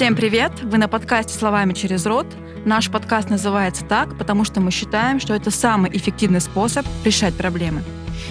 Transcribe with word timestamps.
Всем 0.00 0.16
привет! 0.16 0.62
Вы 0.62 0.78
на 0.78 0.88
подкасте 0.88 1.34
«Словами 1.34 1.74
через 1.74 2.06
рот». 2.06 2.26
Наш 2.64 2.90
подкаст 2.90 3.28
называется 3.28 3.84
так, 3.84 4.16
потому 4.16 4.44
что 4.44 4.62
мы 4.62 4.70
считаем, 4.70 5.20
что 5.20 5.34
это 5.34 5.50
самый 5.50 5.94
эффективный 5.94 6.40
способ 6.40 6.86
решать 7.04 7.34
проблемы. 7.34 7.82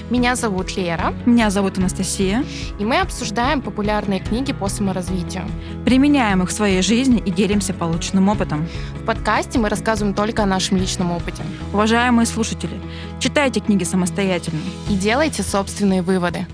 Меня 0.09 0.36
зовут 0.36 0.75
Лера. 0.75 1.13
Меня 1.27 1.52
зовут 1.52 1.77
Анастасия. 1.77 2.43
И 2.79 2.86
мы 2.86 3.00
обсуждаем 3.00 3.61
популярные 3.61 4.20
книги 4.20 4.52
по 4.52 4.68
саморазвитию. 4.68 5.43
Применяем 5.86 6.41
их 6.41 6.50
в 6.50 6.54
своей 6.54 6.82
жизни 6.82 7.21
и 7.23 7.29
делимся 7.29 7.75
полученным 7.75 8.29
опытом. 8.29 8.67
В 9.04 9.05
подкасте 9.05 9.59
мы 9.59 9.70
рассказываем 9.70 10.15
только 10.15 10.41
о 10.41 10.47
нашем 10.47 10.77
личном 10.77 11.11
опыте. 11.11 11.43
Уважаемые 11.71 12.25
слушатели, 12.25 12.81
читайте 13.20 13.59
книги 13.59 13.83
самостоятельно. 13.83 14.59
И 14.89 14.95
делайте 14.95 15.43
собственные 15.43 16.01
выводы. 16.01 16.47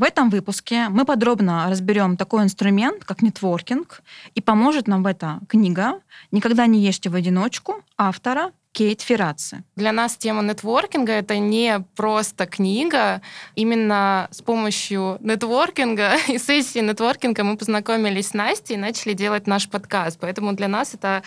В 0.00 0.02
этом 0.02 0.30
выпуске 0.30 0.88
мы 0.88 1.04
подробно 1.04 1.68
разберем 1.68 2.16
такой 2.16 2.44
инструмент, 2.44 3.04
как 3.04 3.20
нетворкинг, 3.20 4.00
и 4.34 4.40
поможет 4.40 4.88
нам 4.88 5.02
в 5.02 5.06
это 5.06 5.40
книга 5.46 6.00
«Никогда 6.30 6.64
не 6.64 6.80
ешьте 6.80 7.10
в 7.10 7.14
одиночку» 7.14 7.84
автора 7.98 8.52
Кейт 8.72 9.02
Ферраци. 9.02 9.62
Для 9.76 9.92
нас 9.92 10.16
тема 10.16 10.42
нетворкинга— 10.42 11.12
это 11.22 11.36
не 11.36 11.84
просто 11.96 12.46
книга. 12.46 13.20
Именно 13.56 14.28
с 14.30 14.40
помощью 14.40 15.18
нетворкинга 15.20 16.16
и 16.28 16.38
сессии 16.38 16.78
нетворкинга 16.78 17.44
мы 17.44 17.58
познакомились 17.58 18.28
с 18.28 18.32
Настей 18.32 18.76
и 18.76 18.78
начали 18.78 19.12
делать 19.12 19.46
наш 19.46 19.68
подкаст. 19.68 20.18
Поэтому 20.18 20.54
для 20.54 20.68
нас 20.68 20.94
это 20.94 21.22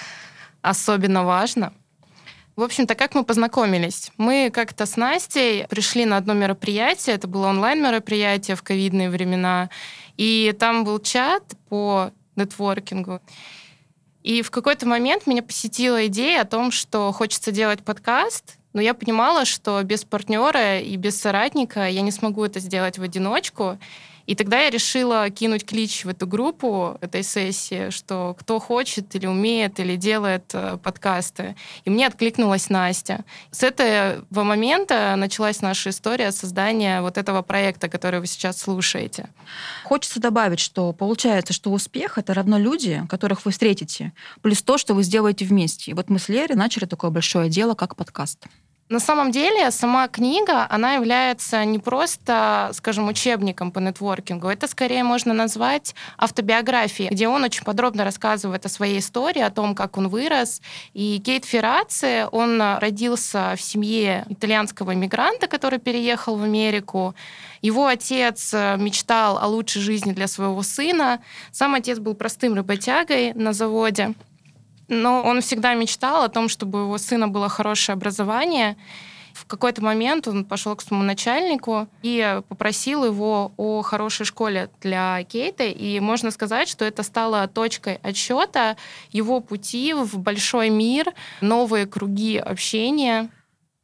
особенно 0.63 1.23
важно. 1.23 1.73
В 2.55 2.61
общем-то, 2.61 2.93
как 2.93 3.15
мы 3.15 3.23
познакомились? 3.23 4.11
Мы 4.17 4.51
как-то 4.53 4.85
с 4.85 4.95
Настей 4.95 5.65
пришли 5.67 6.05
на 6.05 6.17
одно 6.17 6.33
мероприятие, 6.33 7.15
это 7.15 7.27
было 7.27 7.47
онлайн-мероприятие 7.47 8.55
в 8.55 8.61
ковидные 8.61 9.09
времена, 9.09 9.71
и 10.17 10.55
там 10.59 10.83
был 10.83 10.99
чат 10.99 11.43
по 11.69 12.11
нетворкингу. 12.35 13.21
И 14.21 14.43
в 14.43 14.51
какой-то 14.51 14.87
момент 14.87 15.25
меня 15.25 15.41
посетила 15.41 16.05
идея 16.05 16.41
о 16.41 16.45
том, 16.45 16.69
что 16.69 17.11
хочется 17.11 17.51
делать 17.51 17.83
подкаст, 17.83 18.57
но 18.73 18.81
я 18.81 18.93
понимала, 18.93 19.45
что 19.45 19.81
без 19.81 20.05
партнера 20.05 20.79
и 20.79 20.95
без 20.95 21.19
соратника 21.19 21.89
я 21.89 22.01
не 22.01 22.11
смогу 22.11 22.45
это 22.45 22.59
сделать 22.59 22.99
в 22.99 23.01
одиночку. 23.03 23.79
И 24.25 24.35
тогда 24.35 24.61
я 24.61 24.69
решила 24.69 25.29
кинуть 25.29 25.65
клич 25.65 26.05
в 26.05 26.09
эту 26.09 26.27
группу 26.27 26.97
этой 27.01 27.23
сессии, 27.23 27.89
что 27.89 28.35
кто 28.39 28.59
хочет 28.59 29.13
или 29.15 29.27
умеет, 29.27 29.79
или 29.79 29.95
делает 29.95 30.43
э, 30.53 30.77
подкасты. 30.81 31.55
И 31.85 31.89
мне 31.89 32.07
откликнулась 32.07 32.69
Настя. 32.69 33.25
С 33.51 33.63
этого 33.63 34.43
момента 34.43 35.15
началась 35.17 35.61
наша 35.61 35.89
история 35.89 36.31
создания 36.31 37.01
вот 37.01 37.17
этого 37.17 37.41
проекта, 37.41 37.89
который 37.89 38.19
вы 38.19 38.27
сейчас 38.27 38.59
слушаете. 38.59 39.29
Хочется 39.83 40.19
добавить, 40.19 40.59
что 40.59 40.93
получается, 40.93 41.53
что 41.53 41.71
успех— 41.71 42.17
это 42.17 42.33
равно 42.33 42.57
люди, 42.57 43.03
которых 43.09 43.45
вы 43.45 43.51
встретите, 43.51 44.13
плюс 44.41 44.61
то, 44.61 44.77
что 44.77 44.93
вы 44.93 45.03
сделаете 45.03 45.45
вместе. 45.45 45.91
И 45.91 45.93
вот 45.93 46.09
мы 46.09 46.19
с 46.19 46.29
Лерой 46.29 46.55
начали 46.55 46.85
такое 46.85 47.11
большое 47.11 47.49
дело, 47.49 47.73
как 47.73 47.95
подкаст. 47.95 48.47
На 48.93 48.99
самом 48.99 49.31
деле 49.31 49.71
сама 49.71 50.07
книга, 50.07 50.67
она 50.69 50.93
является 50.93 51.65
не 51.65 51.79
просто, 51.79 52.69
скажем, 52.73 53.07
учебником 53.07 53.71
по 53.71 53.79
нетворкингу, 53.79 54.47
это 54.47 54.67
скорее 54.67 55.03
можно 55.03 55.33
назвать 55.33 55.95
автобиографией, 56.15 57.09
где 57.09 57.27
он 57.27 57.43
очень 57.43 57.63
подробно 57.63 58.03
рассказывает 58.03 58.67
о 58.67 58.69
своей 58.69 58.99
истории, 58.99 59.41
о 59.41 59.49
том, 59.49 59.73
как 59.73 59.97
он 59.97 60.09
вырос. 60.09 60.61
И 60.93 61.19
Кейт 61.25 61.43
Ферраци, 61.43 62.27
он 62.31 62.61
родился 62.61 63.55
в 63.57 63.61
семье 63.61 64.25
итальянского 64.29 64.93
иммигранта, 64.93 65.47
который 65.47 65.79
переехал 65.79 66.35
в 66.35 66.43
Америку. 66.43 67.15
Его 67.63 67.87
отец 67.87 68.53
мечтал 68.53 69.39
о 69.39 69.47
лучшей 69.47 69.81
жизни 69.81 70.11
для 70.11 70.27
своего 70.27 70.61
сына. 70.61 71.19
Сам 71.51 71.73
отец 71.73 71.97
был 71.97 72.13
простым 72.13 72.53
работягой 72.53 73.33
на 73.33 73.53
заводе. 73.53 74.13
Но 74.87 75.21
он 75.21 75.41
всегда 75.41 75.73
мечтал 75.73 76.23
о 76.23 76.29
том, 76.29 76.49
чтобы 76.49 76.81
у 76.81 76.85
его 76.85 76.97
сына 76.97 77.27
было 77.27 77.49
хорошее 77.49 77.93
образование. 77.93 78.77
В 79.33 79.45
какой-то 79.45 79.83
момент 79.83 80.27
он 80.27 80.45
пошел 80.45 80.75
к 80.75 80.81
своему 80.81 81.03
начальнику 81.03 81.87
и 82.03 82.41
попросил 82.49 83.03
его 83.03 83.51
о 83.57 83.81
хорошей 83.81 84.25
школе 84.25 84.69
для 84.81 85.23
Кейта. 85.23 85.63
И 85.63 85.99
можно 85.99 86.29
сказать, 86.29 86.69
что 86.69 86.85
это 86.85 87.01
стало 87.01 87.47
точкой 87.47 87.99
отсчета 88.03 88.77
его 89.11 89.39
пути 89.39 89.93
в 89.93 90.19
большой 90.19 90.69
мир, 90.69 91.07
новые 91.41 91.87
круги 91.87 92.37
общения. 92.37 93.29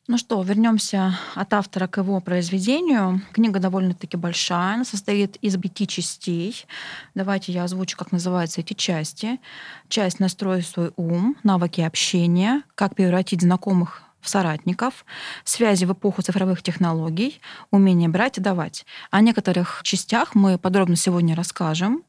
Ну 0.10 0.18
что, 0.18 0.42
вернемся 0.42 1.20
от 1.36 1.54
автора 1.54 1.86
к 1.86 1.98
его 1.98 2.20
произведению. 2.20 3.22
Книга 3.32 3.60
довольно-таки 3.60 4.18
большая, 4.18 4.74
она 4.74 4.84
состоит 4.84 5.36
из 5.36 5.56
пяти 5.56 5.86
частей. 5.88 6.66
Давайте 7.14 7.52
я 7.52 7.66
озвучу, 7.66 7.96
как 7.96 8.12
называются 8.12 8.62
эти 8.62 8.74
части. 8.74 9.40
Часть 9.88 10.20
«Настрой 10.20 10.64
свой 10.64 10.94
ум», 10.96 11.38
навыки 11.44 11.82
общения, 11.82 12.64
как 12.74 12.96
превратить 12.96 13.44
знакомых 13.44 14.02
в 14.20 14.28
соратников, 14.28 15.06
связи 15.44 15.86
в 15.86 15.94
эпоху 15.94 16.24
цифровых 16.24 16.64
технологий, 16.64 17.40
умение 17.70 18.10
брать 18.10 18.40
и 18.40 18.42
давать. 18.42 18.88
О 19.12 19.22
некоторых 19.22 19.82
частях 19.84 20.34
мы 20.34 20.58
подробно 20.58 20.96
сегодня 20.96 21.36
расскажем. 21.36 22.04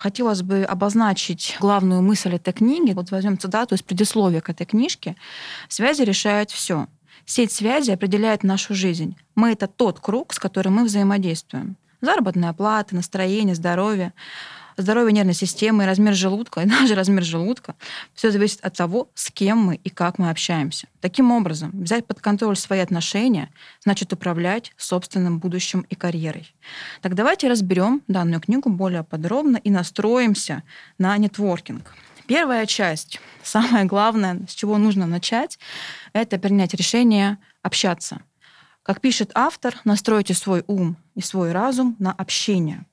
Хотелось 0.00 0.42
бы 0.42 0.64
обозначить 0.64 1.56
главную 1.60 2.02
мысль 2.02 2.34
этой 2.34 2.52
книги. 2.52 2.92
Вот 2.94 3.12
возьмем 3.12 3.38
цитату 3.38 3.76
из 3.76 3.82
предисловия 3.82 4.40
к 4.40 4.50
этой 4.50 4.66
книжке. 4.66 5.14
«Связи 5.68 6.02
решают 6.02 6.50
все. 6.50 6.88
Сеть 7.28 7.52
связи 7.52 7.90
определяет 7.90 8.42
нашу 8.42 8.74
жизнь. 8.74 9.14
Мы— 9.34 9.52
это 9.52 9.66
тот 9.66 10.00
круг, 10.00 10.32
с 10.32 10.38
которым 10.38 10.76
мы 10.76 10.84
взаимодействуем. 10.84 11.76
Заработная 12.00 12.54
плата, 12.54 12.94
настроение, 12.94 13.54
здоровье, 13.54 14.14
здоровье 14.78 15.12
нервной 15.12 15.34
системы, 15.34 15.84
размер 15.84 16.14
желудка, 16.14 16.62
и 16.62 16.66
даже 16.80 16.94
размер 16.94 17.22
желудка. 17.22 17.74
Все 18.14 18.30
зависит 18.30 18.64
от 18.64 18.74
того, 18.74 19.10
с 19.14 19.30
кем 19.30 19.58
мы 19.58 19.74
и 19.74 19.90
как 19.90 20.16
мы 20.16 20.30
общаемся. 20.30 20.88
Таким 21.02 21.30
образом, 21.30 21.70
взять 21.74 22.06
под 22.06 22.18
контроль 22.18 22.56
свои 22.56 22.80
отношения 22.80 23.50
значит 23.84 24.10
управлять 24.10 24.72
собственным 24.78 25.38
будущим 25.38 25.84
и 25.90 25.94
карьерой. 25.94 26.54
Так 27.02 27.14
давайте 27.14 27.50
разберем 27.50 28.00
данную 28.08 28.40
книгу 28.40 28.70
более 28.70 29.04
подробно 29.04 29.58
и 29.58 29.70
настроимся 29.70 30.62
на 30.96 31.14
нетворкинг. 31.18 31.92
Первая 32.28 32.66
часть, 32.66 33.20
самое 33.42 33.86
главное, 33.86 34.40
с 34.46 34.54
чего 34.54 34.76
нужно 34.76 35.06
начать, 35.06 35.58
это 36.12 36.38
принять 36.38 36.74
решение 36.74 37.38
общаться. 37.62 38.20
Как 38.82 39.00
пишет 39.00 39.30
автор, 39.34 39.74
настройте 39.84 40.34
свой 40.34 40.62
ум 40.66 40.96
и 41.14 41.22
свой 41.22 41.52
разум 41.52 41.96
на 41.98 42.12
общение. 42.12 42.84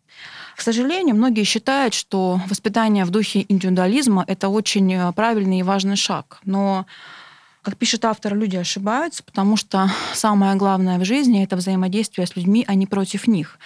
К 0.55 0.61
сожалению, 0.61 1.15
многие 1.15 1.43
считают, 1.43 1.93
что 1.93 2.39
воспитание 2.47 3.03
в 3.03 3.09
духе 3.09 3.45
индивидуализма— 3.49 4.23
это 4.27 4.47
очень 4.47 4.93
э, 4.93 5.11
правильный 5.11 5.59
и 5.59 5.63
важный 5.63 5.97
шаг. 5.97 6.39
Но 6.45 6.85
как 7.61 7.75
пишет 7.75 8.05
автор, 8.05 8.35
люди 8.35 8.55
ошибаются, 8.55 9.21
потому 9.21 9.57
что 9.57 9.91
самое 10.13 10.55
главное 10.55 10.97
в 10.97 11.03
жизни— 11.03 11.43
это 11.45 11.57
взаимодействие 11.57 12.25
с 12.25 12.37
людьми, 12.37 12.63
а 12.65 12.73
не 12.73 12.87
против 12.87 13.27
них. 13.27 13.59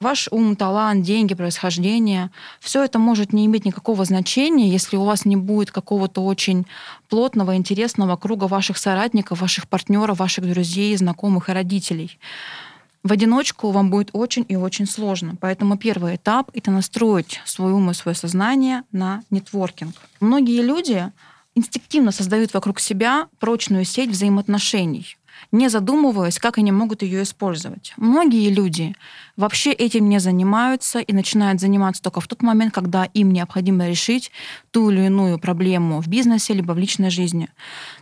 Ваш 0.00 0.28
ум, 0.30 0.56
талант, 0.56 1.02
деньги, 1.02 1.34
происхождение, 1.34 2.30
все 2.60 2.84
это 2.84 2.98
может 2.98 3.32
не 3.32 3.46
иметь 3.46 3.64
никакого 3.64 4.04
значения, 4.04 4.68
если 4.68 4.96
у 4.96 5.04
вас 5.04 5.24
не 5.24 5.36
будет 5.36 5.70
какого-то 5.70 6.22
очень 6.24 6.66
плотного, 7.08 7.56
интересного 7.56 8.16
круга 8.16 8.44
ваших 8.44 8.78
соратников, 8.78 9.40
ваших 9.40 9.68
партнеров, 9.68 10.18
ваших 10.18 10.48
друзей, 10.48 10.96
знакомых 10.96 11.48
и 11.48 11.52
родителей. 11.52 12.18
В 13.02 13.12
одиночку 13.12 13.70
вам 13.70 13.90
будет 13.90 14.10
очень 14.12 14.44
и 14.48 14.56
очень 14.56 14.86
сложно. 14.86 15.36
Поэтому 15.40 15.78
первый 15.78 16.16
этап— 16.16 16.50
это 16.54 16.72
настроить 16.72 17.40
свой 17.44 17.72
ум 17.72 17.90
и 17.90 17.94
свое 17.94 18.16
сознание 18.16 18.82
на 18.90 19.22
нетворкинг. 19.30 19.94
Многие 20.18 20.60
люди 20.60 21.12
инстинктивно 21.54 22.10
создают 22.10 22.52
вокруг 22.52 22.80
себя 22.80 23.28
прочную 23.38 23.84
сеть 23.84 24.10
взаимоотношений 24.10 25.16
не 25.52 25.68
задумываясь, 25.68 26.38
как 26.38 26.58
они 26.58 26.72
могут 26.72 27.02
ее 27.02 27.22
использовать. 27.22 27.92
Многие 27.96 28.50
люди 28.50 28.94
вообще 29.36 29.72
этим 29.72 30.08
не 30.08 30.18
занимаются 30.18 30.98
и 30.98 31.12
начинают 31.12 31.60
заниматься 31.60 32.02
только 32.02 32.20
в 32.20 32.28
тот 32.28 32.42
момент, 32.42 32.72
когда 32.74 33.04
им 33.04 33.32
необходимо 33.32 33.88
решить 33.88 34.30
ту 34.70 34.90
или 34.90 35.06
иную 35.06 35.38
проблему 35.38 36.00
в 36.00 36.08
бизнесе 36.08 36.54
либо 36.54 36.72
в 36.72 36.78
личной 36.78 37.10
жизни. 37.10 37.48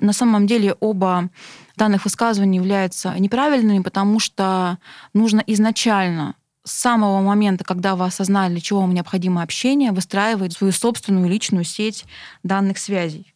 На 0.00 0.12
самом 0.12 0.46
деле 0.46 0.74
оба 0.80 1.30
данных 1.76 2.04
высказываний 2.04 2.58
являются 2.58 3.14
неправильными, 3.18 3.82
потому 3.82 4.20
что 4.20 4.78
нужно 5.12 5.42
изначально 5.46 6.34
с 6.64 6.72
самого 6.72 7.20
момента, 7.20 7.62
когда 7.62 7.94
вы 7.94 8.06
осознали, 8.06 8.52
для 8.52 8.60
чего 8.60 8.80
вам 8.80 8.94
необходимо 8.94 9.42
общение, 9.42 9.92
выстраивать 9.92 10.54
свою 10.54 10.72
собственную 10.72 11.28
личную 11.28 11.64
сеть 11.64 12.06
данных 12.42 12.78
связей. 12.78 13.33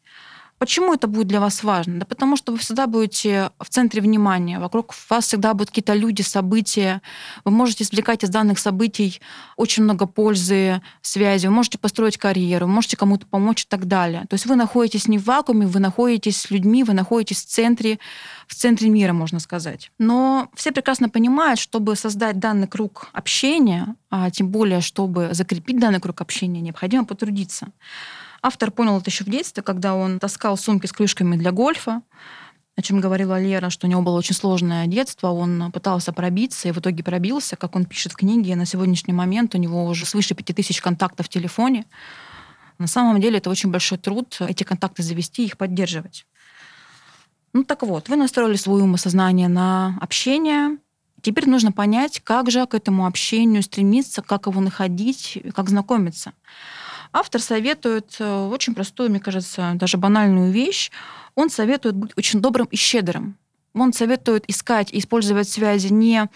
Почему 0.58 0.92
это 0.92 1.06
будет 1.06 1.28
для 1.28 1.40
вас 1.40 1.62
важно? 1.62 2.00
Да 2.00 2.06
потому 2.06 2.36
что 2.36 2.52
вы 2.52 2.58
всегда 2.58 2.86
будете 2.86 3.50
в 3.60 3.68
центре 3.68 4.02
внимания, 4.02 4.58
вокруг 4.58 4.92
вас 5.08 5.26
всегда 5.26 5.54
будут 5.54 5.68
какие-то 5.68 5.94
люди, 5.94 6.22
события. 6.22 7.00
Вы 7.44 7.52
можете 7.52 7.84
извлекать 7.84 8.24
из 8.24 8.28
данных 8.28 8.58
событий 8.58 9.20
очень 9.56 9.84
много 9.84 10.06
пользы, 10.06 10.82
связи, 11.00 11.46
вы 11.46 11.52
можете 11.52 11.78
построить 11.78 12.18
карьеру, 12.18 12.66
можете 12.66 12.96
кому-то 12.96 13.26
помочь 13.26 13.62
и 13.62 13.66
так 13.68 13.86
далее. 13.86 14.26
То 14.28 14.34
есть 14.34 14.46
вы 14.46 14.56
находитесь 14.56 15.06
не 15.06 15.18
в 15.18 15.24
вакууме, 15.24 15.66
вы 15.66 15.78
находитесь 15.78 16.40
с 16.40 16.50
людьми, 16.50 16.82
вы 16.82 16.92
находитесь 16.92 17.44
в 17.44 17.46
центре, 17.46 17.98
в 18.46 18.54
центре 18.54 18.88
мира, 18.88 19.12
можно 19.12 19.38
сказать. 19.38 19.92
Но 19.98 20.50
все 20.54 20.72
прекрасно 20.72 21.08
понимают, 21.08 21.60
чтобы 21.60 21.94
создать 21.94 22.38
данный 22.38 22.66
круг 22.66 23.08
общения, 23.12 23.94
а 24.10 24.30
тем 24.30 24.48
более, 24.48 24.80
чтобы 24.80 25.30
закрепить 25.32 25.78
данный 25.78 26.00
круг 26.00 26.20
общения, 26.20 26.60
необходимо 26.60 27.04
потрудиться. 27.04 27.68
Автор 28.42 28.70
понял 28.70 28.98
это 28.98 29.10
еще 29.10 29.24
в 29.24 29.28
детстве, 29.28 29.62
когда 29.62 29.94
он 29.94 30.18
таскал 30.18 30.56
сумки 30.56 30.86
с 30.86 30.92
крышками 30.92 31.36
для 31.36 31.50
гольфа, 31.50 32.02
о 32.76 32.82
чем 32.82 33.00
говорила 33.00 33.40
Лера, 33.40 33.70
что 33.70 33.88
у 33.88 33.90
него 33.90 34.02
было 34.02 34.16
очень 34.16 34.36
сложное 34.36 34.86
детство, 34.86 35.28
он 35.28 35.72
пытался 35.72 36.12
пробиться 36.12 36.68
и 36.68 36.72
в 36.72 36.78
итоге 36.78 37.02
пробился, 37.02 37.56
как 37.56 37.74
он 37.74 37.84
пишет 37.84 38.12
в 38.12 38.16
книге. 38.16 38.54
На 38.54 38.66
сегодняшний 38.66 39.12
момент 39.12 39.56
у 39.56 39.58
него 39.58 39.84
уже 39.84 40.06
свыше 40.06 40.34
5000 40.34 40.80
контактов 40.80 41.26
в 41.26 41.28
телефоне. 41.28 41.86
На 42.78 42.86
самом 42.86 43.20
деле 43.20 43.38
это 43.38 43.50
очень 43.50 43.72
большой 43.72 43.98
труд 43.98 44.36
эти 44.40 44.62
контакты 44.62 45.02
завести 45.02 45.44
их 45.44 45.56
поддерживать. 45.56 46.24
Ну 47.52 47.64
так 47.64 47.82
вот, 47.82 48.08
вы 48.08 48.14
настроили 48.14 48.54
свое 48.56 48.84
ум 48.84 48.94
на 48.94 49.98
общение. 50.00 50.78
Теперь 51.20 51.48
нужно 51.48 51.72
понять, 51.72 52.20
как 52.22 52.48
же 52.48 52.64
к 52.66 52.74
этому 52.74 53.06
общению 53.06 53.64
стремиться, 53.64 54.22
как 54.22 54.46
его 54.46 54.60
находить, 54.60 55.42
как 55.52 55.68
знакомиться. 55.68 56.32
Автор 57.12 57.40
советует 57.40 58.16
э, 58.18 58.46
очень 58.46 58.74
простую, 58.74 59.10
мне 59.10 59.20
кажется, 59.20 59.72
даже 59.74 59.96
банальную 59.96 60.52
вещь. 60.52 60.90
Он 61.34 61.50
советует 61.50 61.96
быть 61.96 62.12
очень 62.16 62.40
добрым 62.40 62.66
и 62.66 62.76
щедрым. 62.76 63.36
Он 63.74 63.92
советует 63.92 64.44
искать 64.48 64.92
и 64.92 64.98
использовать 64.98 65.48
связи 65.48 65.88
не 65.92 66.28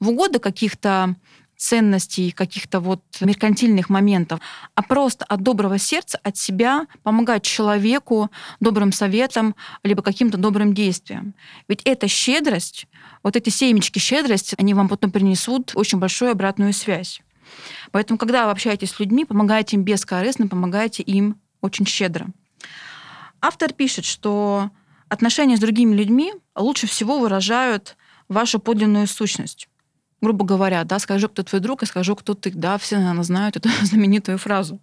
в 0.00 0.10
угоду 0.10 0.40
каких-то 0.40 1.14
ценностей, 1.60 2.30
каких-то 2.30 2.80
вот 2.80 3.02
меркантильных 3.20 3.90
моментов, 3.90 4.40
а 4.74 4.82
просто 4.82 5.26
от 5.26 5.42
доброго 5.42 5.78
сердца, 5.78 6.18
от 6.22 6.38
себя 6.38 6.86
помогать 7.02 7.42
человеку 7.42 8.30
добрым 8.60 8.92
советом, 8.92 9.54
либо 9.82 10.02
каким-то 10.02 10.38
добрым 10.38 10.72
действием. 10.72 11.34
Ведь 11.68 11.82
эта 11.84 12.08
щедрость, 12.08 12.86
вот 13.22 13.36
эти 13.36 13.50
семечки 13.50 13.98
щедрости, 13.98 14.54
они 14.58 14.72
вам 14.72 14.88
потом 14.88 15.10
принесут 15.10 15.72
очень 15.74 15.98
большую 15.98 16.30
обратную 16.30 16.72
связь. 16.72 17.20
Поэтому, 17.90 18.18
когда 18.18 18.46
вы 18.46 18.52
общаетесь 18.52 18.90
с 18.90 19.00
людьми, 19.00 19.24
помогайте 19.24 19.76
им 19.76 19.84
бескорыстно, 19.84 20.48
помогайте 20.48 21.02
им 21.02 21.40
очень 21.60 21.86
щедро. 21.86 22.28
Автор 23.40 23.72
пишет, 23.72 24.04
что 24.04 24.70
отношения 25.08 25.56
с 25.56 25.60
другими 25.60 25.94
людьми 25.94 26.32
лучше 26.54 26.86
всего 26.86 27.18
выражают 27.18 27.96
вашу 28.28 28.60
подлинную 28.60 29.06
сущность. 29.06 29.68
Грубо 30.20 30.44
говоря, 30.44 30.84
да, 30.84 30.98
скажу, 30.98 31.28
кто 31.28 31.42
твой 31.42 31.60
друг, 31.60 31.82
и 31.82 31.86
скажу, 31.86 32.14
кто 32.14 32.34
ты. 32.34 32.50
Да, 32.50 32.76
все, 32.78 32.98
наверное, 32.98 33.24
знают 33.24 33.56
эту 33.56 33.68
знаменитую 33.82 34.38
фразу. 34.38 34.80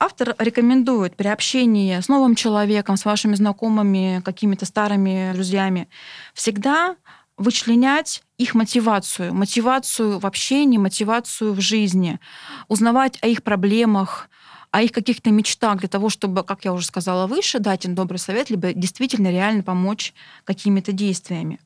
Автор 0.00 0.36
рекомендует 0.38 1.16
при 1.16 1.26
общении 1.26 1.98
с 1.98 2.06
новым 2.06 2.36
человеком, 2.36 2.96
с 2.96 3.04
вашими 3.04 3.34
знакомыми, 3.34 4.22
какими-то 4.24 4.64
старыми 4.64 5.32
друзьями, 5.32 5.88
всегда 6.34 6.96
вычленять 7.36 8.22
их 8.38 8.54
мотивацию, 8.54 9.34
мотивацию 9.34 10.18
в 10.18 10.26
общении, 10.26 10.78
мотивацию 10.78 11.52
в 11.52 11.60
жизни, 11.60 12.20
узнавать 12.68 13.18
о 13.20 13.26
их 13.26 13.42
проблемах, 13.42 14.30
о 14.70 14.82
их 14.82 14.92
каких-то 14.92 15.30
мечтах 15.30 15.78
для 15.78 15.88
того, 15.88 16.08
чтобы, 16.08 16.44
как 16.44 16.64
я 16.64 16.72
уже 16.72 16.86
сказала 16.86 17.26
выше, 17.26 17.58
дать 17.58 17.84
им 17.84 17.94
добрый 17.94 18.18
совет, 18.18 18.48
либо 18.48 18.72
действительно 18.72 19.30
реально 19.30 19.62
помочь 19.62 20.14
какими-то 20.44 20.92
действиями. 20.92 21.58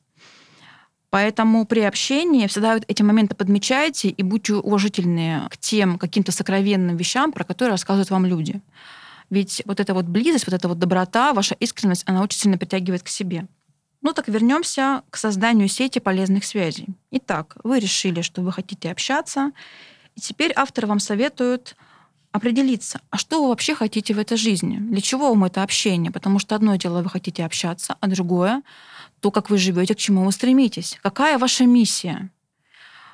Поэтому 1.11 1.65
при 1.65 1.81
общении 1.81 2.47
всегда 2.47 2.73
вот 2.73 2.85
эти 2.87 3.03
моменты 3.03 3.35
подмечайте 3.35 4.09
и 4.09 4.23
будьте 4.23 4.55
уважительны 4.55 5.47
к 5.51 5.57
тем 5.57 5.99
каким-то 5.99 6.31
сокровенным 6.31 6.97
вещам, 6.97 7.31
про 7.31 7.43
которые 7.43 7.73
рассказывают 7.73 8.09
вам 8.09 8.25
люди. 8.25 8.61
Ведь 9.29 9.61
вот 9.65 9.79
эта 9.79 9.93
вот 9.93 10.05
близость, 10.05 10.47
вот 10.47 10.55
эта 10.55 10.67
вот 10.67 10.79
доброта, 10.79 11.33
ваша 11.33 11.53
искренность, 11.55 12.03
она 12.07 12.23
очень 12.23 12.39
сильно 12.39 12.57
притягивает 12.57 13.03
к 13.03 13.09
себе. 13.09 13.45
Ну 14.03 14.11
так 14.11 14.27
вернемся 14.27 15.01
к 15.09 15.15
созданию 15.15 15.69
сети 15.69 15.99
полезных 15.99 16.43
связей. 16.43 16.89
Итак, 17.11 17.55
вы 17.63 17.79
решили, 17.79 18.21
что 18.21 18.41
вы 18.41 18.51
хотите 18.51 18.91
общаться, 18.91 19.51
и 20.15 20.19
теперь 20.19 20.51
автор 20.55 20.85
вам 20.87 20.99
советует 20.99 21.77
определиться, 22.33 22.99
а 23.11 23.17
что 23.17 23.41
вы 23.41 23.49
вообще 23.49 23.75
хотите 23.75 24.13
в 24.13 24.19
этой 24.19 24.37
жизни? 24.37 24.77
Для 24.77 24.99
чего 24.99 25.29
вам 25.29 25.45
это 25.45 25.63
общение? 25.63 26.11
Потому 26.11 26.39
что 26.39 26.55
одно 26.55 26.75
дело 26.75 27.01
вы 27.01 27.09
хотите 27.09 27.45
общаться, 27.45 27.95
а 27.99 28.07
другое 28.07 28.61
то, 29.21 29.31
как 29.31 29.49
вы 29.49 29.57
живете, 29.57 29.95
к 29.95 29.99
чему 29.99 30.25
вы 30.25 30.33
стремитесь. 30.33 30.99
Какая 31.01 31.37
ваша 31.37 31.65
миссия? 31.65 32.29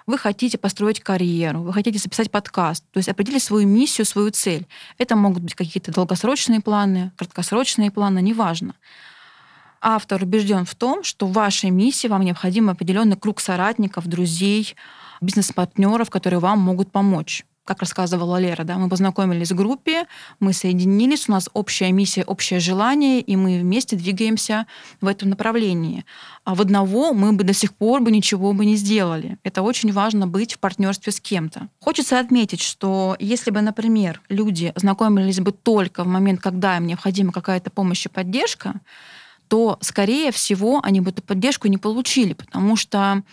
Вы 0.07 0.17
хотите 0.17 0.57
построить 0.57 1.01
карьеру, 1.01 1.61
вы 1.61 1.71
хотите 1.71 1.99
записать 1.99 2.31
подкаст, 2.31 2.83
то 2.91 2.97
есть 2.97 3.09
определить 3.09 3.43
свою 3.43 3.67
миссию, 3.67 4.05
свою 4.05 4.31
цель. 4.31 4.65
Это 4.97 5.15
могут 5.15 5.43
быть 5.43 5.53
какие-то 5.53 5.91
долгосрочные 5.91 6.61
планы, 6.61 7.11
краткосрочные 7.15 7.91
планы, 7.91 8.23
неважно 8.23 8.73
автор 9.81 10.23
убежден 10.23 10.65
в 10.65 10.75
том, 10.75 11.03
что 11.03 11.27
в 11.27 11.33
вашей 11.33 11.69
миссии 11.69 12.07
вам 12.07 12.23
необходим 12.23 12.69
определенный 12.69 13.17
круг 13.17 13.39
соратников, 13.39 14.07
друзей, 14.07 14.75
бизнес-партнеров, 15.21 16.09
которые 16.09 16.39
вам 16.39 16.59
могут 16.59 16.91
помочь 16.91 17.45
как 17.69 17.81
рассказывала 17.81 18.37
Лера, 18.37 18.63
да, 18.63 18.79
мы 18.79 18.89
познакомились 18.89 19.51
в 19.51 19.55
группе, 19.55 20.07
мы 20.39 20.53
соединились, 20.53 21.29
у 21.29 21.31
нас 21.33 21.49
общая 21.53 21.91
миссия, 21.91 22.23
общее 22.23 22.59
желание, 22.59 23.21
и 23.21 23.35
мы 23.35 23.59
вместе 23.59 23.95
двигаемся 23.95 24.65
в 25.01 25.07
этом 25.07 25.29
направлении. 25.29 26.03
А 26.45 26.55
в 26.55 26.61
одного 26.61 27.13
мы 27.13 27.31
бы 27.31 27.43
до 27.43 27.53
сих 27.53 27.75
пор 27.75 28.01
бы 28.01 28.09
ничего 28.09 28.53
бы 28.53 28.65
не 28.65 28.75
сделали. 28.75 29.37
Это 29.43 29.61
очень 29.61 29.93
важно 29.93 30.25
быть 30.25 30.55
в 30.55 30.57
партнерстве 30.57 31.13
с 31.13 31.19
кем-то. 31.19 31.67
Хочется 31.79 32.19
отметить, 32.19 32.61
что 32.61 33.15
если 33.19 33.51
бы, 33.51 33.61
например, 33.61 34.19
люди 34.29 34.73
знакомились 34.75 35.39
бы 35.39 35.51
только 35.51 36.03
в 36.03 36.07
момент, 36.07 36.41
когда 36.41 36.77
им 36.77 36.87
необходима 36.87 37.31
какая-то 37.31 37.69
помощь 37.69 38.03
и 38.03 38.09
поддержка, 38.09 38.81
то, 39.49 39.77
скорее 39.81 40.31
всего, 40.31 40.79
они 40.83 41.01
бы 41.01 41.09
эту 41.09 41.21
поддержку 41.21 41.67
не 41.67 41.77
получили, 41.77 42.33
потому 42.33 42.77
что 42.77 43.23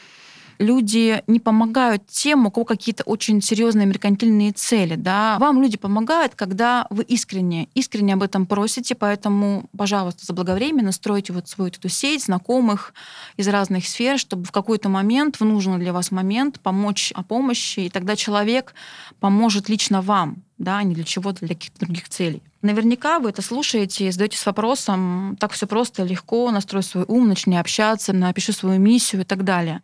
люди 0.58 1.22
не 1.26 1.40
помогают 1.40 2.06
тем, 2.06 2.46
у 2.46 2.50
кого 2.50 2.64
какие-то 2.64 3.02
очень 3.04 3.40
серьезные 3.42 3.86
меркантильные 3.86 4.52
цели. 4.52 4.94
Да? 4.94 5.36
Вам 5.38 5.62
люди 5.62 5.76
помогают, 5.76 6.34
когда 6.34 6.86
вы 6.90 7.02
искренне, 7.04 7.68
искренне 7.74 8.14
об 8.14 8.22
этом 8.22 8.46
просите, 8.46 8.94
поэтому, 8.94 9.68
пожалуйста, 9.76 10.24
заблаговременно 10.24 10.92
стройте 10.92 11.32
вот 11.32 11.48
свою 11.48 11.70
эту 11.70 11.88
сеть 11.88 12.24
знакомых 12.24 12.94
из 13.36 13.48
разных 13.48 13.86
сфер, 13.86 14.18
чтобы 14.18 14.44
в 14.44 14.52
какой-то 14.52 14.88
момент, 14.88 15.40
в 15.40 15.44
нужный 15.44 15.78
для 15.78 15.92
вас 15.92 16.10
момент, 16.10 16.60
помочь 16.60 17.12
о 17.14 17.22
помощи, 17.22 17.80
и 17.80 17.90
тогда 17.90 18.16
человек 18.16 18.74
поможет 19.20 19.68
лично 19.68 20.00
вам, 20.00 20.42
да, 20.58 20.78
а 20.78 20.82
не 20.82 20.94
для 20.94 21.04
чего-то, 21.04 21.40
для 21.46 21.54
каких-то 21.54 21.80
других 21.80 22.08
целей. 22.08 22.42
Наверняка 22.62 23.20
вы 23.20 23.30
это 23.30 23.42
слушаете 23.42 24.08
и 24.08 24.10
задаетесь 24.10 24.44
вопросом, 24.44 25.36
так 25.38 25.52
все 25.52 25.66
просто, 25.66 26.02
легко, 26.02 26.50
настрой 26.50 26.82
свой 26.82 27.04
ум, 27.06 27.28
начни 27.28 27.56
общаться, 27.56 28.12
напиши 28.12 28.52
свою 28.52 28.80
миссию 28.80 29.22
и 29.22 29.24
так 29.24 29.44
далее. 29.44 29.82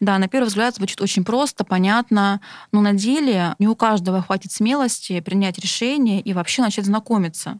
Да, 0.00 0.18
на 0.18 0.28
первый 0.28 0.46
взгляд 0.46 0.76
звучит 0.76 1.00
очень 1.00 1.24
просто, 1.24 1.64
понятно, 1.64 2.40
но 2.70 2.80
на 2.80 2.92
деле 2.92 3.56
не 3.58 3.66
у 3.66 3.74
каждого 3.74 4.22
хватит 4.22 4.52
смелости 4.52 5.18
принять 5.20 5.58
решение 5.58 6.20
и 6.20 6.32
вообще 6.32 6.62
начать 6.62 6.84
знакомиться. 6.84 7.58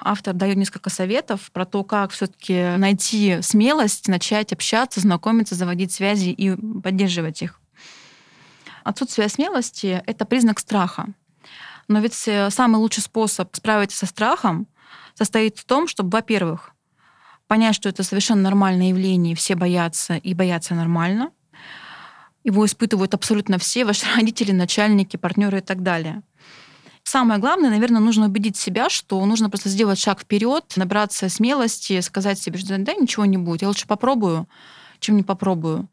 Автор 0.00 0.34
дает 0.34 0.56
несколько 0.56 0.90
советов 0.90 1.50
про 1.52 1.64
то, 1.64 1.84
как 1.84 2.10
все-таки 2.10 2.76
найти 2.76 3.42
смелость, 3.42 4.08
начать 4.08 4.52
общаться, 4.52 5.00
знакомиться, 5.00 5.54
заводить 5.54 5.92
связи 5.92 6.30
и 6.30 6.54
поддерживать 6.80 7.42
их. 7.42 7.60
Отсутствие 8.84 9.28
смелости— 9.28 10.02
это 10.06 10.24
признак 10.24 10.58
страха. 10.58 11.08
Но 11.88 12.00
ведь 12.00 12.26
э, 12.26 12.50
самый 12.50 12.76
лучший 12.76 13.02
способ 13.02 13.54
справиться 13.54 13.98
со 13.98 14.06
страхом 14.06 14.66
состоит 15.14 15.58
в 15.58 15.64
том, 15.64 15.88
чтобы, 15.88 16.10
во-первых, 16.10 16.72
понять, 17.48 17.74
что 17.74 17.88
это 17.88 18.02
совершенно 18.02 18.42
нормальное 18.42 18.88
явление, 18.88 19.34
все 19.34 19.56
боятся, 19.56 20.16
и 20.16 20.34
боятся 20.34 20.74
нормально. 20.74 21.32
Его 22.48 22.64
испытывают 22.64 23.12
абсолютно 23.12 23.58
все, 23.58 23.84
ваши 23.84 24.06
родители, 24.16 24.52
начальники, 24.52 25.18
партнеры 25.18 25.58
и 25.58 25.60
так 25.60 25.82
далее. 25.82 26.22
Самое 27.02 27.38
главное, 27.38 27.68
наверное, 27.68 28.00
нужно 28.00 28.24
убедить 28.24 28.56
себя, 28.56 28.88
что 28.88 29.22
нужно 29.26 29.50
просто 29.50 29.68
сделать 29.68 29.98
шаг 29.98 30.20
вперед, 30.20 30.64
набраться 30.76 31.28
смелости, 31.28 32.00
сказать 32.00 32.38
себе, 32.38 32.58
что 32.58 32.78
да, 32.78 32.94
ничего 32.94 33.26
не 33.26 33.36
будет, 33.36 33.60
я 33.60 33.68
лучше 33.68 33.86
попробую, 33.86 34.48
чем 34.98 35.16
не 35.16 35.22
попробую. 35.22 35.90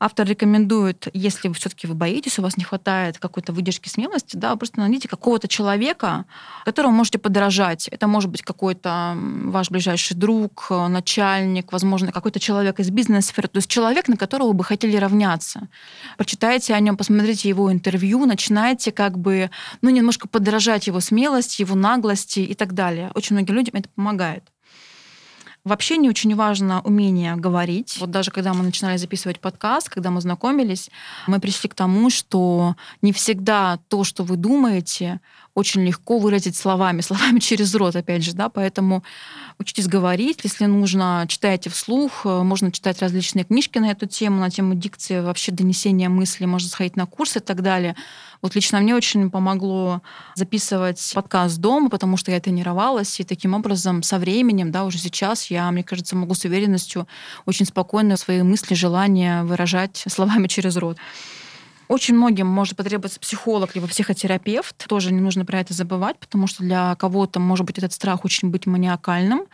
Автор 0.00 0.26
рекомендует, 0.28 1.08
если 1.12 1.52
все-таки 1.52 1.88
вы 1.88 1.94
боитесь, 1.94 2.38
у 2.38 2.42
вас 2.42 2.56
не 2.56 2.62
хватает 2.62 3.18
какой-то 3.18 3.52
выдержки 3.52 3.88
смелости, 3.88 4.36
да, 4.36 4.54
просто 4.54 4.78
найдите 4.78 5.08
какого-то 5.08 5.48
человека, 5.48 6.24
которому 6.64 6.96
можете 6.96 7.18
подражать. 7.18 7.88
Это 7.88 8.06
может 8.06 8.30
быть 8.30 8.42
какой-то 8.42 9.16
ваш 9.16 9.70
ближайший 9.70 10.14
друг, 10.14 10.68
начальник, 10.70 11.72
возможно, 11.72 12.12
какой-то 12.12 12.38
человек 12.38 12.78
из 12.78 12.90
бизнес-сферы, 12.90 13.48
то 13.48 13.58
есть 13.58 13.68
человек, 13.68 14.06
на 14.06 14.16
которого 14.16 14.48
вы 14.48 14.54
бы 14.54 14.64
хотели 14.64 14.96
равняться. 14.96 15.68
Почитайте 16.16 16.74
о 16.74 16.80
нем, 16.80 16.96
посмотрите 16.96 17.48
его 17.48 17.72
интервью, 17.72 18.24
начинайте 18.24 18.92
как 18.92 19.18
бы, 19.18 19.50
ну, 19.82 19.90
немножко 19.90 20.28
подражать 20.28 20.86
его 20.86 21.00
смелости, 21.00 21.62
его 21.62 21.74
наглости 21.74 22.40
и 22.40 22.54
так 22.54 22.72
далее. 22.72 23.10
Очень 23.14 23.34
многим 23.34 23.54
людям 23.56 23.74
это 23.74 23.88
помогает. 23.88 24.44
В 25.68 25.72
общении 25.74 26.08
очень 26.08 26.34
важно 26.34 26.80
умение 26.80 27.36
говорить. 27.36 27.98
Вот 28.00 28.10
даже 28.10 28.30
когда 28.30 28.54
мы 28.54 28.64
начинали 28.64 28.96
записывать 28.96 29.38
подкаст, 29.38 29.90
когда 29.90 30.10
мы 30.10 30.22
знакомились, 30.22 30.88
мы 31.26 31.40
пришли 31.40 31.68
к 31.68 31.74
тому, 31.74 32.08
что 32.08 32.74
не 33.02 33.12
всегда 33.12 33.78
то, 33.88 34.02
что 34.02 34.24
вы 34.24 34.38
думаете, 34.38 35.20
очень 35.58 35.84
легко 35.84 36.18
выразить 36.18 36.56
словами, 36.56 37.00
словами 37.08 37.40
через 37.40 37.74
рот, 37.74 37.96
опять 37.96 38.24
же, 38.24 38.32
да, 38.32 38.48
поэтому 38.48 39.02
учитесь 39.58 39.88
говорить, 39.88 40.40
если 40.44 40.66
нужно, 40.66 41.24
читайте 41.28 41.68
вслух, 41.68 42.24
можно 42.24 42.70
читать 42.70 43.02
различные 43.02 43.44
книжки 43.44 43.78
на 43.78 43.90
эту 43.90 44.06
тему, 44.06 44.40
на 44.40 44.50
тему 44.50 44.74
дикции, 44.74 45.20
вообще 45.20 45.50
донесения 45.52 46.08
мысли, 46.08 46.46
можно 46.46 46.68
сходить 46.68 46.96
на 46.96 47.06
курсы 47.06 47.40
и 47.40 47.42
так 47.42 47.62
далее. 47.62 47.96
Вот 48.40 48.54
лично 48.54 48.78
мне 48.78 48.94
очень 48.94 49.30
помогло 49.30 50.00
записывать 50.36 51.10
подкаст 51.12 51.58
дома, 51.58 51.90
потому 51.90 52.16
что 52.16 52.30
я 52.30 52.38
тренировалась, 52.38 53.18
и 53.18 53.24
таким 53.24 53.54
образом 53.54 54.04
со 54.04 54.18
временем, 54.18 54.70
да, 54.70 54.84
уже 54.84 54.98
сейчас 54.98 55.50
я, 55.50 55.68
мне 55.72 55.82
кажется, 55.82 56.14
могу 56.14 56.34
с 56.34 56.44
уверенностью 56.44 57.08
очень 57.46 57.66
спокойно 57.66 58.16
свои 58.16 58.42
мысли, 58.42 58.74
желания 58.74 59.42
выражать 59.42 60.04
словами 60.08 60.46
через 60.46 60.76
рот. 60.76 60.98
Очень 61.88 62.14
многим 62.14 62.46
может 62.46 62.76
потребоваться 62.76 63.18
психолог 63.18 63.74
либо 63.74 63.88
психотерапевт. 63.88 64.76
Тоже 64.86 65.12
не 65.12 65.20
нужно 65.20 65.44
про 65.44 65.60
это 65.60 65.72
забывать, 65.72 66.18
потому 66.18 66.46
что 66.46 66.62
для 66.62 66.94
кого-то 66.96 67.40
может 67.40 67.66
быть 67.66 67.78
этот 67.78 67.92
страх 67.92 68.24
очень 68.24 68.50
быть 68.50 68.66
маниакальным. 68.66 69.46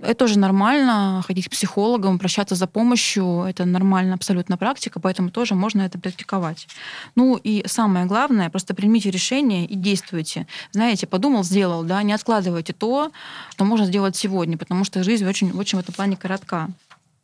Это 0.00 0.14
тоже 0.14 0.38
нормально, 0.38 1.22
ходить 1.26 1.48
к 1.48 1.50
психологам, 1.50 2.14
обращаться 2.14 2.54
за 2.54 2.66
помощью. 2.66 3.42
Это 3.42 3.64
нормальная 3.64 4.14
абсолютно 4.14 4.56
практика, 4.56 5.00
поэтому 5.00 5.30
тоже 5.30 5.54
можно 5.54 5.82
это 5.82 5.98
практиковать. 5.98 6.68
Ну 7.16 7.36
и 7.36 7.64
самое 7.66 8.06
главное, 8.06 8.48
просто 8.48 8.74
примите 8.74 9.10
решение 9.10 9.66
и 9.66 9.74
действуйте. 9.74 10.46
Знаете, 10.70 11.06
подумал, 11.06 11.42
сделал, 11.42 11.82
да, 11.82 12.02
не 12.02 12.12
откладывайте 12.12 12.72
то, 12.72 13.10
что 13.50 13.64
можно 13.64 13.86
сделать 13.86 14.14
сегодня, 14.16 14.56
потому 14.56 14.84
что 14.84 15.02
жизнь 15.02 15.26
очень, 15.26 15.50
очень 15.50 15.78
в 15.78 15.80
этом 15.80 15.94
плане 15.94 16.16
коротка. 16.16 16.68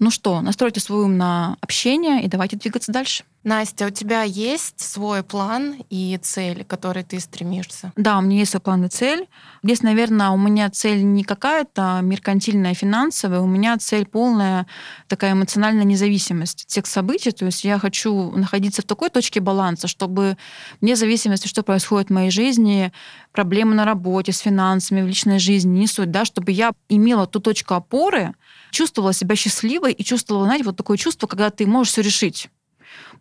Ну 0.00 0.10
что, 0.10 0.40
настройте 0.40 0.80
свой 0.80 1.04
ум 1.04 1.16
на 1.16 1.56
общение 1.60 2.24
и 2.24 2.28
давайте 2.28 2.56
двигаться 2.56 2.90
дальше. 2.90 3.24
Настя, 3.44 3.88
у 3.88 3.90
тебя 3.90 4.22
есть 4.22 4.80
свой 4.80 5.22
план 5.22 5.76
и 5.90 6.18
цель, 6.22 6.64
к 6.64 6.66
которой 6.66 7.04
ты 7.04 7.20
стремишься? 7.20 7.92
Да, 7.94 8.16
у 8.16 8.22
меня 8.22 8.38
есть 8.38 8.52
свой 8.52 8.62
план 8.62 8.86
и 8.86 8.88
цель. 8.88 9.28
Здесь, 9.62 9.82
наверное, 9.82 10.30
у 10.30 10.38
меня 10.38 10.70
цель 10.70 11.04
не 11.04 11.24
какая-то 11.24 12.00
меркантильная, 12.02 12.72
финансовая, 12.72 13.40
у 13.40 13.46
меня 13.46 13.76
цель 13.76 14.06
полная 14.06 14.66
такая 15.08 15.32
эмоциональная 15.32 15.84
независимость 15.84 16.64
от 16.64 16.70
всех 16.70 16.86
событий. 16.86 17.32
То 17.32 17.44
есть 17.44 17.64
я 17.64 17.78
хочу 17.78 18.30
находиться 18.30 18.80
в 18.80 18.86
такой 18.86 19.10
точке 19.10 19.40
баланса, 19.40 19.88
чтобы 19.88 20.38
вне 20.80 20.96
зависимости, 20.96 21.46
что 21.46 21.62
происходит 21.62 22.08
в 22.08 22.14
моей 22.14 22.30
жизни, 22.30 22.92
проблемы 23.32 23.74
на 23.74 23.84
работе, 23.84 24.32
с 24.32 24.38
финансами, 24.38 25.02
в 25.02 25.06
личной 25.06 25.38
жизни, 25.38 25.80
не 25.80 25.86
суть, 25.86 26.10
да, 26.10 26.24
чтобы 26.24 26.50
я 26.50 26.72
имела 26.88 27.26
ту 27.26 27.40
точку 27.40 27.74
опоры, 27.74 28.34
чувствовала 28.70 29.12
себя 29.12 29.36
счастливой 29.36 29.92
и 29.92 30.02
чувствовала, 30.02 30.46
знаете, 30.46 30.64
вот 30.64 30.76
такое 30.76 30.96
чувство, 30.96 31.26
когда 31.26 31.50
ты 31.50 31.66
можешь 31.66 31.92
все 31.92 32.00
решить. 32.00 32.48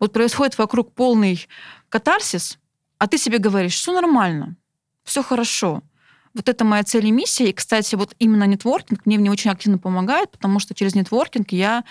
Вот 0.00 0.12
происходит 0.12 0.58
вокруг 0.58 0.94
полный 0.94 1.46
катарсис, 1.88 2.58
а 2.98 3.06
ты 3.06 3.18
себе 3.18 3.38
говоришь, 3.38 3.74
все 3.74 3.92
нормально, 3.92 4.56
все 5.04 5.22
хорошо. 5.22 5.82
Вот 6.34 6.48
это 6.48 6.64
моя 6.64 6.82
цель 6.82 7.06
и 7.06 7.10
миссия. 7.12 7.50
И, 7.50 7.52
кстати, 7.52 7.94
вот 7.94 8.14
именно 8.18 8.44
нетворкинг 8.44 9.06
мне 9.06 9.18
в 9.18 9.32
очень 9.32 9.50
активно 9.50 9.78
помогает, 9.78 10.30
потому 10.32 10.58
что 10.58 10.74
через 10.74 10.96
нетворкинг 10.96 11.52
я 11.52 11.84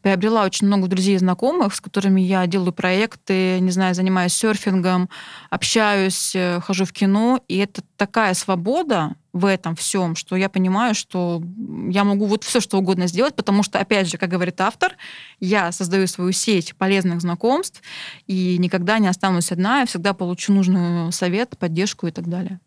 приобрела 0.00 0.44
очень 0.44 0.66
много 0.66 0.88
друзей 0.88 1.16
и 1.16 1.18
знакомых, 1.18 1.74
с 1.74 1.80
которыми 1.82 2.22
я 2.22 2.46
делаю 2.46 2.72
проекты, 2.72 3.60
не 3.60 3.70
знаю, 3.70 3.94
занимаюсь 3.94 4.32
серфингом, 4.32 5.10
общаюсь, 5.50 6.34
э, 6.34 6.60
хожу 6.60 6.86
в 6.86 6.92
кино. 6.92 7.40
И 7.48 7.58
это 7.58 7.82
такая 7.98 8.32
свобода 8.32 9.16
в 9.34 9.44
этом 9.44 9.76
всем, 9.76 10.16
что 10.16 10.34
я 10.34 10.48
понимаю, 10.48 10.94
что 10.94 11.42
я 11.88 12.04
могу 12.04 12.24
вот 12.24 12.44
все 12.44 12.60
что 12.60 12.78
угодно 12.78 13.06
сделать, 13.06 13.36
потому 13.36 13.62
что, 13.62 13.78
опять 13.78 14.10
же, 14.10 14.16
как 14.16 14.30
говорит 14.30 14.60
автор, 14.62 14.96
я 15.40 15.72
создаю 15.72 16.06
свою 16.06 16.32
сеть 16.32 16.74
полезных 16.74 17.20
знакомств 17.20 17.82
и 18.26 18.56
никогда 18.58 18.98
не 18.98 19.08
останусь 19.08 19.52
одна, 19.52 19.80
я 19.80 19.86
всегда 19.86 20.14
получу 20.14 20.54
нужный 20.54 21.12
совет, 21.12 21.58
поддержку 21.58 22.06
и 22.06 22.10
так 22.10 22.28
далее. 22.28 22.60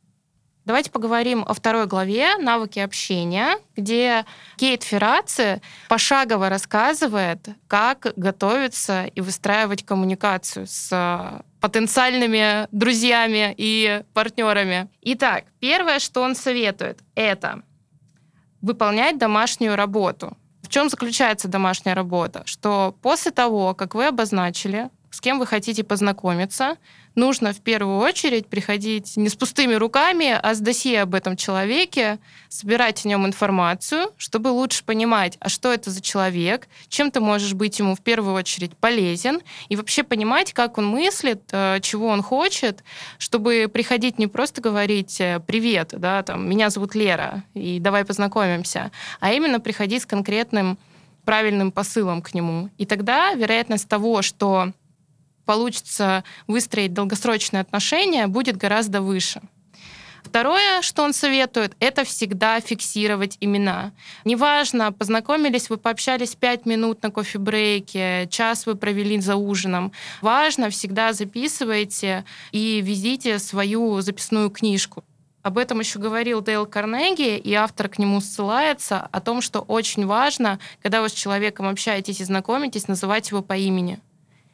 Давайте 0.65 0.91
поговорим 0.91 1.43
о 1.45 1.53
второй 1.53 1.87
главе 1.87 2.37
«Навыки 2.37 2.79
общения», 2.79 3.57
где 3.75 4.25
Кейт 4.55 4.83
Ферраци 4.83 5.61
пошагово 5.89 6.47
рассказывает, 6.47 7.49
как 7.67 8.13
готовиться 8.15 9.05
и 9.07 9.19
выстраивать 9.19 9.85
коммуникацию 9.85 10.65
с 10.65 11.43
потенциальными 11.59 12.69
друзьями 12.71 13.53
и 13.57 14.03
партнерами. 14.13 14.87
Итак, 15.01 15.43
первое, 15.59 15.99
что 15.99 16.21
он 16.21 16.33
советует, 16.33 16.99
это 17.13 17.63
выполнять 18.61 19.17
домашнюю 19.17 19.75
работу. 19.75 20.37
В 20.61 20.69
чем 20.69 20.87
заключается 20.87 21.49
домашняя 21.49 21.93
работа? 21.93 22.43
Что 22.45 22.95
после 23.01 23.31
того, 23.31 23.73
как 23.75 23.95
вы 23.95 24.07
обозначили, 24.07 24.89
с 25.11 25.19
кем 25.19 25.39
вы 25.39 25.45
хотите 25.45 25.83
познакомиться, 25.83 26.77
нужно 27.15 27.53
в 27.53 27.61
первую 27.61 27.97
очередь 27.97 28.47
приходить 28.47 29.17
не 29.17 29.29
с 29.29 29.35
пустыми 29.35 29.73
руками, 29.75 30.37
а 30.41 30.53
с 30.53 30.59
досье 30.59 31.01
об 31.01 31.15
этом 31.15 31.37
человеке, 31.37 32.19
собирать 32.49 33.05
о 33.05 33.09
нем 33.09 33.25
информацию, 33.25 34.11
чтобы 34.17 34.49
лучше 34.49 34.83
понимать, 34.83 35.37
а 35.39 35.49
что 35.49 35.71
это 35.71 35.91
за 35.91 36.01
человек, 36.01 36.67
чем 36.87 37.11
ты 37.11 37.19
можешь 37.19 37.53
быть 37.53 37.79
ему 37.79 37.95
в 37.95 38.01
первую 38.01 38.35
очередь 38.35 38.75
полезен, 38.77 39.41
и 39.69 39.75
вообще 39.75 40.03
понимать, 40.03 40.53
как 40.53 40.77
он 40.77 40.87
мыслит, 40.87 41.41
э, 41.51 41.79
чего 41.81 42.07
он 42.07 42.21
хочет, 42.21 42.83
чтобы 43.17 43.69
приходить 43.71 44.19
не 44.19 44.27
просто 44.27 44.61
говорить 44.61 45.19
э, 45.19 45.39
«привет», 45.45 45.89
да, 45.97 46.23
там, 46.23 46.49
«меня 46.49 46.69
зовут 46.69 46.95
Лера, 46.95 47.43
и 47.53 47.79
давай 47.79 48.05
познакомимся», 48.05 48.91
а 49.19 49.33
именно 49.33 49.59
приходить 49.59 50.03
с 50.03 50.05
конкретным 50.05 50.77
правильным 51.25 51.71
посылом 51.71 52.21
к 52.21 52.33
нему. 52.33 52.69
И 52.77 52.85
тогда 52.85 53.33
вероятность 53.33 53.87
того, 53.87 54.21
что 54.21 54.73
получится 55.45 56.23
выстроить 56.47 56.93
долгосрочные 56.93 57.61
отношения, 57.61 58.27
будет 58.27 58.57
гораздо 58.57 59.01
выше. 59.01 59.41
Второе, 60.23 60.81
что 60.81 61.03
он 61.03 61.13
советует, 61.13 61.75
это 61.79 62.03
всегда 62.05 62.59
фиксировать 62.59 63.37
имена. 63.39 63.91
Неважно, 64.25 64.91
познакомились 64.91 65.69
вы, 65.69 65.77
пообщались 65.77 66.35
пять 66.35 66.65
минут 66.65 67.03
на 67.03 67.11
кофе-брейке, 67.11 68.27
час 68.31 68.65
вы 68.65 68.75
провели 68.75 69.19
за 69.19 69.35
ужином. 69.35 69.91
Важно, 70.21 70.69
всегда 70.69 71.13
записывайте 71.13 72.25
и 72.51 72.81
везите 72.81 73.37
свою 73.37 74.01
записную 74.01 74.49
книжку. 74.49 75.03
Об 75.43 75.57
этом 75.57 75.81
еще 75.81 75.99
говорил 75.99 76.39
Дейл 76.41 76.65
Карнеги, 76.65 77.37
и 77.37 77.53
автор 77.53 77.89
к 77.89 77.99
нему 77.99 78.21
ссылается, 78.21 79.09
о 79.11 79.19
том, 79.19 79.41
что 79.41 79.59
очень 79.59 80.05
важно, 80.05 80.57
когда 80.81 81.01
вы 81.01 81.09
с 81.09 81.13
человеком 81.13 81.67
общаетесь 81.67 82.21
и 82.21 82.23
знакомитесь, 82.23 82.87
называть 82.87 83.29
его 83.29 83.41
по 83.41 83.57
имени. 83.57 83.99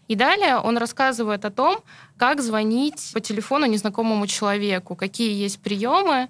И 0.10 0.16
далее 0.16 0.58
он 0.58 0.80
рассказывает 0.80 1.46
о 1.46 1.52
том, 1.52 1.78
как 2.18 2.42
звонить 2.42 3.12
по 3.14 3.20
телефону 3.20 3.68
незнакомому 3.68 4.26
человеку, 4.26 4.96
какие 4.96 5.32
есть 5.32 5.62
приемы. 5.62 6.30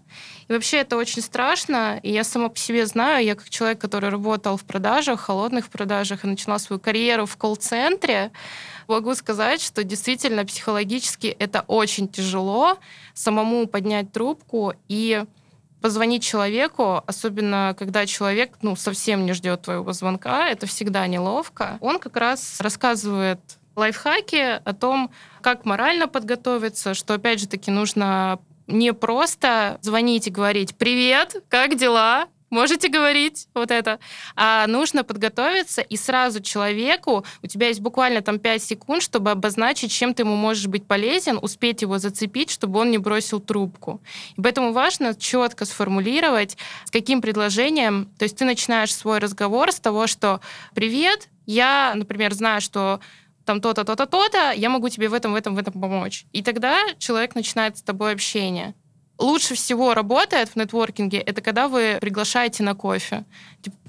И 0.50 0.54
вообще 0.54 0.80
это 0.80 0.98
очень 0.98 1.22
страшно. 1.22 1.98
И 2.04 2.12
я 2.12 2.26
сама 2.26 2.50
по 2.50 2.58
себе 2.58 2.86
знаю, 2.86 3.26
я 3.26 3.36
как 3.36 3.50
человек, 3.50 3.80
который 3.80 4.10
работал 4.10 4.58
в 4.58 4.66
продажах, 4.66 5.22
холодных 5.22 5.70
продажах 5.70 6.26
и 6.26 6.28
начала 6.28 6.60
свою 6.60 6.82
карьеру 6.82 7.26
в 7.26 7.38
колл-центре, 7.38 8.32
могу 8.90 9.16
сказать, 9.16 9.62
что 9.62 9.86
действительно 9.86 10.46
психологически 10.46 11.28
это 11.28 11.62
очень 11.62 12.10
тяжело 12.10 12.78
самому 13.14 13.66
поднять 13.66 14.12
трубку 14.12 14.74
и 14.90 15.24
позвонить 15.80 16.24
человеку, 16.24 17.02
особенно 17.08 17.74
когда 17.80 18.06
человек 18.06 18.58
ну, 18.62 18.76
совсем 18.76 19.26
не 19.26 19.32
ждет 19.32 19.62
твоего 19.62 19.94
звонка, 19.94 20.50
это 20.50 20.68
всегда 20.68 21.08
неловко. 21.08 21.78
Он 21.80 21.98
как 22.00 22.18
раз 22.18 22.60
рассказывает 22.60 23.40
лайфхаки 23.76 24.62
о 24.64 24.74
том, 24.74 25.12
как 25.42 25.66
морально 25.66 26.08
подготовиться, 26.08 26.94
что, 26.94 27.14
опять 27.14 27.40
же 27.40 27.48
таки, 27.48 27.72
нужно 27.72 28.40
не 28.68 28.94
просто 28.94 29.80
звонить 29.82 30.28
и 30.28 30.32
говорить 30.32 30.76
«Привет, 30.76 31.44
как 31.50 31.76
дела?» 31.76 32.28
Можете 32.50 32.90
говорить 32.90 33.48
вот 33.54 33.70
это. 33.70 34.00
А 34.36 34.66
нужно 34.68 35.04
подготовиться, 35.04 35.82
и 35.82 35.96
сразу 35.96 36.42
человеку, 36.42 37.24
у 37.44 37.48
тебя 37.48 37.68
есть 37.68 37.80
буквально 37.80 38.22
там 38.22 38.40
5 38.40 38.64
секунд, 38.64 39.04
чтобы 39.04 39.32
обозначить, 39.32 39.92
чем 39.92 40.14
ты 40.14 40.24
ему 40.24 40.36
можешь 40.36 40.68
быть 40.68 40.86
полезен, 40.86 41.38
успеть 41.42 41.84
его 41.84 42.00
зацепить, 42.00 42.50
чтобы 42.50 42.80
он 42.80 42.90
не 42.90 42.98
бросил 42.98 43.40
трубку. 43.40 44.02
И 44.36 44.42
поэтому 44.42 44.74
важно 44.74 45.14
четко 45.14 45.66
сформулировать, 45.66 46.58
с 46.86 46.92
каким 46.92 47.22
предложением. 47.22 48.10
То 48.18 48.24
есть 48.24 48.38
ты 48.38 48.46
начинаешь 48.46 48.96
свой 48.96 49.20
разговор 49.20 49.72
с 49.72 49.80
того, 49.80 50.08
что 50.08 50.42
«Привет, 50.74 51.30
я, 51.46 51.94
например, 51.96 52.34
знаю, 52.34 52.62
что 52.62 53.00
там 53.50 53.62
то-то, 53.62 53.84
то-то, 53.84 54.06
то-то, 54.06 54.52
я 54.52 54.70
могу 54.70 54.90
тебе 54.90 55.10
в 55.10 55.14
этом, 55.16 55.34
в 55.34 55.36
этом, 55.36 55.56
в 55.56 55.58
этом 55.58 55.74
помочь. 55.74 56.26
И 56.34 56.44
тогда 56.44 56.78
человек 57.00 57.34
начинает 57.34 57.78
с 57.78 57.82
тобой 57.82 58.14
общение. 58.14 58.76
Лучше 59.18 59.56
всего 59.56 59.96
работает 59.96 60.50
в 60.50 60.56
нетворкинге, 60.56 61.18
это 61.18 61.42
когда 61.42 61.68
вы 61.68 61.98
приглашаете 62.00 62.62
на 62.62 62.76
кофе. 62.76 63.26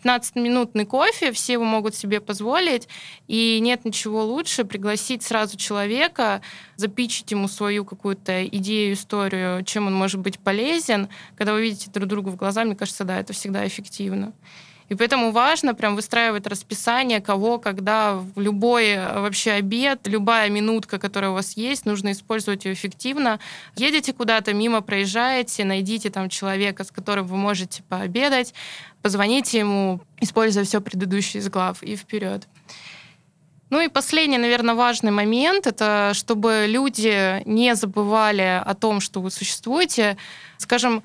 15-минутный 0.02 0.84
типа, 0.84 0.90
кофе, 0.90 1.32
все 1.32 1.52
его 1.52 1.64
могут 1.64 1.94
себе 1.94 2.22
позволить, 2.22 2.88
и 3.28 3.58
нет 3.60 3.84
ничего 3.84 4.24
лучше 4.24 4.64
пригласить 4.64 5.22
сразу 5.22 5.58
человека, 5.58 6.40
запичить 6.76 7.30
ему 7.30 7.46
свою 7.46 7.84
какую-то 7.84 8.46
идею, 8.46 8.94
историю, 8.94 9.62
чем 9.64 9.88
он 9.88 9.94
может 9.94 10.20
быть 10.20 10.38
полезен. 10.38 11.10
Когда 11.36 11.52
вы 11.52 11.60
видите 11.60 11.90
друг 11.90 12.08
друга 12.08 12.30
в 12.30 12.36
глаза, 12.36 12.64
мне 12.64 12.76
кажется, 12.76 13.04
да, 13.04 13.20
это 13.20 13.34
всегда 13.34 13.66
эффективно. 13.66 14.32
И 14.90 14.96
поэтому 14.96 15.30
важно 15.30 15.72
прям 15.74 15.94
выстраивать 15.94 16.48
расписание, 16.48 17.20
кого, 17.20 17.58
когда, 17.58 18.14
в 18.16 18.40
любой 18.40 18.88
э, 18.88 19.20
вообще 19.20 19.52
обед, 19.52 20.00
любая 20.08 20.50
минутка, 20.50 20.98
которая 20.98 21.30
у 21.30 21.34
вас 21.34 21.56
есть, 21.56 21.86
нужно 21.86 22.10
использовать 22.10 22.64
ее 22.64 22.72
эффективно. 22.72 23.38
Едете 23.76 24.12
куда-то, 24.12 24.52
мимо 24.52 24.80
проезжаете, 24.80 25.64
найдите 25.64 26.10
там 26.10 26.28
человека, 26.28 26.82
с 26.82 26.90
которым 26.90 27.28
вы 27.28 27.36
можете 27.36 27.84
пообедать, 27.84 28.52
позвоните 29.00 29.60
ему, 29.60 30.00
используя 30.20 30.64
все 30.64 30.80
предыдущее 30.80 31.40
из 31.40 31.48
глав, 31.48 31.84
и 31.84 31.94
вперед. 31.94 32.48
Ну 33.70 33.80
и 33.80 33.86
последний, 33.86 34.38
наверное, 34.38 34.74
важный 34.74 35.12
момент, 35.12 35.68
это 35.68 36.10
чтобы 36.14 36.64
люди 36.66 37.40
не 37.46 37.76
забывали 37.76 38.60
о 38.66 38.74
том, 38.74 38.98
что 38.98 39.20
вы 39.20 39.30
существуете. 39.30 40.16
Скажем, 40.58 41.04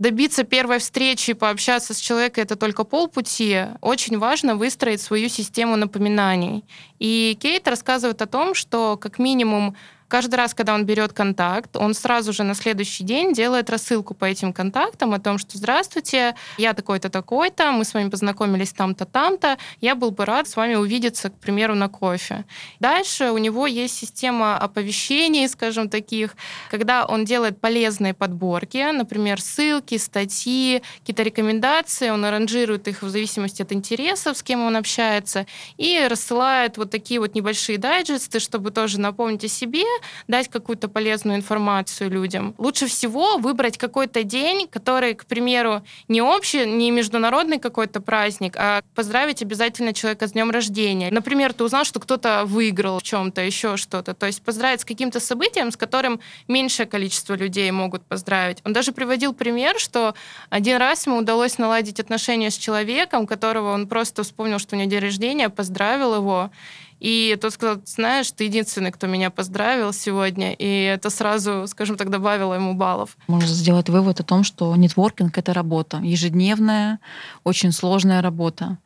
добиться 0.00 0.44
первой 0.44 0.78
встречи 0.78 1.34
пообщаться 1.34 1.94
с 1.94 1.98
человеком 1.98 2.42
это 2.42 2.56
только 2.56 2.82
полпути. 2.84 3.66
Очень 3.82 4.18
важно 4.18 4.56
выстроить 4.56 5.00
свою 5.00 5.28
систему 5.28 5.76
напоминаний. 5.76 6.64
И 6.98 7.36
Кейт 7.40 7.68
рассказывает 7.68 8.20
о 8.22 8.26
том, 8.26 8.54
что 8.54 8.96
как 8.96 9.18
минимум 9.18 9.76
Каждый 10.10 10.34
раз, 10.34 10.54
когда 10.54 10.74
он 10.74 10.84
берет 10.84 11.12
контакт, 11.12 11.76
он 11.76 11.94
сразу 11.94 12.32
же 12.32 12.42
на 12.42 12.56
следующий 12.56 13.04
день 13.04 13.32
делает 13.32 13.70
рассылку 13.70 14.12
по 14.12 14.24
этим 14.24 14.52
контактам 14.52 15.14
о 15.14 15.20
том, 15.20 15.38
что 15.38 15.56
«Здравствуйте, 15.56 16.34
я 16.58 16.74
такой-то, 16.74 17.10
такой-то, 17.10 17.70
мы 17.70 17.84
с 17.84 17.94
вами 17.94 18.10
познакомились 18.10 18.72
там-то, 18.72 19.04
там-то, 19.04 19.56
я 19.80 19.94
был 19.94 20.10
бы 20.10 20.24
рад 20.24 20.48
с 20.48 20.56
вами 20.56 20.74
увидеться, 20.74 21.30
к 21.30 21.34
примеру, 21.34 21.76
на 21.76 21.88
кофе». 21.88 22.44
Дальше 22.80 23.30
у 23.30 23.38
него 23.38 23.68
есть 23.68 23.96
система 23.96 24.58
оповещений, 24.58 25.48
скажем, 25.48 25.88
таких, 25.88 26.34
когда 26.72 27.06
он 27.06 27.24
делает 27.24 27.60
полезные 27.60 28.12
подборки, 28.12 28.90
например, 28.90 29.40
ссылки, 29.40 29.96
статьи, 29.96 30.82
какие-то 30.98 31.22
рекомендации, 31.22 32.10
он 32.10 32.24
аранжирует 32.24 32.88
их 32.88 33.02
в 33.02 33.08
зависимости 33.08 33.62
от 33.62 33.72
интересов, 33.72 34.36
с 34.36 34.42
кем 34.42 34.64
он 34.64 34.76
общается, 34.76 35.46
и 35.76 36.04
рассылает 36.10 36.78
вот 36.78 36.90
такие 36.90 37.20
вот 37.20 37.36
небольшие 37.36 37.78
дайджесты, 37.78 38.40
чтобы 38.40 38.72
тоже 38.72 38.98
напомнить 38.98 39.44
о 39.44 39.48
себе, 39.48 39.84
дать 40.28 40.48
какую-то 40.48 40.88
полезную 40.88 41.36
информацию 41.36 42.10
людям. 42.10 42.54
Лучше 42.58 42.86
всего 42.86 43.38
выбрать 43.38 43.78
какой-то 43.78 44.22
день, 44.22 44.68
который, 44.68 45.14
к 45.14 45.26
примеру, 45.26 45.82
не 46.08 46.22
общий, 46.22 46.66
не 46.66 46.90
международный 46.90 47.58
какой-то 47.58 48.00
праздник, 48.00 48.54
а 48.56 48.82
поздравить 48.94 49.42
обязательно 49.42 49.92
человека 49.92 50.26
с 50.26 50.32
днем 50.32 50.50
рождения. 50.50 51.10
Например, 51.10 51.52
ты 51.52 51.64
узнал, 51.64 51.84
что 51.84 52.00
кто-то 52.00 52.44
выиграл 52.44 52.98
в 52.98 53.02
чем-то, 53.02 53.40
еще 53.40 53.76
что-то. 53.76 54.14
То 54.14 54.26
есть 54.26 54.42
поздравить 54.42 54.80
с 54.80 54.84
каким-то 54.84 55.20
событием, 55.20 55.70
с 55.70 55.76
которым 55.76 56.20
меньшее 56.48 56.86
количество 56.86 57.34
людей 57.34 57.70
могут 57.70 58.02
поздравить. 58.04 58.58
Он 58.64 58.72
даже 58.72 58.92
приводил 58.92 59.32
пример, 59.32 59.78
что 59.78 60.14
один 60.48 60.76
раз 60.76 61.06
ему 61.06 61.18
удалось 61.18 61.58
наладить 61.58 62.00
отношения 62.00 62.50
с 62.50 62.56
человеком, 62.56 63.26
которого 63.26 63.72
он 63.72 63.86
просто 63.86 64.22
вспомнил, 64.22 64.58
что 64.58 64.76
у 64.76 64.78
него 64.78 64.90
день 64.90 65.00
рождения, 65.00 65.48
поздравил 65.48 66.14
его, 66.14 66.50
и 67.00 67.36
тот 67.40 67.54
сказал, 67.54 67.80
знаешь, 67.86 68.30
ты 68.30 68.44
единственный, 68.44 68.92
кто 68.92 69.06
меня 69.06 69.30
поздравил 69.30 69.92
сегодня, 69.92 70.52
и 70.52 70.82
это 70.84 71.08
сразу, 71.08 71.66
скажем 71.66 71.96
так, 71.96 72.10
добавило 72.10 72.54
ему 72.54 72.74
баллов. 72.74 73.16
Можно 73.26 73.48
сделать 73.48 73.88
вывод 73.88 74.20
о 74.20 74.22
том, 74.22 74.44
что 74.44 74.76
нетворкинг— 74.76 75.36
это 75.38 75.54
работа, 75.54 75.96
ежедневная, 75.98 77.00
очень 77.42 77.72
сложная 77.72 78.20
работа. 78.20 78.78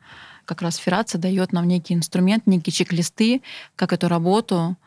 Как 0.45 0.61
раз 0.61 0.77
Ферация 0.77 1.19
дает 1.19 1.51
нам 1.51 1.67
некий 1.67 1.93
инструмент, 1.93 2.47
некие 2.47 2.71
чек-листы, 2.71 3.41
как 3.75 3.91
эту 3.91 4.07
работу, 4.07 4.77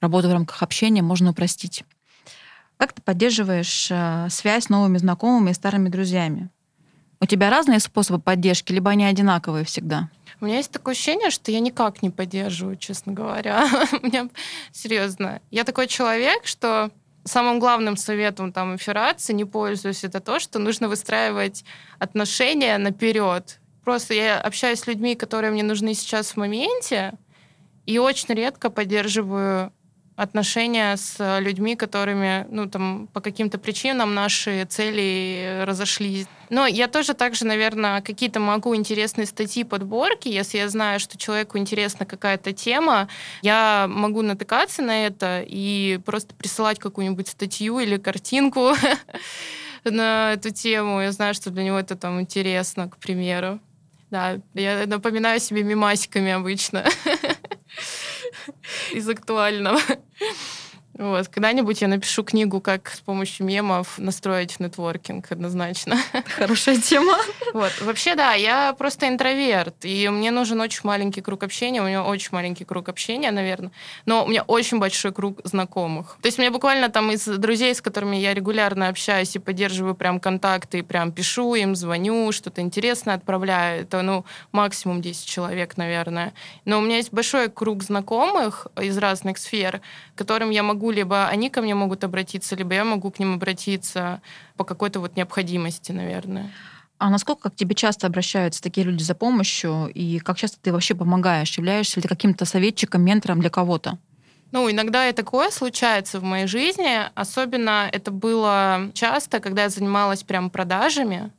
работу 0.00 0.28
в 0.28 0.32
рамках 0.32 0.62
общения 0.62 1.02
можно 1.02 1.30
упростить. 1.30 1.84
Как 2.76 2.92
ты 2.92 3.02
поддерживаешь 3.02 3.88
э, 3.90 4.28
связь 4.30 4.64
с 4.64 4.68
новыми 4.68 4.98
знакомыми 4.98 5.50
и 5.50 5.54
старыми 5.54 5.88
друзьями? 5.88 6.50
У 7.20 7.26
тебя 7.26 7.50
разные 7.50 7.80
способы 7.80 8.18
поддержки, 8.18 8.72
либо 8.72 8.90
они 8.90 9.04
одинаковые 9.04 9.64
всегда? 9.64 10.10
У 10.40 10.44
меня 10.44 10.56
есть 10.56 10.70
такое 10.70 10.92
ощущение, 10.92 11.30
что 11.30 11.50
я 11.50 11.60
никак 11.60 12.02
не 12.02 12.10
поддерживаю, 12.10 12.76
честно 12.76 13.12
говоря. 13.12 13.66
У 14.02 14.06
меня 14.06 14.28
серьезно. 14.70 15.40
Я 15.50 15.64
такой 15.64 15.86
человек, 15.86 16.46
что 16.46 16.90
самым 17.24 17.58
главным 17.58 17.96
советом 17.96 18.52
там 18.52 18.74
операции 18.74 19.32
не 19.32 19.44
пользуюсь, 19.44 20.04
это 20.04 20.20
то, 20.20 20.38
что 20.38 20.58
нужно 20.58 20.88
выстраивать 20.88 21.64
отношения 21.98 22.76
наперед. 22.76 23.60
Просто 23.84 24.14
я 24.14 24.40
общаюсь 24.40 24.80
с 24.80 24.86
людьми, 24.86 25.14
которые 25.14 25.50
мне 25.50 25.62
нужны 25.62 25.94
сейчас 25.94 26.32
в 26.32 26.36
моменте, 26.36 27.14
и 27.86 27.98
очень 27.98 28.34
редко 28.34 28.68
поддерживаю 28.68 29.72
отношения 30.16 30.96
с 30.96 31.38
людьми, 31.40 31.76
которыми, 31.76 32.46
ну, 32.50 32.66
там, 32.66 33.08
по 33.12 33.20
каким-то 33.20 33.58
причинам 33.58 34.14
наши 34.14 34.64
цели 34.64 35.62
разошлись. 35.64 36.26
Но 36.48 36.66
я 36.66 36.88
тоже 36.88 37.12
также, 37.12 37.44
наверное, 37.44 38.00
какие-то 38.00 38.40
могу 38.40 38.74
интересные 38.74 39.26
статьи, 39.26 39.62
подборки, 39.62 40.28
если 40.28 40.58
я 40.58 40.68
знаю, 40.68 41.00
что 41.00 41.18
человеку 41.18 41.58
интересна 41.58 42.06
какая-то 42.06 42.52
тема, 42.52 43.08
я 43.42 43.86
могу 43.88 44.22
натыкаться 44.22 44.82
на 44.82 45.06
это 45.06 45.44
и 45.46 46.00
просто 46.04 46.34
присылать 46.34 46.78
какую-нибудь 46.78 47.28
статью 47.28 47.78
или 47.78 47.98
картинку 47.98 48.72
на 49.84 50.32
эту 50.32 50.50
тему. 50.50 51.02
Я 51.02 51.12
знаю, 51.12 51.34
что 51.34 51.50
для 51.50 51.62
него 51.62 51.78
это 51.78 51.94
там 51.94 52.20
интересно, 52.20 52.88
к 52.88 52.96
примеру. 52.96 53.60
Да, 54.10 54.38
я 54.54 54.86
напоминаю 54.86 55.40
себе 55.40 55.62
мимасиками 55.62 56.30
обычно. 56.30 56.84
из 58.92 59.08
актуального. 59.08 59.80
Вот. 60.98 61.28
Когда-нибудь 61.28 61.82
я 61.82 61.88
напишу 61.88 62.24
книгу, 62.24 62.60
как 62.60 62.90
с 62.90 63.00
помощью 63.00 63.46
мемов 63.46 63.98
настроить 63.98 64.58
нетворкинг 64.60 65.30
однозначно. 65.30 65.96
Хорошая 66.36 66.76
тема. 66.76 67.16
Вот. 67.52 67.72
Вообще, 67.82 68.14
да, 68.14 68.34
я 68.34 68.72
просто 68.72 69.08
интроверт, 69.08 69.84
и 69.84 70.08
мне 70.08 70.30
нужен 70.30 70.60
очень 70.60 70.80
маленький 70.84 71.20
круг 71.20 71.42
общения, 71.42 71.82
у 71.82 71.86
меня 71.86 72.02
очень 72.02 72.30
маленький 72.32 72.64
круг 72.64 72.88
общения, 72.88 73.30
наверное, 73.30 73.72
но 74.06 74.24
у 74.24 74.28
меня 74.28 74.42
очень 74.42 74.78
большой 74.78 75.12
круг 75.12 75.40
знакомых. 75.44 76.16
То 76.22 76.26
есть 76.26 76.38
мне 76.38 76.50
буквально 76.50 76.88
там 76.88 77.10
из 77.10 77.24
друзей, 77.26 77.74
с 77.74 77.82
которыми 77.82 78.16
я 78.16 78.32
регулярно 78.34 78.88
общаюсь 78.88 79.36
и 79.36 79.38
поддерживаю 79.38 79.94
прям 79.94 80.18
контакты, 80.20 80.78
и 80.78 80.82
прям 80.82 81.12
пишу 81.12 81.54
им, 81.54 81.76
звоню, 81.76 82.32
что-то 82.32 82.62
интересное 82.62 83.14
отправляю, 83.14 83.82
это, 83.82 84.02
ну, 84.02 84.24
максимум 84.52 85.02
10 85.02 85.26
человек, 85.26 85.76
наверное. 85.76 86.32
Но 86.64 86.78
у 86.78 86.80
меня 86.80 86.96
есть 86.96 87.12
большой 87.12 87.50
круг 87.50 87.82
знакомых 87.82 88.66
из 88.80 88.96
разных 88.98 89.38
сфер, 89.38 89.80
которым 90.14 90.50
я 90.50 90.62
могу 90.62 90.85
могу, 90.86 90.90
либо 90.90 91.28
они 91.28 91.50
ко 91.50 91.62
мне 91.62 91.74
могут 91.74 92.04
обратиться, 92.04 92.56
либо 92.56 92.74
я 92.74 92.84
могу 92.84 93.10
к 93.10 93.18
ним 93.18 93.34
обратиться 93.34 94.20
по 94.56 94.64
какой-то 94.64 95.00
вот 95.00 95.16
необходимости, 95.16 95.92
наверное. 95.92 96.50
А 96.98 97.10
насколько 97.10 97.50
к 97.50 97.56
тебе 97.56 97.74
часто 97.74 98.06
обращаются 98.06 98.62
такие 98.62 98.86
люди 98.86 99.02
за 99.02 99.14
помощью, 99.14 99.90
и 99.94 100.18
как 100.18 100.36
часто 100.36 100.58
ты 100.62 100.72
вообще 100.72 100.94
помогаешь? 100.94 101.58
Являешься 101.58 102.00
ли 102.00 102.02
ты 102.02 102.08
каким-то 102.08 102.44
советчиком, 102.44 103.02
ментором 103.02 103.40
для 103.40 103.50
кого-то? 103.50 103.98
Ну, 104.52 104.70
иногда 104.70 105.08
и 105.08 105.12
такое 105.12 105.50
случается 105.50 106.20
в 106.20 106.22
моей 106.22 106.46
жизни. 106.46 107.00
Особенно 107.14 107.88
это 107.92 108.10
было 108.10 108.90
часто, 108.94 109.40
когда 109.40 109.62
я 109.62 109.68
занималась 109.68 110.22
прям 110.22 110.50
продажами. 110.50 111.30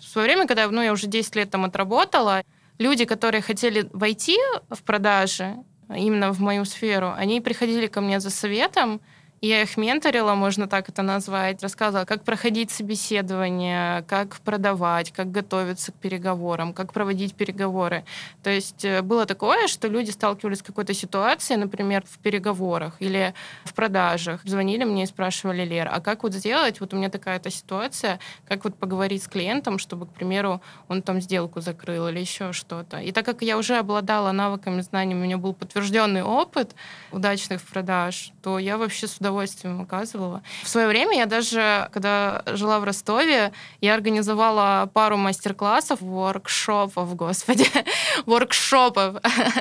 В 0.00 0.04
свое 0.04 0.28
время, 0.28 0.46
когда 0.46 0.70
ну, 0.70 0.82
я 0.82 0.92
уже 0.92 1.06
10 1.06 1.36
лет 1.36 1.50
там 1.50 1.64
отработала, 1.64 2.42
люди, 2.78 3.04
которые 3.04 3.42
хотели 3.42 3.88
войти 3.92 4.38
в 4.70 4.82
продажи, 4.82 5.56
именно 5.96 6.32
в 6.32 6.40
мою 6.40 6.64
сферу, 6.64 7.12
они 7.16 7.40
приходили 7.40 7.86
ко 7.86 8.00
мне 8.00 8.20
за 8.20 8.30
советом, 8.30 9.00
я 9.42 9.62
их 9.62 9.76
менторила, 9.76 10.36
можно 10.36 10.68
так 10.68 10.88
это 10.88 11.02
назвать, 11.02 11.60
рассказывала, 11.64 12.04
как 12.04 12.22
проходить 12.22 12.70
собеседование, 12.70 14.02
как 14.02 14.36
продавать, 14.36 15.10
как 15.10 15.32
готовиться 15.32 15.90
к 15.90 15.96
переговорам, 15.96 16.72
как 16.72 16.92
проводить 16.92 17.34
переговоры. 17.34 18.04
То 18.44 18.50
есть 18.50 18.84
э, 18.84 19.02
было 19.02 19.26
такое, 19.26 19.66
что 19.66 19.88
люди 19.88 20.12
сталкивались 20.12 20.60
с 20.60 20.62
какой-то 20.62 20.94
ситуацией, 20.94 21.58
например, 21.58 22.04
в 22.08 22.18
переговорах 22.18 22.94
или 23.00 23.34
в 23.64 23.74
продажах. 23.74 24.42
Звонили 24.44 24.84
мне 24.84 25.02
и 25.02 25.06
спрашивали, 25.06 25.64
Лер, 25.64 25.88
а 25.92 26.00
как 26.00 26.22
вот 26.22 26.34
сделать, 26.34 26.78
вот 26.78 26.94
у 26.94 26.96
меня 26.96 27.10
такая-то 27.10 27.50
ситуация, 27.50 28.20
как 28.46 28.62
вот 28.62 28.76
поговорить 28.76 29.24
с 29.24 29.26
клиентом, 29.26 29.78
чтобы, 29.78 30.06
к 30.06 30.10
примеру, 30.10 30.62
он 30.86 31.02
там 31.02 31.20
сделку 31.20 31.60
закрыл 31.60 32.06
или 32.06 32.20
еще 32.20 32.52
что-то. 32.52 32.98
И 32.98 33.10
так 33.10 33.26
как 33.26 33.42
я 33.42 33.58
уже 33.58 33.76
обладала 33.76 34.30
навыками, 34.30 34.82
знаниями, 34.82 35.18
у 35.18 35.24
меня 35.24 35.38
был 35.38 35.52
подтвержденный 35.52 36.22
опыт 36.22 36.76
удачных 37.10 37.60
продаж, 37.62 38.30
то 38.40 38.60
я 38.60 38.78
вообще 38.78 39.08
с 39.08 39.16
удовольствием 39.16 39.31
удовольствием 39.32 39.80
оказывала. 39.80 40.42
В 40.62 40.68
свое 40.68 40.86
время 40.86 41.16
я 41.16 41.26
даже, 41.26 41.88
когда 41.92 42.42
жила 42.46 42.78
в 42.80 42.84
Ростове, 42.84 43.52
я 43.80 43.94
организовала 43.94 44.88
пару 44.92 45.16
мастер-классов, 45.16 46.00
воркшопов, 46.00 47.16
господи, 47.16 47.66
воркшопов. 48.26 49.16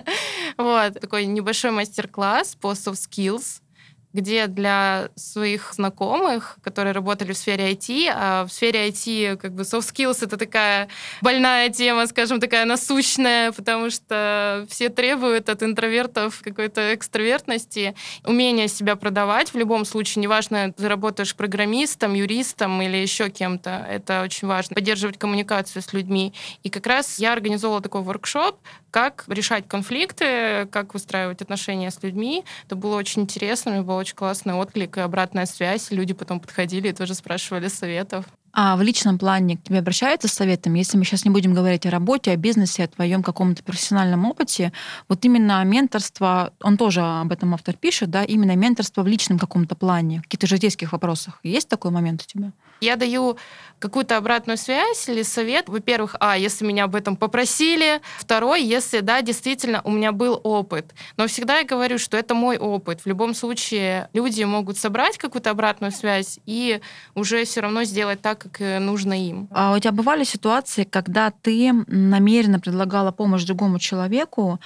вот, 0.58 1.00
такой 1.00 1.26
небольшой 1.26 1.72
мастер-класс 1.72 2.56
по 2.60 2.72
soft 2.72 3.00
skills, 3.10 3.62
где 4.14 4.48
для 4.48 5.10
своих 5.16 5.74
знакомых, 5.74 6.58
которые 6.64 6.94
работали 6.94 7.34
в 7.34 7.38
сфере 7.38 7.72
IT, 7.72 8.12
а 8.14 8.46
в 8.46 8.52
сфере 8.52 8.90
IT 8.90 9.38
как 9.38 9.54
бы 9.54 9.64
soft 9.64 9.94
skills 9.94 10.24
это 10.24 10.38
такая 10.38 10.90
больная 11.22 11.70
тема, 11.70 12.08
скажем, 12.08 12.40
такая 12.40 12.66
насущная, 12.66 13.52
потому 13.52 13.90
что 13.90 14.66
все 14.70 14.90
требуют 14.90 15.50
от 15.50 15.64
интровертов 15.64 16.42
какой-то 16.44 16.94
экстравертности, 16.94 17.96
умение 18.26 18.68
себя 18.68 18.96
продавать 18.96 19.54
в 19.54 19.58
любом 19.58 19.86
случае, 19.86 20.22
неважно, 20.22 20.74
ты 20.74 20.88
работаешь 20.88 21.36
программистом, 21.36 22.14
юристом 22.14 22.82
или 22.82 22.98
еще 22.98 23.30
кем-то, 23.30 23.86
это 23.90 24.24
очень 24.24 24.48
важно, 24.48 24.76
поддерживать 24.76 25.18
коммуникацию 25.18 25.82
с 25.82 25.94
людьми. 25.94 26.34
И 26.64 26.70
как 26.70 26.86
раз 26.88 27.20
я 27.20 27.34
организовала 27.34 27.82
такой 27.82 28.02
воркшоп, 28.02 28.60
как 28.92 29.24
решать 29.28 29.68
конфликты, 29.68 30.68
как 30.72 30.94
выстраивать 30.94 31.42
отношения 31.42 31.90
с 31.90 32.04
людьми. 32.04 32.44
Это 32.66 32.76
было 32.76 32.98
очень 32.98 33.24
интересно, 33.24 33.72
мне 33.72 33.82
был 33.82 33.96
очень 34.02 34.16
классный 34.16 34.54
отклик 34.54 34.98
и 34.98 35.02
обратная 35.02 35.46
связь. 35.46 35.92
Люди 35.92 36.14
потом 36.14 36.40
подходили 36.40 36.90
и 36.90 36.94
тоже 36.94 37.14
спрашивали 37.14 37.68
советов. 37.68 38.26
А 38.54 38.76
в 38.76 38.82
личном 38.82 39.18
плане 39.18 39.58
к 39.58 39.64
тебе 39.64 39.80
обращаются 39.80 40.28
с 40.28 40.34
советом? 40.34 40.74
Если 40.74 40.98
мы 40.98 41.06
сейчас 41.06 41.24
не 41.24 41.32
будем 41.32 41.54
говорить 41.54 41.86
о 41.86 41.90
работе, 41.90 42.32
о 42.32 42.36
бизнесе, 42.36 42.84
о 42.84 42.88
твоем 42.88 43.24
каком-то 43.24 43.64
профессиональном 43.64 44.26
опыте, 44.26 44.74
вот 45.08 45.24
именно 45.24 45.64
менторство, 45.64 46.52
он 46.62 46.76
тоже 46.76 47.02
об 47.02 47.32
этом 47.32 47.54
автор 47.54 47.76
пишет, 47.78 48.10
да, 48.10 48.24
именно 48.24 48.56
менторство 48.56 49.04
в 49.04 49.08
личном 49.08 49.40
каком-то 49.40 49.76
плане, 49.76 50.20
в 50.20 50.24
каких-то 50.24 50.48
житейских 50.48 50.92
вопросах. 50.92 51.40
Есть 51.44 51.70
такой 51.70 51.92
момент 51.92 52.24
у 52.24 52.26
тебя? 52.26 52.52
Я 52.82 52.96
даю 52.96 53.38
какую-то 53.82 54.18
обратную 54.18 54.58
связь 54.58 55.10
или 55.10 55.24
совет. 55.24 55.68
Во-первых, 55.68 56.16
а, 56.20 56.38
если 56.38 56.66
меня 56.66 56.86
об 56.86 56.96
этом 56.96 57.16
попросили. 57.16 58.00
Второй, 58.18 58.64
если, 58.64 59.00
да, 59.00 59.22
действительно, 59.22 59.82
у 59.84 59.92
меня 59.92 60.12
был 60.12 60.40
опыт. 60.44 60.94
Но 61.18 61.28
всегда 61.28 61.60
я 61.60 61.66
говорю, 61.66 61.98
что 61.98 62.16
это 62.16 62.36
мой 62.36 62.58
опыт. 62.58 63.02
В 63.02 63.08
любом 63.08 63.34
случае, 63.34 64.08
люди 64.14 64.44
могут 64.44 64.78
собрать 64.78 65.18
какую-то 65.18 65.50
обратную 65.50 65.92
связь 65.92 66.40
и 66.46 66.80
уже 67.16 67.44
все 67.44 67.62
равно 67.62 67.84
сделать 67.84 68.22
так, 68.22 68.40
как 68.40 68.62
э, 68.62 68.80
нужно 68.80 69.14
им. 69.14 69.48
А 69.52 69.74
у 69.74 69.80
тебя 69.80 69.92
бывали 69.92 70.24
ситуации, 70.24 70.84
когда 70.84 71.32
ты 71.32 71.74
намеренно 71.88 72.60
предлагала 72.60 73.12
помощь 73.12 73.44
другому 73.44 73.80
человеку, 73.80 74.60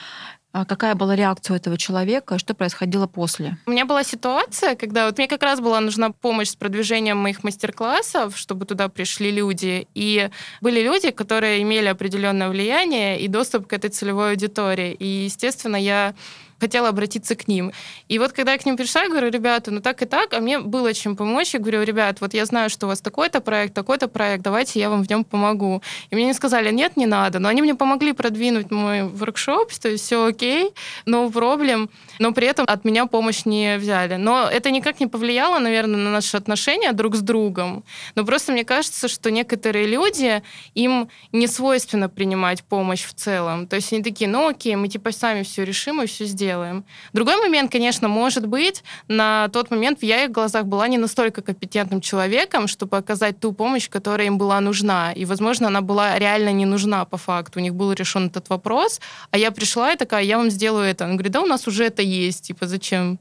какая 0.63 0.95
была 0.95 1.17
реакция 1.17 1.55
у 1.55 1.57
этого 1.57 1.77
человека, 1.77 2.39
что 2.39 2.53
происходило 2.53 3.07
после? 3.07 3.57
У 3.65 3.71
меня 3.71 3.85
была 3.85 4.05
ситуация, 4.05 4.75
когда 4.75 5.07
вот 5.07 5.17
мне 5.17 5.27
как 5.27 5.43
раз 5.43 5.59
была 5.59 5.81
нужна 5.81 6.11
помощь 6.11 6.49
с 6.49 6.55
продвижением 6.55 7.17
моих 7.17 7.43
мастер-классов, 7.43 8.37
чтобы 8.37 8.65
туда 8.65 8.87
пришли 8.87 9.31
люди. 9.31 9.87
И 9.93 10.29
были 10.61 10.81
люди, 10.81 11.11
которые 11.11 11.61
имели 11.61 11.87
определенное 11.87 12.47
влияние 12.47 13.19
и 13.19 13.27
доступ 13.27 13.67
к 13.67 13.73
этой 13.73 13.89
целевой 13.89 14.31
аудитории. 14.31 14.93
И, 14.93 15.25
естественно, 15.25 15.75
я 15.75 16.15
хотела 16.59 16.89
обратиться 16.89 17.35
к 17.35 17.47
ним. 17.47 17.71
И 18.07 18.19
вот 18.19 18.31
когда 18.31 18.53
я 18.53 18.57
к 18.57 18.65
ним 18.65 18.77
пришла, 18.77 19.03
я 19.03 19.09
говорю, 19.09 19.29
ребята, 19.29 19.71
ну 19.71 19.81
так 19.81 20.01
и 20.01 20.05
так, 20.05 20.33
а 20.33 20.39
мне 20.39 20.59
было 20.59 20.93
чем 20.93 21.15
помочь. 21.15 21.53
Я 21.53 21.59
говорю, 21.59 21.83
ребят, 21.83 22.21
вот 22.21 22.33
я 22.33 22.45
знаю, 22.45 22.69
что 22.69 22.85
у 22.85 22.89
вас 22.89 23.01
такой-то 23.01 23.41
проект, 23.41 23.73
такой-то 23.73 24.07
проект, 24.07 24.43
давайте 24.43 24.79
я 24.79 24.89
вам 24.89 25.03
в 25.03 25.09
нем 25.09 25.23
помогу. 25.23 25.81
И 26.09 26.15
мне 26.15 26.25
не 26.25 26.33
сказали, 26.33 26.71
нет, 26.71 26.97
не 26.97 27.05
надо. 27.05 27.39
Но 27.39 27.49
они 27.49 27.61
мне 27.61 27.75
помогли 27.75 28.13
продвинуть 28.13 28.71
мой 28.71 29.03
воркшоп, 29.03 29.73
то 29.73 29.89
есть 29.89 30.05
все 30.05 30.25
окей, 30.25 30.71
no 31.05 31.31
проблем, 31.31 31.89
но 32.19 32.31
при 32.31 32.47
этом 32.47 32.65
от 32.67 32.85
меня 32.85 33.05
помощь 33.05 33.45
не 33.45 33.77
взяли. 33.77 34.15
Но 34.15 34.47
это 34.49 34.71
никак 34.71 34.99
не 34.99 35.07
повлияло, 35.07 35.59
наверное, 35.59 35.99
на 35.99 36.11
наши 36.11 36.37
отношения 36.37 36.93
друг 36.93 37.15
с 37.15 37.21
другом. 37.21 37.83
Но 38.15 38.25
просто 38.25 38.51
мне 38.51 38.63
кажется, 38.63 39.07
что 39.07 39.31
некоторые 39.31 39.87
люди, 39.87 40.41
им 40.73 41.09
не 41.31 41.47
свойственно 41.47 42.09
принимать 42.09 42.63
помощь 42.63 43.03
в 43.03 43.13
целом. 43.13 43.67
То 43.67 43.75
есть 43.75 43.91
они 43.93 44.03
такие, 44.03 44.29
ну 44.29 44.47
окей, 44.47 44.75
мы 44.75 44.87
типа 44.87 45.11
сами 45.11 45.43
все 45.43 45.65
решим 45.65 46.01
и 46.01 46.05
все 46.05 46.25
сделаем 46.25 46.44
делаем. 46.45 46.83
Другой 47.13 47.35
момент, 47.37 47.71
конечно, 47.71 48.07
может 48.07 48.45
быть, 48.45 48.83
на 49.07 49.47
тот 49.49 49.71
момент 49.71 50.03
я 50.03 50.25
их 50.25 50.31
глазах 50.31 50.65
была 50.65 50.87
не 50.87 50.97
настолько 50.97 51.41
компетентным 51.41 52.01
человеком, 52.01 52.67
чтобы 52.67 52.97
оказать 52.97 53.39
ту 53.39 53.51
помощь, 53.51 53.89
которая 53.89 54.27
им 54.27 54.37
была 54.37 54.61
нужна. 54.61 55.13
И, 55.13 55.25
возможно, 55.25 55.67
она 55.67 55.81
была 55.81 56.19
реально 56.19 56.53
не 56.53 56.65
нужна 56.65 57.05
по 57.05 57.17
факту. 57.17 57.59
У 57.59 57.63
них 57.63 57.73
был 57.73 57.93
решен 57.93 58.27
этот 58.27 58.49
вопрос, 58.49 59.01
а 59.31 59.37
я 59.37 59.51
пришла 59.51 59.93
и 59.93 59.97
такая, 59.97 60.23
я 60.23 60.37
вам 60.37 60.49
сделаю 60.49 60.85
это. 60.85 61.05
Он 61.05 61.17
говорит, 61.17 61.33
да 61.33 61.41
у 61.41 61.45
нас 61.45 61.67
уже 61.67 61.83
это 61.85 62.01
есть, 62.01 62.47
типа 62.47 62.67
зачем? 62.67 63.19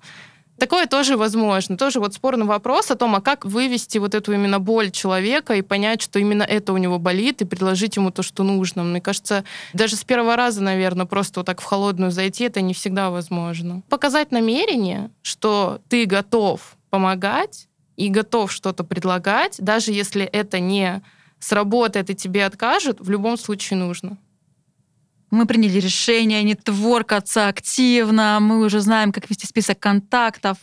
Такое 0.59 0.87
тоже 0.87 1.17
возможно. 1.17 1.77
Тоже 1.77 2.01
вот 2.01 2.14
спорный 2.14 2.47
вопрос 2.47 2.90
о 2.90 2.95
том, 2.95 3.14
а 3.17 3.21
как 3.21 3.45
вывести 3.45 3.99
вот 3.99 4.14
эту 4.14 4.33
именно 4.33 4.61
боль 4.61 4.90
человека 4.90 5.55
и 5.55 5.62
понять, 5.62 6.01
что 6.01 6.19
именно 6.19 6.45
это 6.45 6.73
у 6.73 6.77
него 6.77 6.99
болит, 6.99 7.43
и 7.43 7.45
предложить 7.45 7.97
ему 7.97 8.11
то, 8.11 8.23
что 8.23 8.45
нужно. 8.45 8.85
Мне 8.85 9.01
кажется, 9.01 9.45
даже 9.73 9.97
с 9.97 10.05
первого 10.05 10.37
раза, 10.37 10.62
наверное, 10.62 11.07
просто 11.07 11.40
вот 11.40 11.47
так 11.47 11.61
в 11.61 11.64
холодную 11.64 12.12
зайти, 12.12 12.45
это 12.45 12.61
не 12.61 12.73
всегда 12.73 13.11
возможно. 13.11 13.83
Показать 13.88 14.31
намерение, 14.31 15.11
что 15.23 15.81
ты 15.88 16.07
готов 16.07 16.77
помогать 16.90 17.69
и 17.97 18.09
готов 18.09 18.53
что-то 18.53 18.85
предлагать, 18.85 19.57
даже 19.59 19.93
если 19.93 20.25
это 20.25 20.61
не 20.61 21.03
сработает 21.40 22.11
и 22.11 22.14
тебе 22.14 22.47
откажут, 22.47 23.01
в 23.01 23.11
любом 23.11 23.37
случае 23.37 23.79
нужно 23.79 24.17
мы 25.35 25.47
приняли 25.47 25.79
решение 25.81 26.42
не 26.42 26.55
творкаться 26.55 27.49
активно, 27.49 28.38
мы 28.40 28.64
уже 28.64 28.81
знаем, 28.81 29.12
как 29.12 29.29
вести 29.29 29.47
список 29.47 29.79
контактов, 29.79 30.59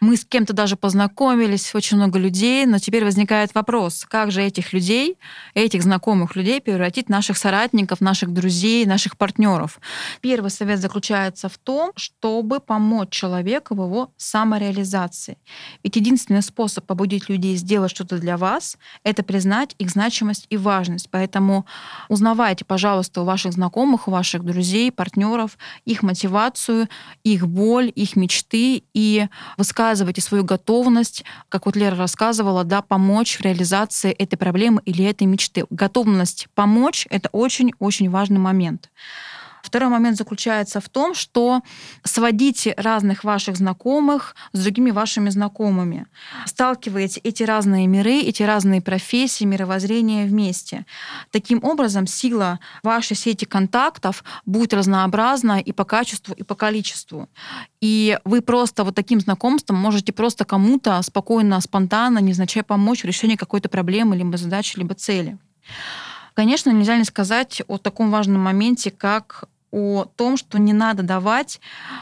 мы 0.00 0.16
с 0.16 0.24
кем-то 0.24 0.52
даже 0.52 0.76
познакомились, 0.76 1.74
очень 1.74 1.96
много 1.96 2.18
людей, 2.18 2.66
но 2.66 2.78
теперь 2.78 3.04
возникает 3.04 3.54
вопрос, 3.54 4.04
как 4.08 4.30
же 4.30 4.42
этих 4.42 4.72
людей, 4.72 5.18
этих 5.54 5.82
знакомых 5.82 6.36
людей 6.36 6.60
превратить 6.60 7.06
в 7.06 7.10
наших 7.10 7.36
соратников, 7.36 8.00
наших 8.00 8.32
друзей, 8.32 8.86
наших 8.86 9.16
партнеров. 9.16 9.80
Первый 10.20 10.50
совет 10.50 10.78
заключается 10.78 11.48
в 11.48 11.58
том, 11.58 11.92
чтобы 11.96 12.60
помочь 12.60 13.10
человеку 13.10 13.74
в 13.74 13.84
его 13.84 14.12
самореализации. 14.16 15.38
Ведь 15.82 15.96
единственный 15.96 16.42
способ 16.42 16.86
побудить 16.86 17.28
людей 17.28 17.56
сделать 17.56 17.90
что-то 17.90 18.18
для 18.18 18.36
вас— 18.36 18.78
это 19.02 19.22
признать 19.22 19.74
их 19.78 19.90
значимость 19.90 20.46
и 20.50 20.56
важность. 20.56 21.08
Поэтому 21.10 21.66
узнавайте, 22.08 22.64
пожалуйста, 22.64 23.22
у 23.22 23.24
ваших 23.24 23.52
знакомых, 23.52 24.06
у 24.06 24.10
ваших 24.10 24.44
друзей, 24.44 24.92
партнеров 24.92 25.58
их 25.84 26.02
мотивацию, 26.02 26.88
их 27.24 27.48
боль, 27.48 27.90
их 27.94 28.14
мечты 28.14 28.84
и 28.94 29.26
высказывайте 29.56 29.87
высказываете 29.88 30.20
свою 30.20 30.44
готовность, 30.44 31.24
как 31.48 31.64
вот 31.64 31.74
Лера 31.74 31.96
рассказывала, 31.96 32.62
да, 32.62 32.82
помочь 32.82 33.38
в 33.38 33.40
реализации 33.40 34.12
этой 34.12 34.36
проблемы 34.36 34.82
или 34.84 35.02
этой 35.02 35.26
мечты. 35.26 35.64
Готовность 35.70 36.46
помочь— 36.54 37.06
это 37.10 37.30
очень-очень 37.32 38.10
важный 38.10 38.38
момент. 38.38 38.90
Второй 39.62 39.88
момент 39.88 40.16
заключается 40.16 40.80
в 40.80 40.88
том, 40.88 41.14
что 41.14 41.62
сводите 42.04 42.74
разных 42.76 43.24
ваших 43.24 43.56
знакомых 43.56 44.34
с 44.52 44.62
другими 44.62 44.90
вашими 44.90 45.30
знакомыми. 45.30 46.06
Сталкиваете 46.46 47.20
эти 47.20 47.42
разные 47.42 47.86
миры, 47.86 48.20
эти 48.20 48.42
разные 48.42 48.80
профессии, 48.80 49.44
мировоззрения 49.44 50.26
вместе. 50.26 50.86
Таким 51.30 51.62
образом, 51.64 52.06
сила 52.06 52.58
вашей 52.82 53.16
сети 53.16 53.44
контактов 53.44 54.24
будет 54.46 54.74
разнообразна 54.74 55.60
и 55.60 55.72
по 55.72 55.84
качеству, 55.84 56.34
и 56.34 56.42
по 56.42 56.54
количеству. 56.54 57.28
И 57.80 58.18
вы 58.24 58.40
просто 58.40 58.84
вот 58.84 58.94
таким 58.94 59.20
знакомством 59.20 59.78
можете 59.78 60.12
просто 60.12 60.44
кому-то 60.44 61.00
спокойно, 61.02 61.60
спонтанно, 61.60 62.18
незначай 62.18 62.62
помочь 62.62 63.02
в 63.02 63.06
решении 63.06 63.36
какой-то 63.36 63.68
проблемы, 63.68 64.16
либо 64.16 64.36
задачи, 64.36 64.78
либо 64.78 64.94
цели. 64.94 65.38
Конечно, 66.38 66.70
нельзя 66.70 66.96
не 66.96 67.02
сказать 67.02 67.62
о 67.66 67.78
таком 67.78 68.12
важном 68.12 68.40
моменте, 68.40 68.92
как 68.92 69.48
о 69.72 70.04
том, 70.04 70.36
что 70.36 70.60
не 70.60 70.72
надо 70.72 71.02
давать 71.02 71.60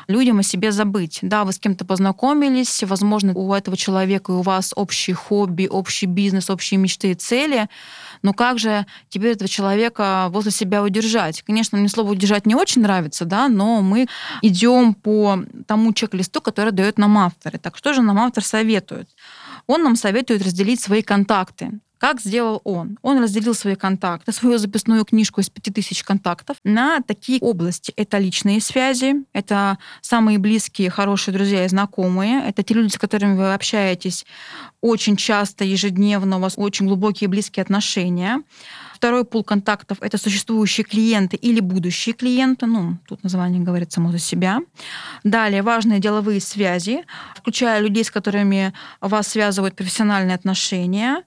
людям 0.08 0.40
о 0.40 0.42
себе 0.42 0.72
забыть. 0.72 1.20
Да, 1.22 1.44
вы 1.44 1.54
с 1.54 1.58
кем-то 1.58 1.86
познакомились, 1.86 2.82
возможно, 2.82 3.32
у 3.32 3.54
этого 3.54 3.78
человека 3.78 4.32
и 4.32 4.34
у 4.34 4.42
вас 4.42 4.74
общие 4.76 5.16
хобби, 5.16 5.68
общий 5.68 6.04
бизнес, 6.04 6.50
общие 6.50 6.76
мечты 6.76 7.12
и 7.12 7.14
цели, 7.14 7.70
но 8.20 8.34
как 8.34 8.58
же 8.58 8.84
теперь 9.08 9.32
этого 9.32 9.48
человека 9.48 10.26
возле 10.28 10.50
себя 10.50 10.82
удержать? 10.82 11.40
Конечно, 11.40 11.78
мне 11.78 11.88
слово 11.88 12.10
удержать 12.10 12.44
не 12.44 12.54
очень 12.54 12.82
нравится, 12.82 13.24
да, 13.24 13.48
но 13.48 13.80
мы 13.80 14.06
идем 14.42 14.92
по 14.92 15.38
тому 15.66 15.94
чек-листу, 15.94 16.42
который 16.42 16.72
дает 16.72 16.98
нам 16.98 17.16
автор. 17.16 17.56
Так 17.58 17.78
что 17.78 17.94
же 17.94 18.02
нам 18.02 18.18
автор 18.18 18.44
советует? 18.44 19.08
Он 19.66 19.82
нам 19.82 19.96
советует 19.96 20.42
разделить 20.42 20.82
свои 20.82 21.00
контакты 21.00 21.80
Как 21.98 22.20
сделал 22.20 22.60
он? 22.64 22.98
Он 23.02 23.22
разделил 23.22 23.54
свои 23.54 23.74
контакты, 23.74 24.32
свою 24.32 24.58
записную 24.58 25.04
книжку 25.04 25.40
из 25.40 25.48
5000 25.48 26.02
контактов 26.02 26.58
на 26.62 27.00
такие 27.00 27.38
области. 27.40 27.92
Это 27.96 28.18
личные 28.18 28.60
связи, 28.60 29.24
это 29.32 29.78
самые 30.02 30.38
близкие, 30.38 30.90
хорошие 30.90 31.34
друзья 31.34 31.64
и 31.64 31.68
знакомые, 31.68 32.42
это 32.46 32.62
те 32.62 32.74
люди, 32.74 32.92
с 32.92 32.98
которыми 32.98 33.36
вы 33.36 33.54
общаетесь 33.54 34.26
очень 34.82 35.16
часто, 35.16 35.64
ежедневно, 35.64 36.36
у 36.36 36.40
вас 36.40 36.54
очень 36.56 36.86
глубокие 36.86 37.28
близкие 37.28 37.62
отношения. 37.62 38.42
Второй 38.94 39.24
пул 39.24 39.44
контактов— 39.44 39.98
это 40.00 40.16
существующие 40.16 40.84
клиенты 40.84 41.36
или 41.36 41.60
будущие 41.60 42.14
клиенты. 42.14 42.66
Ну, 42.66 42.98
тут 43.08 43.22
название 43.22 43.62
говорит 43.62 43.92
само 43.92 44.10
за 44.10 44.18
себя. 44.18 44.60
Далее 45.24 45.62
важные 45.62 45.98
деловые 45.98 46.40
связи, 46.40 47.04
включая 47.34 47.80
людей, 47.80 48.04
с 48.04 48.10
которыми 48.10 48.72
вас 49.00 49.28
связывают 49.28 49.76
профессиональные 49.76 50.34
отношения. 50.34 51.24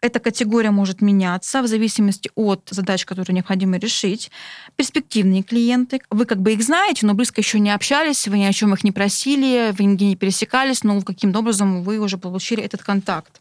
Эта 0.00 0.20
категория 0.20 0.70
может 0.70 1.00
меняться 1.00 1.60
в 1.60 1.66
зависимости 1.66 2.30
от 2.36 2.68
задач, 2.70 3.04
которые 3.04 3.34
необходимо 3.34 3.78
решить. 3.78 4.30
Перспективные 4.76 5.42
клиенты. 5.42 6.00
Вы 6.08 6.24
как 6.24 6.40
бы 6.40 6.52
их 6.52 6.62
знаете, 6.62 7.04
но 7.04 7.14
близко 7.14 7.40
еще 7.40 7.58
не 7.58 7.74
общались, 7.74 8.28
вы 8.28 8.38
ни 8.38 8.44
о 8.44 8.52
чем 8.52 8.72
их 8.72 8.84
не 8.84 8.92
просили, 8.92 9.74
вы 9.76 9.84
нигде 9.84 10.06
не 10.06 10.14
пересекались, 10.14 10.84
но 10.84 11.02
каким-то 11.02 11.40
образом 11.40 11.82
вы 11.82 11.98
уже 11.98 12.16
получили 12.16 12.62
этот 12.62 12.84
контакт. 12.84 13.40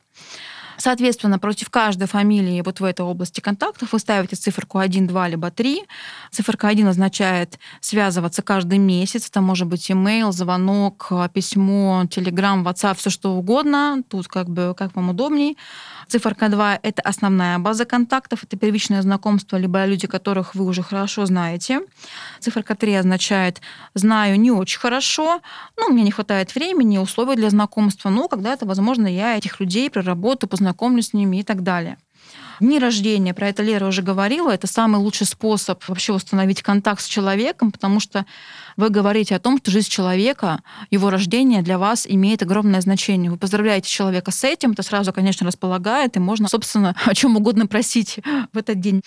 Соответственно, 0.79 1.39
против 1.39 1.71
каждой 1.71 2.07
фамилии 2.07 2.61
вот 2.61 2.79
в 2.79 2.83
этой 2.83 3.01
области 3.01 3.39
контактов 3.39 3.93
вы 3.93 3.99
ставите 3.99 4.35
циферку 4.35 4.77
1, 4.77 5.07
2, 5.07 5.27
либо 5.29 5.49
3. 5.49 5.83
Циферка 6.29 6.67
1 6.67 6.87
означает 6.87 7.57
связываться 7.81 8.43
каждый 8.43 8.77
месяц. 8.77 9.27
Это 9.27 9.41
может 9.41 9.67
быть 9.67 9.89
email, 9.89 10.31
звонок, 10.31 11.11
письмо, 11.33 12.03
телеграм, 12.09 12.67
WhatsApp, 12.67 12.95
все 12.97 13.09
что 13.09 13.33
угодно. 13.33 14.03
Тут 14.07 14.27
как 14.27 14.49
бы 14.49 14.75
как 14.77 14.95
вам 14.95 15.09
удобней. 15.09 15.57
Циферка 16.07 16.49
2— 16.49 16.79
это 16.83 17.01
основная 17.01 17.59
база 17.59 17.85
контактов, 17.85 18.43
это 18.43 18.57
первичное 18.57 19.01
знакомство, 19.01 19.57
либо 19.57 19.85
люди, 19.85 20.07
которых 20.07 20.55
вы 20.55 20.65
уже 20.65 20.81
хорошо 20.81 21.25
знаете. 21.25 21.81
Циферка 22.39 22.75
3 22.75 22.95
означает 22.95 23.61
«знаю 23.93 24.39
не 24.39 24.51
очень 24.51 24.79
хорошо», 24.79 25.41
ну, 25.75 25.89
мне 25.89 26.03
не 26.03 26.11
хватает 26.11 26.55
времени, 26.55 26.97
условий 26.97 27.35
для 27.35 27.49
знакомства, 27.49 28.09
но 28.09 28.27
когда-то, 28.27 28.65
возможно, 28.65 29.07
я 29.07 29.37
этих 29.37 29.59
людей 29.59 29.89
проработаю, 29.89 30.49
познакомлюсь 30.49 31.09
с 31.09 31.13
ними 31.13 31.37
и 31.37 31.43
так 31.43 31.63
далее. 31.63 31.97
Дни 32.59 32.79
рождения, 32.79 33.33
про 33.33 33.49
это 33.49 33.61
Лера 33.61 33.85
уже 33.85 34.01
говорила, 34.01 34.49
это 34.51 34.65
самый 34.65 34.97
лучший 34.97 35.27
способ 35.27 35.87
вообще 35.87 36.13
установить 36.13 36.63
контакт 36.63 37.01
с 37.01 37.05
человеком, 37.05 37.71
потому 37.71 37.99
что 37.99 38.25
вы 38.77 38.89
говорите 38.89 39.35
о 39.35 39.39
том, 39.39 39.57
что 39.57 39.71
жизнь 39.71 39.89
человека, 39.89 40.61
его 40.89 41.09
рождение 41.09 41.61
для 41.61 41.77
вас 41.77 42.05
имеет 42.07 42.41
огромное 42.41 42.81
значение. 42.81 43.29
Вы 43.29 43.37
поздравляете 43.37 43.89
человека 43.89 44.31
с 44.31 44.43
этим, 44.43 44.71
это 44.71 44.83
сразу, 44.83 45.13
конечно, 45.13 45.45
располагает, 45.45 46.15
и 46.15 46.19
можно, 46.19 46.47
собственно, 46.47 46.95
о 47.05 47.13
чем 47.13 47.35
угодно 47.37 47.67
просить 47.67 48.19
в 48.53 48.57
этот 48.57 48.79
день. 48.79 49.01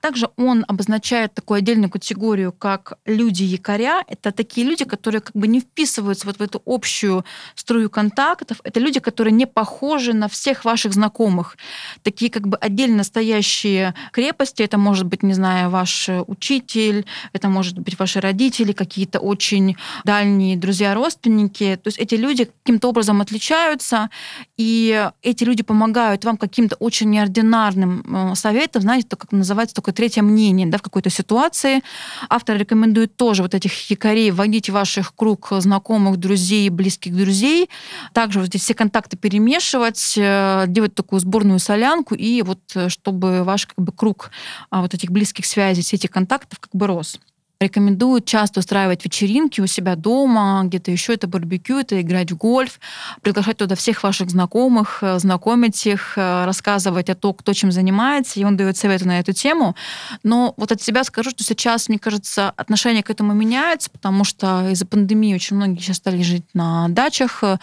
Также 0.00 0.28
он 0.36 0.64
обозначает 0.68 1.34
такую 1.34 1.58
отдельную 1.58 1.90
категорию, 1.90 2.52
как 2.52 2.94
люди-якоря. 3.06 4.04
Это 4.08 4.32
такие 4.32 4.66
люди, 4.66 4.84
которые 4.84 5.20
как 5.20 5.36
бы 5.36 5.46
не 5.48 5.60
вписываются 5.60 6.26
вот 6.26 6.38
в 6.38 6.42
эту 6.42 6.62
общую 6.66 7.24
струю 7.54 7.90
контактов. 7.90 8.60
Это 8.64 8.80
люди, 8.80 9.00
которые 9.00 9.32
не 9.32 9.46
похожи 9.46 10.12
на 10.12 10.28
всех 10.28 10.64
ваших 10.64 10.92
знакомых. 10.92 11.56
Такие 12.02 12.30
как 12.30 12.48
бы 12.48 12.56
отдельно 12.90 13.04
стоящие 13.04 13.94
крепости. 14.12 14.62
Это 14.62 14.78
может 14.78 15.06
быть, 15.06 15.22
не 15.22 15.34
знаю, 15.34 15.70
ваш 15.70 16.08
учитель, 16.26 17.06
это 17.32 17.48
может 17.48 17.78
быть 17.78 17.98
ваши 17.98 18.20
родители, 18.20 18.72
какие-то 18.72 19.10
какие-то 19.10 19.20
очень 19.20 19.76
дальние 20.04 20.56
друзья-родственники. 20.56 21.78
То 21.82 21.88
есть 21.88 21.98
эти 21.98 22.16
люди 22.16 22.44
каким-то 22.64 22.88
образом 22.88 23.20
отличаются, 23.20 24.10
и 24.56 25.08
эти 25.22 25.44
люди 25.44 25.62
помогают 25.62 26.24
вам 26.24 26.36
каким-то 26.36 26.76
очень 26.76 27.10
неординарным 27.10 28.32
э, 28.32 28.34
советом, 28.34 28.82
знаете, 28.82 29.08
то, 29.08 29.16
как 29.16 29.32
называется, 29.32 29.74
только 29.74 29.92
третье 29.92 30.22
мнение 30.22 30.66
да, 30.66 30.78
в 30.78 30.82
какой-то 30.82 31.10
ситуации. 31.10 31.82
Автор 32.28 32.56
рекомендует 32.56 33.16
тоже 33.16 33.42
вот 33.42 33.54
этих 33.54 33.90
якорей 33.90 34.30
вводить 34.30 34.70
в 34.70 34.72
ваших 34.72 35.14
круг 35.14 35.48
знакомых, 35.50 36.16
друзей, 36.16 36.68
близких 36.70 37.16
друзей. 37.16 37.68
Также 38.12 38.40
вот 38.40 38.48
здесь 38.48 38.62
все 38.62 38.74
контакты 38.74 39.16
перемешивать, 39.16 40.14
э, 40.16 40.64
делать 40.68 40.94
такую 40.94 41.20
сборную 41.20 41.58
солянку, 41.58 42.14
и 42.14 42.42
вот 42.42 42.60
э, 42.74 42.79
чтобы 42.88 43.44
ваш 43.44 43.66
как 43.66 43.78
бы, 43.78 43.92
круг 43.92 44.30
а, 44.70 44.80
вот 44.80 44.94
этих 44.94 45.10
близких 45.10 45.46
связей, 45.46 45.82
все 45.82 45.96
этих 45.96 46.10
контактов 46.10 46.58
как 46.60 46.74
бы 46.74 46.86
рос. 46.86 47.20
Рекомендуют 47.62 48.24
часто 48.24 48.60
устраивать 48.60 49.04
вечеринки 49.04 49.60
у 49.60 49.66
себя 49.66 49.94
дома, 49.94 50.62
где-то 50.64 50.90
еще 50.90 51.12
это 51.12 51.26
барбекю, 51.26 51.80
это 51.80 52.00
играть 52.00 52.32
в 52.32 52.36
гольф, 52.38 52.80
приглашать 53.20 53.58
туда 53.58 53.74
всех 53.74 54.02
ваших 54.02 54.30
знакомых, 54.30 55.00
э, 55.02 55.18
знакомить 55.18 55.86
их, 55.86 56.14
э, 56.16 56.46
рассказывать 56.46 57.10
о 57.10 57.14
том, 57.14 57.34
кто 57.34 57.52
чем 57.52 57.70
занимается, 57.70 58.40
и 58.40 58.44
он 58.44 58.56
дает 58.56 58.78
советы 58.78 59.04
на 59.04 59.18
эту 59.20 59.34
тему. 59.34 59.76
Но 60.22 60.54
вот 60.56 60.72
от 60.72 60.80
себя 60.80 61.04
скажу, 61.04 61.28
что 61.28 61.44
сейчас, 61.44 61.90
мне 61.90 61.98
кажется, 61.98 62.48
отношение 62.56 63.02
к 63.02 63.10
этому 63.10 63.34
меняется, 63.34 63.90
потому 63.90 64.24
что 64.24 64.70
из-за 64.70 64.86
пандемии 64.86 65.34
очень 65.34 65.56
многие 65.56 65.80
сейчас 65.80 65.98
стали 65.98 66.22
жить 66.22 66.46
на 66.54 66.88
дачах, 66.88 67.44
э, 67.44 67.58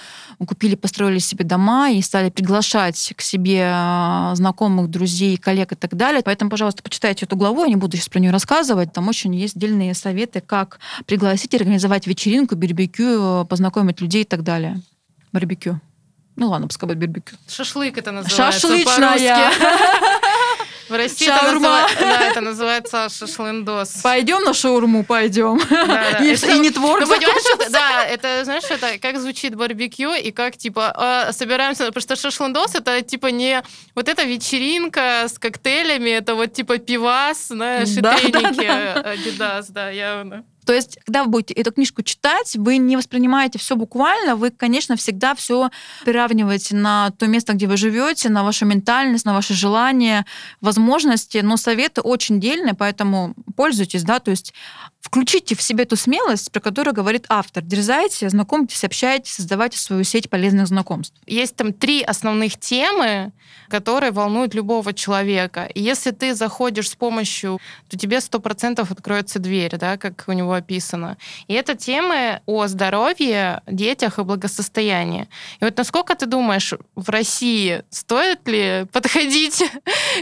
купили, 0.45 0.75
построили 0.75 1.17
себе 1.17 1.43
дома 1.43 1.89
и 1.89 2.03
стали 2.03 2.29
приглашать 2.29 3.13
к 3.15 3.21
себе 3.23 3.73
знакомых, 4.33 4.91
друзей, 4.91 5.37
коллег 5.37 5.71
и 5.71 5.75
так 5.75 5.95
далее. 5.95 6.21
Поэтому, 6.23 6.51
пожалуйста, 6.51 6.83
почитайте 6.83 7.25
эту 7.25 7.35
главу, 7.35 7.63
я 7.63 7.69
не 7.69 7.77
буду 7.77 7.97
сейчас 7.97 8.09
про 8.09 8.19
нее 8.19 8.29
рассказывать, 8.29 8.93
там 8.93 9.07
очень 9.07 9.33
есть 9.33 9.55
отдельные 9.55 9.86
конкретные 9.87 9.93
советы, 9.93 10.41
как 10.41 10.79
пригласить, 11.05 11.53
организовать 11.55 12.07
вечеринку, 12.07 12.55
барбекю, 12.55 13.45
познакомить 13.45 14.01
людей 14.01 14.21
и 14.21 14.25
так 14.25 14.43
далее. 14.43 14.81
Барбекю. 15.31 15.79
Ну 16.35 16.49
ладно, 16.49 16.67
пускай 16.67 16.87
будет 16.87 16.99
барбекю. 16.99 17.35
Шашлык 17.47 17.97
это 17.97 18.11
называется 18.11 18.59
Шашлычная. 18.59 19.51
В 20.89 20.93
России 20.93 21.27
это, 21.27 21.51
называ... 21.51 21.87
да, 21.99 22.21
это 22.27 22.41
называется 22.41 23.09
шашлындос. 23.09 24.01
Пойдем 24.03 24.43
на 24.43 24.53
шаурму, 24.53 25.03
пойдем. 25.03 25.59
Да, 25.69 25.85
да. 25.85 26.25
И, 26.25 26.33
и 26.33 26.59
не 26.59 26.69
творог. 26.69 27.07
Ну, 27.07 27.15
понимаешь, 27.15 27.43
это, 27.53 27.71
да, 27.71 28.03
это, 28.05 28.43
знаешь, 28.45 28.63
это 28.69 28.97
как 28.99 29.19
звучит 29.19 29.55
барбекю 29.55 30.13
и 30.13 30.31
как, 30.31 30.57
типа, 30.57 31.27
э, 31.27 31.33
собираемся, 31.33 31.85
потому 31.85 32.01
что 32.01 32.15
шашлындос 32.15 32.75
это, 32.75 33.01
типа, 33.01 33.27
не 33.27 33.63
вот 33.95 34.07
эта 34.07 34.23
вечеринка 34.23 35.27
с 35.27 35.37
коктейлями, 35.37 36.09
это 36.09 36.35
вот, 36.35 36.53
типа, 36.53 36.77
пивас, 36.77 37.47
знаешь, 37.47 37.89
да, 37.89 38.15
и 38.15 38.31
треники 38.31 38.67
да, 38.67 39.01
да. 39.03 39.13
Adidas, 39.13 39.65
да, 39.69 39.89
явно. 39.89 40.45
То 40.67 40.73
есть, 40.73 40.99
когда 41.05 41.23
вы 41.23 41.29
будете 41.29 41.53
эту 41.53 41.71
книжку 41.71 42.03
читать, 42.03 42.57
вы 42.57 42.75
не 42.75 42.97
воспринимаете 42.97 43.57
все 43.57 43.77
буквально, 43.77 44.35
вы, 44.35 44.51
конечно, 44.51 44.97
всегда 44.97 45.33
все 45.33 45.69
приравниваете 46.03 46.75
на 46.75 47.11
то 47.11 47.25
место, 47.25 47.53
где 47.53 47.67
вы 47.67 47.77
живете, 47.77 48.27
на 48.27 48.43
вашу 48.43 48.65
ментальность, 48.65 49.23
на 49.23 49.33
ваши 49.33 49.53
желания, 49.53 50.25
возможности. 50.59 51.37
Но 51.37 51.55
советы 51.55 52.01
очень 52.01 52.41
дельные, 52.41 52.73
поэтому 52.73 53.33
пользуйтесь, 53.55 54.03
да, 54.03 54.19
то 54.19 54.29
есть 54.29 54.53
включите 54.99 55.55
в 55.55 55.61
себе 55.61 55.85
эту 55.85 55.95
смелость, 55.95 56.51
про 56.51 56.59
которую 56.59 56.93
говорит 56.93 57.25
автор. 57.29 57.63
Дерзайте, 57.63 58.27
знакомьтесь, 58.27 58.83
общайтесь, 58.83 59.35
создавайте 59.35 59.77
свою 59.77 60.03
сеть 60.03 60.29
полезных 60.29 60.67
знакомств. 60.67 61.15
Есть 61.25 61.55
там 61.55 61.71
три 61.71 62.01
основных 62.01 62.59
темы, 62.59 63.31
которые 63.69 64.11
волнуют 64.11 64.53
любого 64.53 64.93
человека. 64.93 65.69
И 65.73 65.81
если 65.81 66.11
ты 66.11 66.35
заходишь 66.35 66.89
с 66.89 66.95
помощью, 66.95 67.59
то 67.89 67.97
тебе 67.97 68.19
сто 68.19 68.39
процентов 68.39 68.91
откроется 68.91 69.39
дверь, 69.39 69.77
да, 69.77 69.95
как 69.95 70.25
у 70.27 70.33
него 70.33 70.56
описано. 70.57 71.17
И 71.47 71.53
это 71.53 71.75
темы 71.75 72.41
о 72.45 72.67
здоровье, 72.67 73.61
детях 73.67 74.19
и 74.19 74.23
благосостоянии. 74.23 75.27
И 75.59 75.65
вот 75.65 75.77
насколько 75.77 76.15
ты 76.15 76.25
думаешь, 76.25 76.73
в 76.95 77.09
России 77.09 77.83
стоит 77.89 78.47
ли 78.47 78.85
подходить 78.91 79.63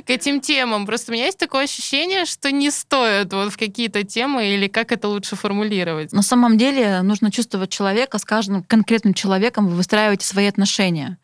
к 0.06 0.10
этим 0.10 0.42
темам? 0.42 0.86
Просто 0.86 1.12
у 1.12 1.16
меня 1.16 1.26
есть 1.26 1.40
такое 1.40 1.64
ощущение, 1.64 2.26
что 2.26 2.52
не 2.52 2.72
стоит 2.72 3.34
вот 3.34 3.54
в 3.54 3.58
какие-то 3.58 4.04
темы 4.04 4.48
или 4.48 4.68
как 4.68 4.92
это 4.92 5.08
лучше 5.08 5.36
формулировать? 5.36 6.14
На 6.14 6.22
самом 6.22 6.58
деле 6.58 7.02
нужно 7.02 7.32
чувствовать 7.32 7.70
человека, 7.70 8.18
с 8.18 8.26
каждым 8.26 8.64
конкретным 8.64 9.14
человеком 9.14 9.68
вы 9.68 9.76
выстраиваете 9.76 10.26
свои 10.26 10.48
отношения. 10.48 11.18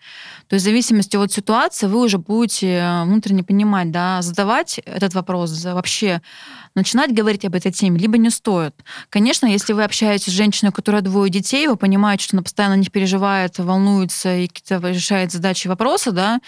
То 0.47 0.55
есть 0.55 0.65
в 0.65 0.67
зависимости 0.67 1.15
от 1.15 1.31
ситуации 1.31 1.87
вы 1.87 1.99
уже 1.99 2.17
будете 2.17 3.03
внутренне 3.05 3.43
понимать, 3.43 3.91
да, 3.91 4.21
задавать 4.21 4.79
этот 4.79 5.13
вопрос, 5.13 5.63
вообще 5.63 6.21
начинать 6.75 7.13
говорить 7.13 7.45
об 7.45 7.55
этой 7.55 7.71
теме, 7.71 7.99
либо 7.99 8.17
не 8.17 8.29
стоит. 8.29 8.75
Конечно, 9.09 9.45
если 9.45 9.73
вы 9.73 9.83
общаетесь 9.83 10.31
с 10.31 10.35
женщиной, 10.35 10.69
у 10.69 10.73
которой 10.73 11.01
двое 11.01 11.29
детей, 11.29 11.67
вы 11.67 11.75
понимаете, 11.75 12.25
что 12.25 12.35
она 12.35 12.43
постоянно 12.43 12.75
не 12.75 12.87
переживает, 12.87 13.57
волнуется 13.57 14.35
и 14.37 14.49
решает 14.69 15.31
задачи 15.31 15.67
вопросы, 15.67 16.11
да, 16.11 16.39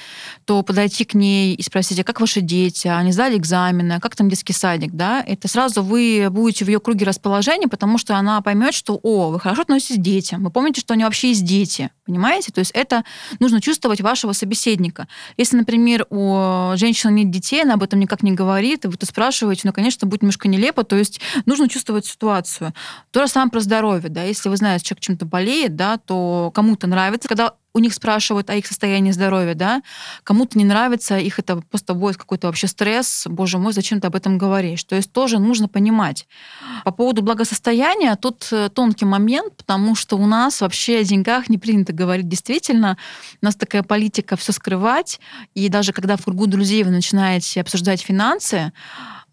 то 0.45 0.61
подойти 0.63 1.05
к 1.05 1.13
ней 1.13 1.55
и 1.55 1.61
спросить, 1.61 1.99
а 1.99 2.03
как 2.03 2.21
ваши 2.21 2.41
дети, 2.41 2.87
они 2.87 3.11
сдали 3.11 3.37
экзамены, 3.37 3.93
а 3.93 3.99
как 3.99 4.15
там 4.15 4.29
детский 4.29 4.53
садик, 4.53 4.91
да, 4.91 5.23
это 5.25 5.47
сразу 5.47 5.83
вы 5.83 6.27
будете 6.29 6.65
в 6.65 6.67
ее 6.67 6.79
круге 6.79 7.05
расположения, 7.05 7.67
потому 7.67 7.97
что 7.97 8.15
она 8.15 8.41
поймет, 8.41 8.73
что, 8.73 8.99
о, 9.01 9.29
вы 9.29 9.39
хорошо 9.39 9.63
относитесь 9.63 9.97
к 9.97 10.01
детям, 10.01 10.43
вы 10.43 10.49
помните, 10.49 10.81
что 10.81 10.93
они 10.93 11.03
вообще 11.03 11.29
есть 11.29 11.43
дети, 11.43 11.91
понимаете? 12.05 12.51
То 12.51 12.59
есть 12.59 12.71
это 12.71 13.03
нужно 13.39 13.61
чувствовать 13.61 14.01
вашего 14.01 14.33
собеседника. 14.33 15.07
Если, 15.37 15.57
например, 15.57 16.05
у 16.09 16.73
женщины 16.75 17.11
нет 17.11 17.31
детей, 17.31 17.63
она 17.63 17.75
об 17.75 17.83
этом 17.83 17.99
никак 17.99 18.23
не 18.23 18.31
говорит, 18.31 18.85
и 18.85 18.87
вы 18.87 18.97
то 18.97 19.05
спрашиваете, 19.05 19.61
ну, 19.65 19.73
конечно, 19.73 20.07
будет 20.13 20.21
немножко 20.21 20.47
нелепо, 20.47 20.83
то 20.83 20.95
есть 20.95 21.19
нужно 21.47 21.67
чувствовать 21.67 22.05
ситуацию. 22.05 22.73
То 23.09 23.21
же 23.21 23.27
самое 23.27 23.49
про 23.49 23.61
здоровье, 23.61 24.09
да, 24.09 24.21
если 24.23 24.47
вы 24.47 24.57
знаете, 24.57 24.85
человек 24.85 25.01
чем-то 25.01 25.25
болеет, 25.25 25.75
да, 25.75 25.97
то 25.97 26.51
кому-то 26.53 26.85
нравится, 26.85 27.27
когда 27.27 27.53
у 27.73 27.79
них 27.79 27.93
спрашивают 27.93 28.51
о 28.51 28.55
их 28.55 28.67
состоянии 28.67 29.11
здоровья, 29.11 29.55
да, 29.55 29.81
кому-то 30.23 30.57
не 30.59 30.63
нравится, 30.63 31.17
их 31.17 31.39
это 31.39 31.57
просто 31.57 31.95
будет 31.95 32.17
какой-то 32.17 32.47
вообще 32.47 32.67
стресс, 32.67 33.25
боже 33.27 33.57
мой, 33.57 33.73
зачем 33.73 33.99
ты 33.99 34.07
об 34.07 34.15
этом 34.15 34.37
говоришь? 34.37 34.83
То 34.83 34.95
есть 34.95 35.11
тоже 35.11 35.39
нужно 35.39 35.67
понимать. 35.67 36.27
По 36.83 36.91
поводу 36.91 37.23
благосостояния, 37.23 38.15
тут 38.15 38.47
э, 38.51 38.69
тонкий 38.69 39.05
момент, 39.05 39.57
потому 39.57 39.95
что 39.95 40.17
у 40.17 40.27
нас 40.27 40.61
вообще 40.61 40.99
о 40.99 41.03
деньгах 41.03 41.49
не 41.49 41.57
принято 41.57 41.93
говорить 41.93 42.27
действительно. 42.27 42.97
У 43.41 43.45
нас 43.45 43.55
такая 43.55 43.81
политика 43.81 44.35
все 44.35 44.51
скрывать, 44.51 45.19
и 45.55 45.67
даже 45.67 45.93
когда 45.93 46.15
в 46.15 46.25
кругу 46.25 46.45
друзей 46.45 46.83
вы 46.83 46.91
начинаете 46.91 47.61
обсуждать 47.61 48.01
финансы, 48.01 48.71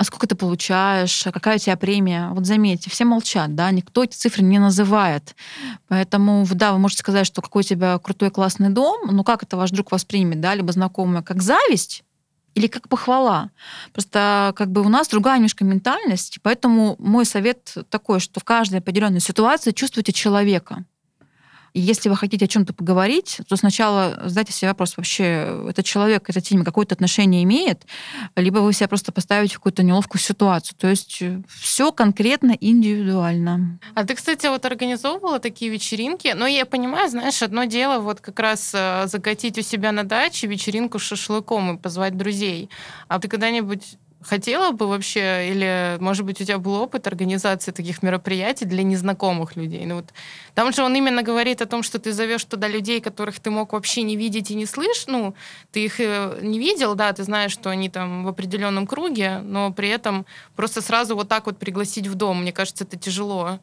а 0.01 0.05
сколько 0.05 0.27
ты 0.27 0.35
получаешь, 0.35 1.27
а 1.27 1.31
какая 1.31 1.57
у 1.57 1.59
тебя 1.59 1.77
премия. 1.77 2.31
Вот 2.31 2.47
заметьте, 2.47 2.89
все 2.89 3.05
молчат, 3.05 3.55
да, 3.55 3.71
никто 3.71 4.03
эти 4.03 4.17
цифры 4.17 4.43
не 4.43 4.59
называет. 4.59 5.37
Поэтому, 5.89 6.47
да, 6.51 6.73
вы 6.73 6.79
можете 6.79 7.01
сказать, 7.01 7.27
что 7.27 7.43
какой 7.43 7.61
у 7.61 7.63
тебя 7.63 7.99
крутой 7.99 8.31
классный 8.31 8.71
дом, 8.71 8.99
но 9.11 9.25
как 9.25 9.43
это 9.43 9.59
ваш 9.59 9.73
друг 9.73 9.93
воспримет, 9.93 10.41
да, 10.41 10.55
либо 10.55 10.73
знакомый, 10.73 11.23
как 11.23 11.43
зависть, 11.43 12.03
или 12.55 12.67
как 12.67 12.89
похвала. 12.89 13.51
Просто 13.93 14.55
как 14.57 14.73
бы 14.73 14.81
у 14.81 14.89
нас 14.89 15.07
другая 15.07 15.37
немножко 15.37 15.67
ментальность, 15.67 16.39
поэтому 16.43 16.97
мой 16.99 17.27
совет 17.27 17.75
такой, 17.91 18.21
что 18.21 18.41
в 18.41 18.45
каждой 18.45 18.79
определенной 18.79 19.21
ситуации 19.21 19.73
чувствуйте 19.73 20.15
человека. 20.15 20.87
Если 21.75 22.09
вы 22.09 22.17
хотите 22.17 22.45
о 22.45 22.49
чем-то 22.49 22.73
поговорить, 22.73 23.41
то 23.49 23.57
сначала 23.57 24.21
задайте 24.25 24.53
себе 24.53 24.69
вопрос, 24.69 24.97
вообще 24.97 25.67
этот 25.69 25.85
человек 25.85 26.25
к 26.25 26.31
этой 26.31 26.43
теме 26.43 26.65
какое-то 26.65 26.95
отношение 26.95 27.45
имеет, 27.45 27.85
либо 28.37 28.59
вы 28.59 28.73
себя 28.73 28.89
просто 28.89 29.13
поставите 29.13 29.55
в 29.55 29.59
какую-то 29.59 29.83
неловкую 29.83 30.21
ситуацию. 30.21 30.77
То 30.79 30.89
есть 30.89 31.19
э, 31.23 31.43
все 31.49 31.93
конкретно 31.93 32.57
индивидуально. 32.61 33.79
А 33.95 34.05
ты, 34.05 34.15
кстати, 34.15 34.47
вот 34.47 34.65
организовывала 34.65 35.39
такие 35.39 35.71
вечеринки, 35.71 36.33
но 36.37 36.47
я 36.47 36.67
понимаю, 36.67 37.09
знаешь, 37.09 37.43
одно 37.43 37.65
дело 37.65 38.01
вот 38.01 38.21
как 38.21 38.39
раз 38.41 38.73
э, 38.75 39.07
закатить 39.07 39.59
у 39.59 39.63
себя 39.63 39.93
на 39.93 40.05
даче 40.05 40.47
вечеринку 40.47 40.99
с 40.99 41.03
шашлыком 41.03 41.77
и 41.77 41.79
позвать 41.79 42.17
друзей. 42.17 42.71
А 43.09 43.19
ты 43.19 43.29
когда-нибудь 43.29 43.97
хотела 44.23 44.73
бы 44.73 44.87
вообще, 44.87 45.51
или, 45.51 45.97
может 46.01 46.25
быть, 46.25 46.41
у 46.41 46.45
тебя 46.45 46.59
был 46.59 46.75
опыт 46.75 47.07
организации 47.07 47.71
таких 47.71 48.03
мероприятий 48.03 48.65
для 48.65 48.83
незнакомых 48.83 49.57
людей? 49.57 49.85
Ну, 49.87 49.97
вот, 49.97 50.07
там 50.55 50.73
же 50.73 50.83
он 50.83 50.95
именно 50.95 51.23
говорит 51.23 51.63
о 51.63 51.67
том, 51.67 51.83
что 51.83 51.99
ты 51.99 52.13
зовешь 52.13 52.45
туда 52.45 52.69
людей, 52.69 53.01
которых 53.01 53.41
ты 53.41 53.51
мог 53.51 53.73
вообще 53.73 54.03
не 54.03 54.17
видеть 54.17 54.51
и 54.51 54.55
не 54.55 54.67
слышать. 54.67 55.09
Ну, 55.09 55.35
ты 55.73 55.85
их 55.85 56.01
э, 56.01 56.39
не 56.43 56.59
видел, 56.59 56.95
да, 56.95 57.13
ты 57.13 57.23
знаешь, 57.25 57.53
что 57.53 57.71
они 57.71 57.89
там 57.89 58.25
в 58.25 58.29
определенном 58.29 58.87
круге, 58.87 59.41
но 59.43 59.73
при 59.73 59.89
этом 59.89 60.27
просто 60.57 60.83
сразу 60.83 61.15
вот 61.15 61.29
так 61.29 61.47
вот 61.47 61.59
пригласить 61.59 62.07
в 62.07 62.15
дом, 62.15 62.43
мне 62.43 62.53
кажется, 62.53 62.85
это 62.85 62.97
тяжело. 62.97 63.59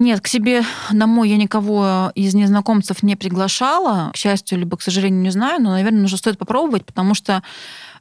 Нет, 0.00 0.20
к 0.20 0.26
себе 0.26 0.64
домой 0.90 1.30
я 1.30 1.36
никого 1.36 2.10
из 2.16 2.34
незнакомцев 2.34 3.02
не 3.04 3.14
приглашала, 3.14 4.10
к 4.12 4.16
счастью, 4.16 4.58
либо, 4.58 4.76
к 4.76 4.82
сожалению, 4.82 5.20
не 5.20 5.30
знаю, 5.30 5.62
но, 5.62 5.70
наверное, 5.70 6.00
нужно 6.00 6.18
стоит 6.18 6.36
попробовать, 6.36 6.84
потому 6.84 7.14
что 7.14 7.44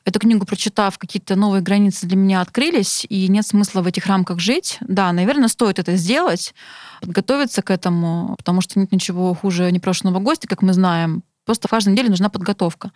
Эту 0.06 0.20
книгу 0.20 0.46
прочитав, 0.46 0.98
какие-то 0.98 1.36
новые 1.38 1.62
границы 1.62 2.06
для 2.06 2.18
меня 2.18 2.42
открылись, 2.42 3.06
и 3.08 3.28
нет 3.30 3.48
смысла 3.48 3.82
в 3.82 3.88
этих 3.88 4.06
рамках 4.06 4.40
жить. 4.40 4.78
Да, 4.82 5.12
наверное, 5.14 5.48
стоит 5.48 5.80
это 5.80 5.96
сделать, 5.96 6.54
подготовиться 7.00 7.62
к 7.62 7.72
этому, 7.72 8.36
потому 8.38 8.60
что 8.60 8.80
нет 8.80 8.92
ничего 8.92 9.34
хуже 9.34 9.72
непрошенного 9.72 10.20
гостя, 10.20 10.48
как 10.48 10.62
мы 10.62 10.74
знаем. 10.74 11.24
Просто 11.46 11.68
в 11.68 11.72
каждом 11.72 11.96
деле 11.96 12.10
нужна 12.10 12.30
подготовка. 12.30 12.92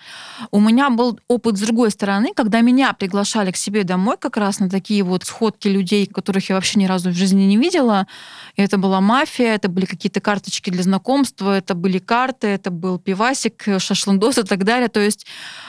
У 0.52 0.62
меня 0.62 0.90
был 0.90 1.20
опыт 1.28 1.58
с 1.58 1.62
другой 1.62 1.92
стороны, 1.92 2.32
когда 2.34 2.62
меня 2.62 2.94
приглашали 2.94 3.52
к 3.52 3.58
себе 3.58 3.84
домой 3.84 4.16
как 4.18 4.38
раз 4.38 4.60
на 4.60 4.70
такие 4.70 5.04
вот 5.04 5.26
сходки 5.26 5.68
людей, 5.68 6.06
которых 6.06 6.50
я 6.50 6.56
вообще 6.56 6.80
ни 6.80 6.86
разу 6.86 7.10
в 7.10 7.14
жизни 7.14 7.44
не 7.44 7.58
видела. 7.58 8.08
И 8.56 8.62
это 8.62 8.78
была 8.78 9.02
мафия, 9.02 9.56
это 9.56 9.68
были 9.68 9.86
какие-то 9.86 10.22
карточки 10.22 10.70
для 10.70 10.84
знакомства, 10.84 11.58
это 11.58 11.76
были 11.76 12.00
карты, 12.00 12.48
это 12.48 12.72
был 12.72 13.00
пивасик, 13.00 13.66
шашлындос 13.80 14.38
и 14.38 14.44
так 14.44 14.64
далее. 14.64 14.88
То 14.88 15.02
есть 15.02 15.28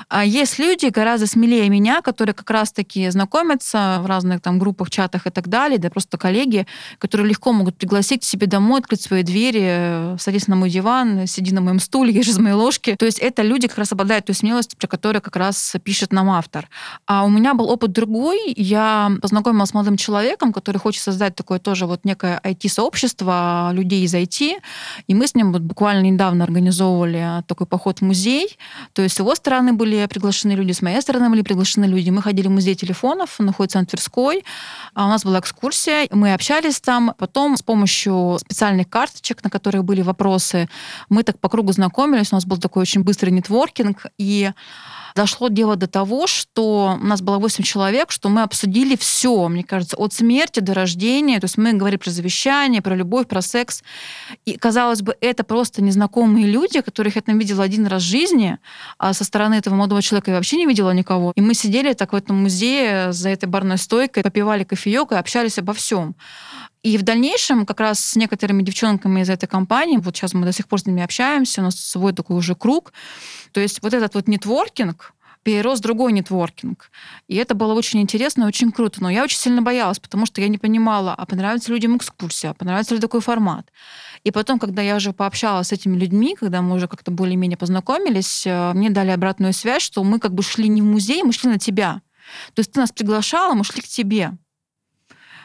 а, 0.08 0.24
есть 0.24 0.60
люди 0.60 0.86
гораздо 0.86 1.26
смелее 1.26 1.68
меня, 1.68 2.00
которые 2.00 2.34
как 2.34 2.48
раз-таки 2.50 3.10
знакомятся 3.10 3.98
в 4.00 4.06
разных 4.06 4.40
там 4.40 4.60
группах, 4.60 4.90
чатах 4.90 5.26
и 5.26 5.30
так 5.30 5.48
далее, 5.48 5.78
да 5.78 5.90
просто 5.90 6.16
коллеги, 6.16 6.66
которые 6.98 7.28
легко 7.28 7.52
могут 7.52 7.76
пригласить 7.76 8.22
к 8.22 8.24
себе 8.24 8.46
домой, 8.46 8.80
открыть 8.80 9.02
свои 9.02 9.24
двери, 9.24 10.16
садись 10.18 10.46
на 10.46 10.54
мой 10.54 10.70
диван, 10.70 11.26
сиди 11.26 11.52
на 11.52 11.60
моем 11.60 11.80
стуле, 11.80 12.12
ешь 12.14 12.28
из 12.28 12.38
моей 12.38 12.54
ложки. 12.68 12.96
То 12.96 13.06
есть 13.06 13.18
это 13.18 13.42
люди 13.42 13.66
как 13.66 13.78
раз 13.78 13.92
обладают 13.92 14.26
той 14.26 14.34
смелостью, 14.34 14.78
про 14.78 14.86
которую 14.86 15.22
как 15.22 15.36
раз 15.36 15.74
пишет 15.82 16.12
нам 16.12 16.30
автор. 16.30 16.68
А 17.06 17.24
у 17.24 17.30
меня 17.30 17.54
был 17.54 17.70
опыт 17.70 17.92
другой. 17.92 18.52
Я 18.56 19.10
познакомилась 19.22 19.70
с 19.70 19.74
молодым 19.74 19.96
человеком, 19.96 20.52
который 20.52 20.76
хочет 20.76 21.02
создать 21.02 21.34
такое 21.34 21.58
тоже 21.58 21.86
вот 21.86 22.04
некое 22.04 22.40
IT-сообщество 22.44 23.70
людей 23.72 24.04
из 24.04 24.14
IT. 24.14 24.60
И 25.06 25.14
мы 25.14 25.26
с 25.26 25.34
ним 25.34 25.52
вот 25.52 25.62
буквально 25.62 26.02
недавно 26.02 26.44
организовывали 26.44 27.42
такой 27.46 27.66
поход 27.66 28.00
в 28.00 28.02
музей. 28.02 28.58
То 28.92 29.02
есть 29.02 29.16
с 29.16 29.18
его 29.18 29.34
стороны 29.34 29.72
были 29.72 30.06
приглашены 30.06 30.52
люди, 30.52 30.72
с 30.72 30.82
моей 30.82 31.00
стороны 31.00 31.30
были 31.30 31.42
приглашены 31.42 31.86
люди. 31.86 32.10
Мы 32.10 32.20
ходили 32.20 32.48
в 32.48 32.50
музей 32.50 32.74
телефонов, 32.74 33.36
он 33.38 33.46
находится 33.46 33.78
на 33.78 33.86
Тверской. 33.86 34.44
А 34.92 35.06
у 35.06 35.08
нас 35.08 35.24
была 35.24 35.38
экскурсия, 35.38 36.06
мы 36.10 36.34
общались 36.34 36.80
там. 36.80 37.14
Потом 37.16 37.56
с 37.56 37.62
помощью 37.62 38.36
специальных 38.40 38.90
карточек, 38.90 39.42
на 39.42 39.48
которых 39.48 39.84
были 39.84 40.02
вопросы, 40.02 40.68
мы 41.08 41.22
так 41.22 41.38
по 41.38 41.48
кругу 41.48 41.72
знакомились. 41.72 42.30
У 42.32 42.36
нас 42.36 42.44
был 42.44 42.57
такой 42.58 42.82
очень 42.82 43.02
быстрый 43.02 43.30
нетворкинг, 43.30 44.06
и 44.18 44.50
дошло 45.14 45.48
дело 45.48 45.74
до 45.74 45.88
того, 45.88 46.26
что 46.28 46.96
у 47.00 47.04
нас 47.04 47.22
было 47.22 47.38
8 47.38 47.64
человек, 47.64 48.12
что 48.12 48.28
мы 48.28 48.42
обсудили 48.42 48.94
все, 48.94 49.48
мне 49.48 49.64
кажется, 49.64 49.96
от 49.96 50.12
смерти 50.12 50.60
до 50.60 50.74
рождения. 50.74 51.40
То 51.40 51.46
есть 51.46 51.58
мы 51.58 51.72
говорили 51.72 51.98
про 51.98 52.10
завещание, 52.10 52.82
про 52.82 52.94
любовь, 52.94 53.26
про 53.26 53.42
секс. 53.42 53.82
И, 54.44 54.56
казалось 54.56 55.02
бы, 55.02 55.16
это 55.20 55.42
просто 55.42 55.82
незнакомые 55.82 56.46
люди, 56.46 56.80
которых 56.80 57.16
я 57.16 57.22
там 57.22 57.36
видела 57.38 57.64
один 57.64 57.86
раз 57.86 58.02
в 58.02 58.06
жизни, 58.06 58.58
а 58.96 59.12
со 59.12 59.24
стороны 59.24 59.54
этого 59.54 59.74
молодого 59.74 60.02
человека 60.02 60.30
я 60.30 60.36
вообще 60.36 60.56
не 60.56 60.66
видела 60.66 60.92
никого. 60.92 61.32
И 61.34 61.40
мы 61.40 61.54
сидели 61.54 61.92
так 61.94 62.12
в 62.12 62.16
этом 62.16 62.42
музее 62.42 63.12
за 63.12 63.30
этой 63.30 63.46
барной 63.46 63.78
стойкой, 63.78 64.22
попивали 64.22 64.62
кофеек 64.62 65.10
и 65.12 65.16
общались 65.16 65.58
обо 65.58 65.72
всем. 65.72 66.14
И 66.82 66.96
в 66.96 67.02
дальнейшем 67.02 67.66
как 67.66 67.80
раз 67.80 68.00
с 68.00 68.16
некоторыми 68.16 68.62
девчонками 68.62 69.20
из 69.20 69.30
этой 69.30 69.46
компании, 69.46 69.98
вот 69.98 70.16
сейчас 70.16 70.34
мы 70.34 70.44
до 70.44 70.52
сих 70.52 70.68
пор 70.68 70.80
с 70.80 70.86
ними 70.86 71.02
общаемся, 71.02 71.60
у 71.60 71.64
нас 71.64 71.76
свой 71.76 72.12
такой 72.12 72.36
уже 72.36 72.54
круг. 72.54 72.92
То 73.52 73.60
есть 73.60 73.82
вот 73.82 73.94
этот 73.94 74.14
вот 74.14 74.28
нетворкинг, 74.28 75.14
перерос 75.42 75.80
другой 75.80 76.12
нетворкинг. 76.12 76.90
И 77.26 77.36
это 77.36 77.54
было 77.54 77.72
очень 77.72 78.00
интересно 78.00 78.44
и 78.44 78.46
очень 78.46 78.70
круто. 78.70 79.02
Но 79.02 79.10
я 79.10 79.24
очень 79.24 79.38
сильно 79.38 79.62
боялась, 79.62 79.98
потому 79.98 80.26
что 80.26 80.40
я 80.40 80.48
не 80.48 80.58
понимала, 80.58 81.14
а 81.14 81.26
понравится 81.26 81.72
людям 81.72 81.96
экскурсия, 81.96 82.50
а 82.50 82.54
понравится 82.54 82.94
ли 82.94 83.00
такой 83.00 83.20
формат. 83.20 83.72
И 84.24 84.30
потом, 84.30 84.58
когда 84.58 84.82
я 84.82 84.96
уже 84.96 85.12
пообщалась 85.12 85.68
с 85.68 85.72
этими 85.72 85.96
людьми, 85.96 86.36
когда 86.38 86.60
мы 86.62 86.76
уже 86.76 86.86
как-то 86.86 87.10
более-менее 87.10 87.56
познакомились, 87.56 88.46
э, 88.46 88.72
мне 88.74 88.90
дали 88.90 89.10
обратную 89.10 89.52
связь, 89.52 89.82
что 89.82 90.04
мы 90.04 90.18
как 90.18 90.34
бы 90.34 90.42
шли 90.42 90.68
не 90.68 90.82
в 90.82 90.84
музей, 90.84 91.22
мы 91.22 91.32
шли 91.32 91.50
на 91.50 91.58
тебя. 91.58 92.02
То 92.54 92.60
есть 92.60 92.72
ты 92.72 92.80
нас 92.80 92.92
приглашала, 92.92 93.54
мы 93.54 93.64
шли 93.64 93.80
к 93.80 93.86
тебе. 93.86 94.32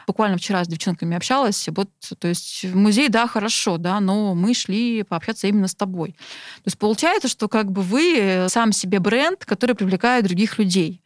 Буквально 0.06 0.36
вчера 0.36 0.64
с 0.64 0.68
девчонками 0.68 1.16
общалась. 1.16 1.68
Вот, 1.68 1.90
то 2.18 2.28
есть 2.28 2.64
музей, 2.74 3.08
да, 3.08 3.26
хорошо, 3.26 3.78
да, 3.78 4.00
но 4.00 4.34
мы 4.34 4.54
шли 4.54 5.02
пообщаться 5.02 5.46
именно 5.46 5.68
с 5.68 5.74
тобой. 5.74 6.12
То 6.12 6.66
есть 6.66 6.78
получается, 6.78 7.28
что 7.28 7.48
как 7.48 7.70
бы 7.70 7.82
вы 7.82 8.46
сам 8.48 8.72
себе 8.72 8.98
бренд, 8.98 9.44
который 9.44 9.74
привлекает 9.74 10.24
других 10.24 10.58
людей. 10.58 11.02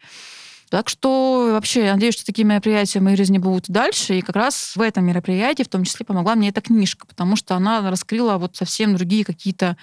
Так 0.71 0.91
что 0.91 1.51
вообще 1.53 1.87
я 1.87 1.95
надеюсь, 1.95 2.15
что 2.15 2.27
такие 2.27 2.45
мероприятия 2.45 2.99
в 2.99 3.03
моей 3.03 3.17
жизни 3.17 3.39
будут 3.39 3.65
дальше. 3.69 4.19
И 4.19 4.21
как 4.21 4.37
раз 4.37 4.77
в 4.77 4.81
этом 4.81 5.05
мероприятии 5.07 5.63
в 5.63 5.69
том 5.69 5.85
числе 5.85 6.05
помогла 6.05 6.35
мне 6.35 6.51
эта 6.51 6.61
книжка, 6.61 7.07
потому 7.07 7.37
что 7.37 7.55
она 7.55 7.89
раскрыла 7.91 8.37
вот 8.37 8.57
совсем 8.57 8.95
другие 8.95 9.25
какие-то 9.25 9.77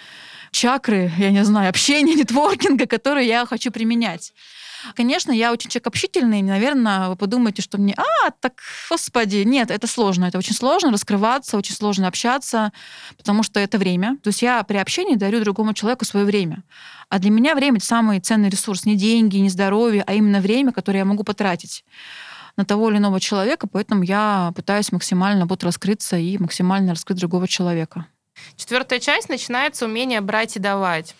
чакры, 0.52 1.12
я 1.18 1.32
не 1.32 1.44
знаю, 1.44 1.70
общения, 1.70 2.14
нетворкинга, 2.16 2.86
которые 2.86 3.28
я 3.28 3.46
хочу 3.46 3.72
применять. 3.72 4.34
Конечно, 4.94 5.32
я 5.32 5.52
очень 5.52 5.70
человек 5.70 5.88
общительный, 5.88 6.42
наверное, 6.42 7.10
вы 7.10 7.16
подумаете, 7.16 7.62
что 7.62 7.78
мне, 7.78 7.96
а, 7.98 8.32
так, 8.40 8.62
господи, 8.90 9.38
нет, 9.38 9.72
это 9.72 9.88
сложно, 9.88 10.26
это 10.26 10.38
очень 10.38 10.54
сложно 10.54 10.92
раскрываться, 10.92 11.58
очень 11.58 11.76
сложно 11.76 12.08
общаться, 12.08 12.72
потому 13.18 13.44
что 13.44 13.60
это 13.60 13.78
время. 13.78 14.18
То 14.24 14.28
есть 14.28 14.42
я 14.42 14.62
при 14.64 14.78
общении 14.78 15.16
дарю 15.16 15.42
другому 15.42 15.74
человеку 15.74 16.06
свое 16.06 16.26
время. 16.26 16.64
А 17.10 17.20
для 17.20 17.32
меня 17.32 17.56
время— 17.56 17.78
это 17.78 17.86
самый 17.86 18.20
ценный 18.20 18.50
ресурс. 18.50 18.86
Не 18.86 18.96
деньги, 18.96 19.38
не 19.38 19.50
здоровье, 19.50 20.04
а 20.06 20.14
именно 20.14 20.40
время, 20.40 20.72
которое 20.72 21.00
я 21.00 21.06
могу 21.06 21.24
потратить 21.24 21.84
на 22.58 22.66
того 22.66 22.90
или 22.90 22.98
иного 22.98 23.20
человека, 23.20 23.68
поэтому 23.68 24.04
я 24.04 24.54
пытаюсь 24.56 24.92
максимально 24.92 25.46
вот 25.46 25.64
раскрыться 25.64 26.18
и 26.18 26.38
максимально 26.38 26.92
раскрыть 26.92 27.20
другого 27.20 27.48
человека. 27.48 28.06
Четвертая 28.56 29.00
часть 29.00 29.30
начинается 29.30 29.86
умение 29.86 30.22
брать 30.22 30.56
и 30.56 30.60
давать. 30.60 31.16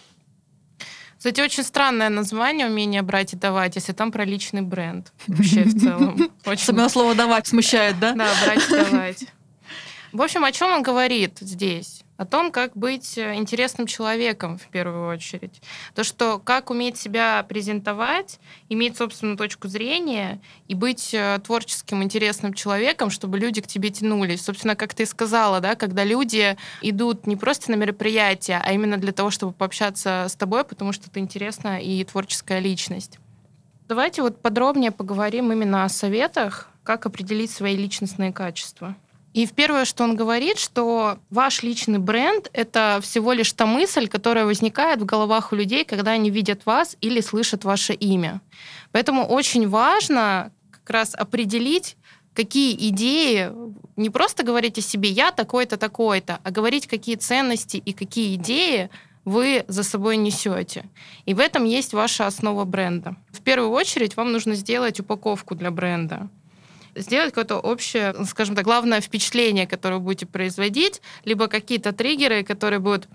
Кстати, 1.26 1.42
очень 1.42 1.64
странное 1.64 2.10
название 2.10 2.68
«Умение 2.68 3.02
брать 3.02 3.34
и 3.34 3.36
давать», 3.36 3.76
если 3.78 3.94
там 3.94 4.12
про 4.12 4.26
личный 4.26 4.62
бренд. 4.62 5.12
Вообще 5.26 5.64
в 5.64 5.82
целом. 5.82 6.32
Особенно 6.46 6.88
слово 6.88 7.16
«давать» 7.16 7.48
смущает, 7.48 8.00
да? 8.00 8.12
Да, 8.12 8.30
брать 8.46 8.70
и 8.70 8.72
давать. 8.72 9.26
В 10.12 10.22
общем, 10.22 10.44
о 10.46 10.52
чем 10.52 10.72
он 10.72 10.84
говорит 10.84 11.40
здесь? 11.40 12.05
О 12.18 12.26
том, 12.26 12.52
как 12.52 12.76
быть 12.76 13.18
э, 13.18 13.36
интересным 13.36 13.88
человеком 13.88 14.58
в 14.58 14.68
первую 14.68 15.08
очередь. 15.08 15.62
То, 15.94 16.04
что 16.04 16.40
как 16.40 16.70
уметь 16.70 16.98
себя 16.98 17.44
презентовать, 17.44 18.40
иметь 18.70 18.98
собственную 18.98 19.38
точку 19.38 19.68
зрения 19.68 20.40
и 20.68 20.76
быть 20.76 21.14
э, 21.14 21.40
творческим, 21.44 22.04
интересным 22.04 22.54
человеком, 22.54 23.10
чтобы 23.10 23.38
люди 23.38 23.62
к 23.62 23.68
тебе 23.68 23.90
тянулись. 23.90 24.44
Собственно, 24.44 24.76
как 24.76 24.94
ты 24.94 25.06
сказала, 25.06 25.60
да, 25.60 25.76
когда 25.76 26.04
люди 26.04 26.58
идут 26.82 27.28
не 27.28 27.36
просто 27.36 27.72
на 27.72 27.76
мероприятие, 27.76 28.62
а 28.64 28.72
именно 28.72 28.98
для 28.98 29.12
того, 29.12 29.30
чтобы 29.30 29.54
пообщаться 29.54 30.28
с 30.30 30.36
тобой, 30.36 30.64
потому 30.64 30.94
что 30.94 31.10
ты 31.10 31.20
интересная 31.20 31.80
и 31.80 32.04
творческая 32.04 32.60
личность. 32.60 33.20
Давайте 33.88 34.22
вот 34.22 34.42
подробнее 34.42 34.92
поговорим 34.92 35.52
именно 35.52 35.84
о 35.84 35.90
советах, 35.90 36.70
как 36.84 37.06
определить 37.06 37.52
свои 37.52 37.76
личностные 37.76 38.32
качества. 38.34 38.96
И 39.36 39.46
в 39.46 39.52
первое, 39.52 39.84
что 39.84 40.06
он 40.06 40.16
говорит, 40.16 40.58
что 40.58 41.20
ваш 41.30 41.62
личный 41.62 42.00
бренд— 42.00 42.50
это 42.54 43.00
всего 43.02 43.34
лишь 43.34 43.52
та 43.52 43.66
мысль, 43.66 44.08
которая 44.08 44.46
возникает 44.46 45.02
в 45.02 45.06
головах 45.06 45.52
у 45.52 45.58
людей, 45.58 45.84
когда 45.84 46.12
они 46.12 46.30
видят 46.30 46.66
вас 46.66 46.96
или 47.02 47.20
слышат 47.20 47.66
ваше 47.66 47.94
имя. 47.94 48.40
Поэтому 48.94 49.26
очень 49.26 49.68
важно 49.68 50.54
как 50.72 50.90
раз 50.90 51.14
определить, 51.14 51.98
какие 52.34 52.78
идеи, 52.90 53.52
не 53.98 54.10
просто 54.10 54.44
говорить 54.44 54.78
о 54.78 54.82
себе 54.82 55.10
«я 55.10 55.32
такой-то, 55.32 55.76
такой-то», 55.76 56.40
а 56.42 56.52
говорить, 56.52 56.88
какие 56.88 57.18
ценности 57.18 57.76
и 57.76 57.92
какие 57.92 58.36
идеи 58.36 58.90
вы 59.26 59.66
за 59.68 59.84
собой 59.84 60.16
несете. 60.16 60.86
И 61.26 61.34
в 61.34 61.42
этом 61.42 61.66
есть 61.66 61.92
ваша 61.92 62.26
основа 62.26 62.64
бренда. 62.64 63.18
В 63.34 63.42
первую 63.42 63.72
очередь 63.72 64.16
вам 64.16 64.32
нужно 64.32 64.56
сделать 64.56 65.02
упаковку 65.02 65.56
для 65.56 65.72
бренда 65.72 66.30
сделать 66.96 67.30
какое-то 67.30 67.58
общее, 67.60 68.16
скажем 68.26 68.56
так, 68.56 68.66
главное 68.66 69.02
впечатление, 69.02 69.68
которое 69.68 69.96
вы 69.96 70.02
будете 70.02 70.26
производить, 70.26 71.02
либо 71.24 71.48
какие-то 71.48 71.94
триггеры, 71.94 72.44
которые 72.44 72.80
будут 72.80 73.08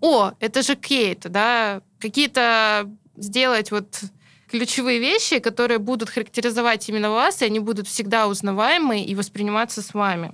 «О, 0.00 0.32
это 0.40 0.62
же 0.62 0.76
Кейт», 0.76 1.20
да, 1.30 1.80
какие-то 1.98 2.88
сделать 3.16 3.70
вот 3.70 4.02
ключевые 4.48 4.98
вещи, 4.98 5.38
которые 5.38 5.78
будут 5.78 6.10
характеризовать 6.10 6.88
именно 6.88 7.10
вас, 7.10 7.42
и 7.42 7.44
они 7.44 7.60
будут 7.60 7.86
всегда 7.86 8.28
узнаваемы 8.28 9.02
и 9.02 9.14
восприниматься 9.14 9.82
с 9.82 9.94
вами. 9.94 10.32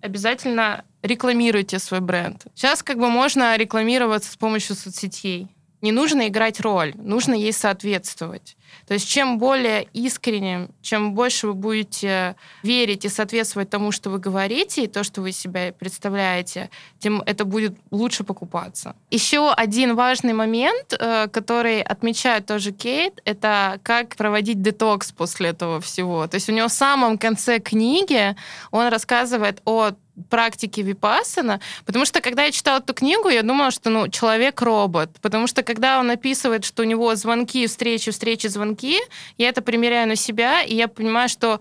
Обязательно 0.00 0.84
рекламируйте 1.02 1.78
свой 1.78 2.00
бренд. 2.00 2.46
Сейчас 2.54 2.82
как 2.82 2.98
бы 2.98 3.08
можно 3.08 3.56
рекламироваться 3.56 4.32
с 4.32 4.36
помощью 4.36 4.76
соцсетей. 4.76 5.48
Не 5.84 5.92
нужно 5.92 6.28
играть 6.28 6.60
роль, 6.60 6.94
нужно 6.96 7.34
ей 7.34 7.52
соответствовать. 7.52 8.56
То 8.86 8.94
есть 8.94 9.06
чем 9.06 9.38
более 9.38 9.86
искренним, 9.92 10.70
чем 10.80 11.12
больше 11.12 11.48
вы 11.48 11.52
будете 11.52 12.36
верить 12.62 13.04
и 13.04 13.10
соответствовать 13.10 13.68
тому, 13.68 13.92
что 13.92 14.08
вы 14.08 14.18
говорите, 14.18 14.84
и 14.84 14.86
то, 14.86 15.04
что 15.04 15.20
вы 15.20 15.32
себя 15.32 15.74
представляете, 15.78 16.70
тем 16.98 17.22
это 17.26 17.44
будет 17.44 17.76
лучше 17.90 18.24
покупаться. 18.24 18.96
Еще 19.10 19.50
один 19.50 19.94
важный 19.94 20.32
момент, 20.32 20.94
э, 20.98 21.28
который 21.28 21.82
отмечает 21.82 22.46
тоже 22.46 22.72
Кейт, 22.72 23.20
это 23.26 23.78
как 23.82 24.16
проводить 24.16 24.62
детокс 24.62 25.12
после 25.12 25.50
этого 25.50 25.82
всего. 25.82 26.26
То 26.26 26.36
есть 26.36 26.48
у 26.48 26.52
него 26.52 26.68
в 26.68 26.72
самом 26.72 27.18
конце 27.18 27.58
книги 27.58 28.34
он 28.70 28.88
рассказывает 28.88 29.60
о 29.66 29.90
практики 30.30 30.80
випассана, 30.80 31.60
потому 31.84 32.04
что 32.04 32.20
когда 32.20 32.44
я 32.44 32.50
читала 32.52 32.78
эту 32.78 32.94
книгу, 32.94 33.28
я 33.28 33.42
думала, 33.42 33.70
что 33.70 33.90
ну, 33.90 34.08
человек-робот, 34.08 35.10
потому 35.20 35.46
что 35.46 35.62
когда 35.62 35.98
он 35.98 36.10
описывает, 36.10 36.64
что 36.64 36.82
у 36.82 36.86
него 36.86 37.14
звонки, 37.14 37.66
встречи, 37.66 38.10
встречи, 38.10 38.46
звонки, 38.46 39.00
я 39.38 39.48
это 39.48 39.62
примеряю 39.62 40.08
на 40.08 40.16
себя, 40.16 40.62
и 40.62 40.74
я 40.74 40.88
понимаю, 40.88 41.28
что 41.28 41.60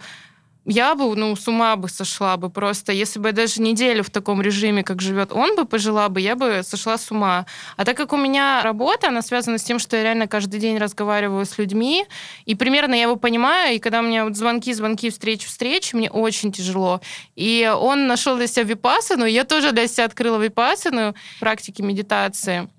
я 0.65 0.95
бы, 0.95 1.15
ну, 1.15 1.35
с 1.35 1.47
ума 1.47 1.75
бы 1.75 1.89
сошла 1.89 2.37
бы 2.37 2.49
просто. 2.49 2.93
Если 2.93 3.19
бы 3.19 3.29
я 3.29 3.33
даже 3.33 3.61
неделю 3.61 4.03
в 4.03 4.09
таком 4.09 4.41
режиме, 4.41 4.83
как 4.83 5.01
живет 5.01 5.33
он 5.33 5.55
бы, 5.55 5.65
пожила 5.65 6.07
бы, 6.07 6.21
я 6.21 6.35
бы 6.35 6.61
сошла 6.63 6.97
с 6.97 7.11
ума. 7.11 7.45
А 7.75 7.83
так 7.83 7.97
как 7.97 8.13
у 8.13 8.17
меня 8.17 8.61
работа, 8.63 9.09
она 9.09 9.21
связана 9.21 9.57
с 9.57 9.63
тем, 9.63 9.77
что 9.79 9.97
я 9.97 10.03
реально 10.03 10.27
каждый 10.27 10.59
день 10.59 10.77
разговариваю 10.77 11.45
с 11.45 11.57
людьми, 11.57 12.05
и 12.45 12.55
примерно 12.55 12.95
я 12.95 13.03
его 13.03 13.17
понимаю, 13.17 13.75
и 13.75 13.79
когда 13.79 13.99
у 13.99 14.03
меня 14.03 14.23
вот 14.23 14.37
звонки, 14.37 14.73
звонки, 14.73 15.09
встречи, 15.09 15.47
встречи, 15.47 15.95
мне 15.95 16.09
очень 16.09 16.51
тяжело. 16.51 17.01
И 17.35 17.69
он 17.77 18.07
нашел 18.07 18.37
для 18.37 18.47
себя 18.47 18.63
випассану, 18.63 19.25
я 19.25 19.43
тоже 19.43 19.71
для 19.73 19.87
себя 19.87 20.05
открыла 20.05 20.41
випассану, 20.41 21.13
практики 21.39 21.81
медитации. 21.81 22.69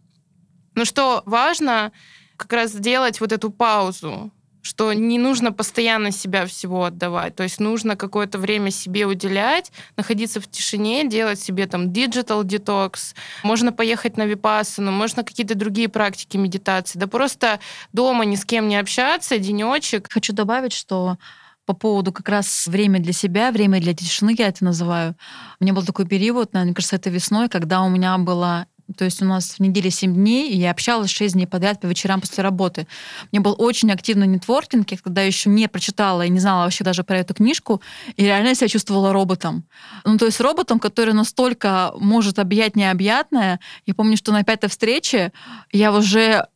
Но 0.74 0.84
что 0.84 1.22
важно, 1.26 1.92
как 2.36 2.52
раз 2.52 2.72
сделать 2.72 3.20
вот 3.20 3.30
эту 3.32 3.50
паузу, 3.50 4.32
что 4.64 4.94
не 4.94 5.18
нужно 5.18 5.52
постоянно 5.52 6.10
себя 6.10 6.46
всего 6.46 6.86
отдавать. 6.86 7.36
То 7.36 7.42
есть 7.42 7.60
нужно 7.60 7.96
какое-то 7.96 8.38
время 8.38 8.70
себе 8.70 9.04
уделять, 9.04 9.70
находиться 9.98 10.40
в 10.40 10.50
тишине, 10.50 11.06
делать 11.06 11.38
себе 11.38 11.66
там 11.66 11.90
digital 11.90 12.42
detox. 12.42 13.14
Можно 13.42 13.72
поехать 13.72 14.16
на 14.16 14.24
випассану, 14.24 14.90
можно 14.90 15.22
какие-то 15.22 15.54
другие 15.54 15.90
практики 15.90 16.38
медитации. 16.38 16.98
Да 16.98 17.06
просто 17.06 17.60
дома 17.92 18.24
ни 18.24 18.36
с 18.36 18.46
кем 18.46 18.66
не 18.66 18.76
общаться, 18.76 19.38
денечек. 19.38 20.10
Хочу 20.10 20.32
добавить, 20.32 20.72
что 20.72 21.18
по 21.66 21.74
поводу 21.74 22.12
как 22.12 22.28
раз 22.30 22.66
время 22.66 23.00
для 23.00 23.12
себя, 23.12 23.52
время 23.52 23.80
для 23.80 23.94
тишины, 23.94 24.34
я 24.38 24.48
это 24.48 24.64
называю. 24.64 25.14
У 25.60 25.64
меня 25.64 25.74
был 25.74 25.84
такой 25.84 26.06
период, 26.06 26.54
мне 26.54 26.72
кажется, 26.72 26.96
это 26.96 27.10
весной, 27.10 27.50
когда 27.50 27.82
у 27.82 27.90
меня 27.90 28.16
было 28.16 28.66
то 28.96 29.04
есть 29.04 29.22
у 29.22 29.24
нас 29.24 29.54
в 29.54 29.60
неделе 29.60 29.90
7 29.90 30.14
дней, 30.14 30.50
и 30.50 30.56
я 30.56 30.70
общалась 30.70 31.10
6 31.10 31.34
дней 31.34 31.46
подряд 31.46 31.80
по 31.80 31.86
вечерам 31.86 32.20
после 32.20 32.42
работы. 32.42 32.86
Мне 33.32 33.40
был 33.40 33.54
очень 33.58 33.90
активный 33.90 34.26
нетворкинг, 34.26 34.90
я 34.90 34.98
когда 34.98 35.22
еще 35.22 35.48
не 35.50 35.68
прочитала 35.68 36.22
и 36.22 36.28
не 36.28 36.40
знала 36.40 36.64
вообще 36.64 36.84
даже 36.84 37.02
про 37.02 37.18
эту 37.18 37.34
книжку, 37.34 37.80
и 38.16 38.24
реально 38.24 38.54
себя 38.54 38.68
чувствовала 38.68 39.12
роботом. 39.12 39.64
Ну, 40.04 40.18
то 40.18 40.26
есть 40.26 40.40
роботом, 40.40 40.78
который 40.78 41.14
настолько 41.14 41.92
может 41.98 42.38
объять 42.38 42.76
необъятное. 42.76 43.60
Я 43.86 43.94
помню, 43.94 44.16
что 44.16 44.32
на 44.32 44.44
пятой 44.44 44.68
встрече 44.68 45.32
я 45.72 45.92
уже 45.92 46.46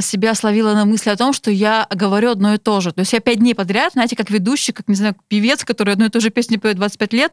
себя 0.00 0.34
словила 0.34 0.74
на 0.74 0.84
мысли 0.84 1.10
о 1.10 1.16
том, 1.16 1.32
что 1.32 1.50
я 1.50 1.86
говорю 1.90 2.30
одно 2.30 2.54
и 2.54 2.58
то 2.58 2.80
же. 2.80 2.92
То 2.92 3.00
есть 3.00 3.12
я 3.12 3.20
пять 3.20 3.38
дней 3.38 3.54
подряд, 3.54 3.92
знаете, 3.92 4.16
как 4.16 4.30
ведущий, 4.30 4.72
как, 4.72 4.88
не 4.88 4.94
знаю, 4.94 5.16
певец, 5.28 5.64
который 5.64 5.94
одну 5.94 6.06
и 6.06 6.08
ту 6.08 6.20
же 6.20 6.30
песню 6.30 6.60
поет 6.60 6.76
25 6.76 7.12
лет, 7.12 7.32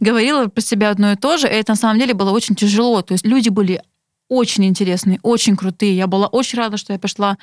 говорила 0.00 0.46
про 0.46 0.60
себя 0.60 0.90
одно 0.90 1.12
и 1.12 1.16
то 1.16 1.36
же, 1.36 1.46
и 1.46 1.50
это 1.50 1.72
на 1.72 1.76
самом 1.76 1.98
деле 1.98 2.14
было 2.14 2.30
очень 2.30 2.54
тяжело. 2.54 3.02
То 3.02 3.12
есть 3.12 3.26
люди 3.26 3.48
были 3.48 3.82
очень 4.28 4.64
интересные, 4.64 5.18
очень 5.22 5.56
крутые. 5.56 5.96
Я 5.96 6.06
была 6.06 6.28
очень 6.28 6.58
рада, 6.58 6.76
что 6.76 6.92
я 6.92 6.98
пришла 6.98 7.36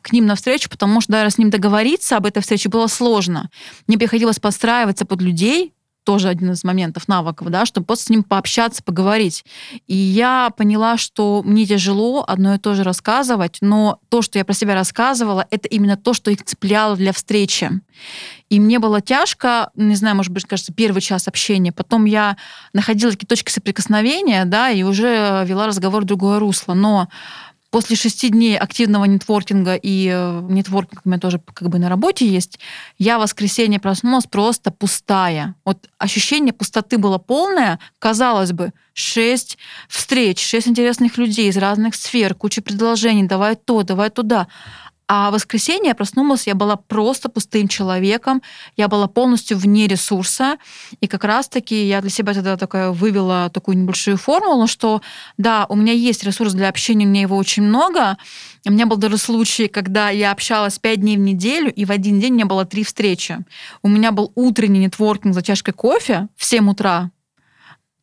к 0.00 0.10
ним 0.10 0.26
на 0.26 0.34
встречу, 0.34 0.70
потому 0.70 1.00
что 1.00 1.12
даже 1.12 1.30
с 1.30 1.38
ним 1.38 1.50
договориться 1.50 2.16
об 2.16 2.26
этой 2.26 2.40
встрече 2.40 2.68
было 2.70 2.86
сложно. 2.86 3.50
Мне 3.86 3.98
приходилось 3.98 4.40
подстраиваться 4.40 5.04
под 5.04 5.20
людей, 5.20 5.74
тоже 6.10 6.28
один 6.28 6.50
из 6.50 6.64
моментов 6.64 7.06
навыков, 7.06 7.50
да, 7.50 7.64
чтобы 7.64 7.86
просто 7.86 8.06
с 8.06 8.08
ним 8.08 8.24
пообщаться, 8.24 8.82
поговорить. 8.82 9.44
И 9.86 9.94
я 9.94 10.50
поняла, 10.56 10.96
что 10.96 11.40
мне 11.44 11.64
тяжело 11.64 12.24
одно 12.26 12.54
и 12.56 12.58
то 12.58 12.74
же 12.74 12.82
рассказывать, 12.82 13.58
но 13.60 14.00
то, 14.08 14.20
что 14.20 14.36
я 14.36 14.44
про 14.44 14.52
себя 14.52 14.74
рассказывала, 14.74 15.46
это 15.52 15.68
именно 15.68 15.96
то, 15.96 16.12
что 16.12 16.32
их 16.32 16.42
цепляло 16.42 16.96
для 16.96 17.12
встречи. 17.12 17.70
И 18.48 18.58
мне 18.58 18.80
было 18.80 19.00
тяжко, 19.00 19.70
не 19.76 19.94
знаю, 19.94 20.16
может 20.16 20.32
быть, 20.32 20.46
кажется, 20.46 20.72
первый 20.72 21.00
час 21.00 21.28
общения. 21.28 21.70
Потом 21.70 22.06
я 22.06 22.36
находила 22.72 23.12
такие 23.12 23.28
точки 23.28 23.52
соприкосновения, 23.52 24.44
да, 24.46 24.70
и 24.70 24.82
уже 24.82 25.44
вела 25.46 25.68
разговор 25.68 26.02
в 26.02 26.06
другое 26.06 26.40
русло. 26.40 26.74
Но 26.74 27.06
После 27.70 27.94
шести 27.94 28.30
дней 28.30 28.58
активного 28.58 29.04
нетворкинга, 29.04 29.76
и 29.76 30.10
э, 30.12 30.40
нетворкинг 30.48 31.02
у 31.04 31.08
меня 31.08 31.20
тоже 31.20 31.40
как 31.54 31.68
бы 31.68 31.78
на 31.78 31.88
работе 31.88 32.26
есть, 32.26 32.58
я 32.98 33.16
в 33.18 33.22
воскресенье 33.22 33.78
проснулась 33.78 34.26
просто 34.26 34.72
пустая. 34.72 35.54
Вот 35.64 35.88
ощущение 35.98 36.52
пустоты 36.52 36.98
было 36.98 37.18
полное. 37.18 37.78
Казалось 38.00 38.50
бы, 38.52 38.72
шесть 38.92 39.56
встреч, 39.88 40.44
шесть 40.44 40.66
интересных 40.66 41.16
людей 41.16 41.48
из 41.48 41.56
разных 41.56 41.94
сфер, 41.94 42.34
куча 42.34 42.60
предложений, 42.60 43.28
давай 43.28 43.54
то, 43.54 43.84
давай 43.84 44.10
туда. 44.10 44.48
А 45.12 45.30
в 45.30 45.32
воскресенье 45.32 45.88
я 45.88 45.94
проснулась, 45.96 46.46
я 46.46 46.54
была 46.54 46.76
просто 46.76 47.28
пустым 47.28 47.66
человеком, 47.66 48.42
я 48.76 48.86
была 48.86 49.08
полностью 49.08 49.58
вне 49.58 49.88
ресурса. 49.88 50.56
И 51.00 51.08
как 51.08 51.24
раз-таки 51.24 51.84
я 51.88 52.00
для 52.00 52.10
себя 52.10 52.32
тогда 52.32 52.56
такая 52.56 52.92
вывела 52.92 53.50
такую 53.52 53.76
небольшую 53.76 54.18
формулу, 54.18 54.68
что 54.68 55.02
да, 55.36 55.66
у 55.68 55.74
меня 55.74 55.92
есть 55.92 56.22
ресурс 56.22 56.52
для 56.52 56.68
общения, 56.68 57.06
у 57.06 57.08
меня 57.08 57.22
его 57.22 57.36
очень 57.36 57.64
много. 57.64 58.18
У 58.64 58.70
меня 58.70 58.86
был 58.86 58.98
даже 58.98 59.18
случай, 59.18 59.66
когда 59.66 60.10
я 60.10 60.30
общалась 60.30 60.78
пять 60.78 61.00
дней 61.00 61.16
в 61.16 61.20
неделю, 61.20 61.72
и 61.74 61.84
в 61.84 61.90
один 61.90 62.20
день 62.20 62.34
у 62.34 62.36
меня 62.36 62.46
было 62.46 62.64
три 62.64 62.84
встречи. 62.84 63.44
У 63.82 63.88
меня 63.88 64.12
был 64.12 64.30
утренний 64.36 64.78
нетворкинг 64.78 65.34
за 65.34 65.42
чашкой 65.42 65.72
кофе 65.72 66.28
в 66.36 66.44
7 66.44 66.70
утра, 66.70 67.10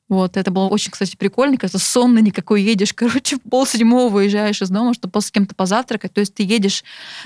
вот, 0.09 0.37
это 0.37 0.51
было 0.51 0.67
очень, 0.67 0.91
кстати, 0.91 1.15
прикольно, 1.17 1.57
когда 1.57 1.77
сонно 1.79 2.19
никакой 2.19 2.61
едешь, 2.61 2.93
короче, 2.93 3.35
в 3.45 3.49
полседьмого 3.49 4.09
выезжаешь 4.09 4.61
из 4.61 4.69
дома, 4.69 4.93
чтобы 4.93 5.11
после 5.11 5.27
с 5.27 5.31
кем-то 5.31 5.55
позавтракать. 5.55 6.13
То 6.13 6.21
есть 6.21 6.33
ты 6.33 6.43
едешь 6.43 6.83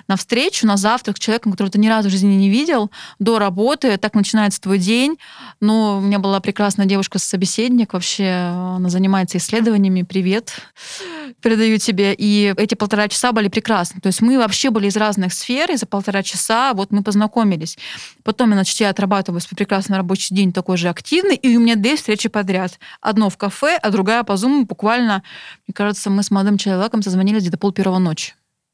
на 0.07 0.15
встречу, 0.15 0.65
на 0.65 0.77
завтрак 0.77 1.17
с 1.17 1.19
человеком, 1.19 1.51
которого 1.51 1.71
ты 1.71 1.79
ни 1.79 1.88
разу 1.88 2.09
в 2.09 2.11
жизни 2.11 2.34
не 2.34 2.49
видел, 2.49 2.89
до 3.19 3.38
работы, 3.38 3.97
так 3.97 4.15
начинается 4.15 4.59
твой 4.59 4.79
день. 4.79 5.17
Ну, 5.59 5.97
у 5.97 6.01
меня 6.01 6.19
была 6.19 6.39
прекрасная 6.39 6.88
девушка-собеседник, 6.88 7.93
вообще 7.93 8.29
она 8.75 8.89
занимается 8.89 9.38
исследованиями, 9.38 10.01
привет. 10.01 10.53
передаю 11.41 11.77
тебе. 11.77 12.13
И 12.17 12.53
эти 12.57 12.75
полтора 12.75 13.07
часа 13.07 13.32
были 13.32 13.47
прекрасны. 13.47 14.01
То 14.01 14.07
есть 14.07 14.21
мы 14.21 14.38
вообще 14.38 14.69
были 14.69 14.88
из 14.88 14.97
разных 14.97 15.34
сфер, 15.34 15.71
и 15.71 15.75
за 15.75 15.86
полтора 15.86 16.23
часа 16.23 16.73
вот 16.73 16.91
мы 16.91 17.03
познакомились. 17.03 17.77
Потом, 18.23 18.51
значит, 18.53 18.79
я 18.79 18.89
отрабатываю 18.89 19.41
свой 19.41 19.57
прекрасный 19.57 19.97
рабочий 19.97 20.36
день 20.36 20.51
такой 20.51 20.77
же 20.77 20.89
активный, 20.89 21.36
и 21.36 21.55
у 21.55 21.59
меня 21.59 21.75
две 21.75 21.95
встречи 21.95 22.29
подряд. 22.29 22.70
Одно 23.01 23.30
в 23.30 23.38
кафе, 23.38 23.78
а 23.82 23.89
другая 23.89 24.24
по 24.24 24.34
Zoom. 24.34 24.65
Буквально, 24.65 25.24
мне 25.67 25.74
кажется, 25.74 26.09
мы 26.09 26.24
с 26.24 26.32
молодым 26.32 26.57
человеком 26.57 27.01
созвонились 27.01 27.41
где-то 27.41 27.57
пол 27.57 27.72
первого 27.72 27.99
ночи. 27.99 28.34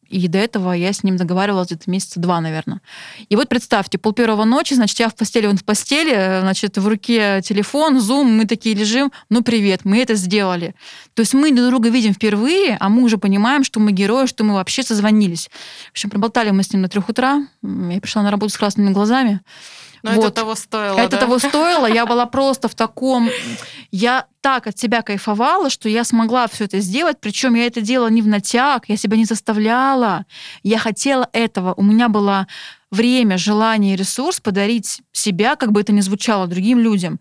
И 0.09 0.27
до 0.27 0.37
этого 0.37 0.71
я 0.71 0.93
с 0.93 1.03
ним 1.03 1.17
договаривалась 1.17 1.67
где-то 1.67 1.89
месяца 1.89 2.19
два, 2.19 2.39
наверное. 2.39 2.81
И 3.29 3.35
вот 3.35 3.49
представьте, 3.49 3.97
пол 3.97 4.13
первого 4.13 4.45
ночи, 4.45 4.73
значит, 4.73 4.99
я 4.99 5.09
в 5.09 5.15
постели, 5.15 5.47
он 5.47 5.57
в 5.57 5.65
постели, 5.65 6.39
значит, 6.41 6.77
в 6.77 6.87
руке 6.87 7.41
телефон, 7.43 7.99
зум, 7.99 8.37
мы 8.37 8.45
такие 8.45 8.75
лежим, 8.75 9.11
ну, 9.29 9.43
привет, 9.43 9.81
мы 9.83 9.99
это 9.99 10.15
сделали. 10.15 10.75
То 11.13 11.21
есть 11.21 11.33
мы 11.33 11.51
друг 11.53 11.69
друга 11.69 11.89
видим 11.89 12.13
впервые, 12.13 12.77
а 12.79 12.89
мы 12.89 13.03
уже 13.03 13.17
понимаем, 13.17 13.63
что 13.63 13.79
мы 13.79 13.91
герои, 13.91 14.27
что 14.27 14.43
мы 14.43 14.53
вообще 14.53 14.83
созвонились. 14.83 15.49
В 15.87 15.91
общем, 15.91 16.09
проболтали 16.09 16.51
мы 16.51 16.63
с 16.63 16.71
ним 16.71 16.83
на 16.83 16.89
трех 16.89 17.09
утра. 17.09 17.45
Я 17.61 17.99
пришла 18.01 18.23
на 18.23 18.31
работу 18.31 18.53
с 18.53 18.57
красными 18.57 18.91
глазами. 18.91 19.41
Но 20.03 20.11
вот. 20.11 20.25
это 20.25 20.31
того 20.31 20.55
стоило. 20.55 20.97
Это 20.97 21.11
да? 21.11 21.17
того 21.17 21.39
стоило. 21.39 21.85
Я 21.85 22.05
была 22.05 22.25
просто 22.25 22.67
в 22.67 22.75
таком... 22.75 23.29
Я 23.91 24.25
так 24.41 24.67
от 24.67 24.77
себя 24.77 25.01
кайфовала, 25.01 25.69
что 25.69 25.89
я 25.89 26.03
смогла 26.03 26.47
все 26.47 26.65
это 26.65 26.79
сделать. 26.79 27.17
Причем 27.19 27.55
я 27.55 27.65
это 27.65 27.81
делала 27.81 28.07
не 28.07 28.21
в 28.21 28.27
натяг, 28.27 28.89
я 28.89 28.97
себя 28.97 29.17
не 29.17 29.25
заставляла. 29.25 30.25
Я 30.63 30.77
хотела 30.77 31.29
этого. 31.33 31.73
У 31.75 31.83
меня 31.83 32.09
было 32.09 32.47
время, 32.91 33.37
желание 33.37 33.93
и 33.93 33.97
ресурс 33.97 34.39
подарить 34.39 35.01
себя, 35.11 35.55
как 35.55 35.71
бы 35.71 35.81
это 35.81 35.93
ни 35.93 36.01
звучало, 36.01 36.47
другим 36.47 36.79
людям. 36.79 37.19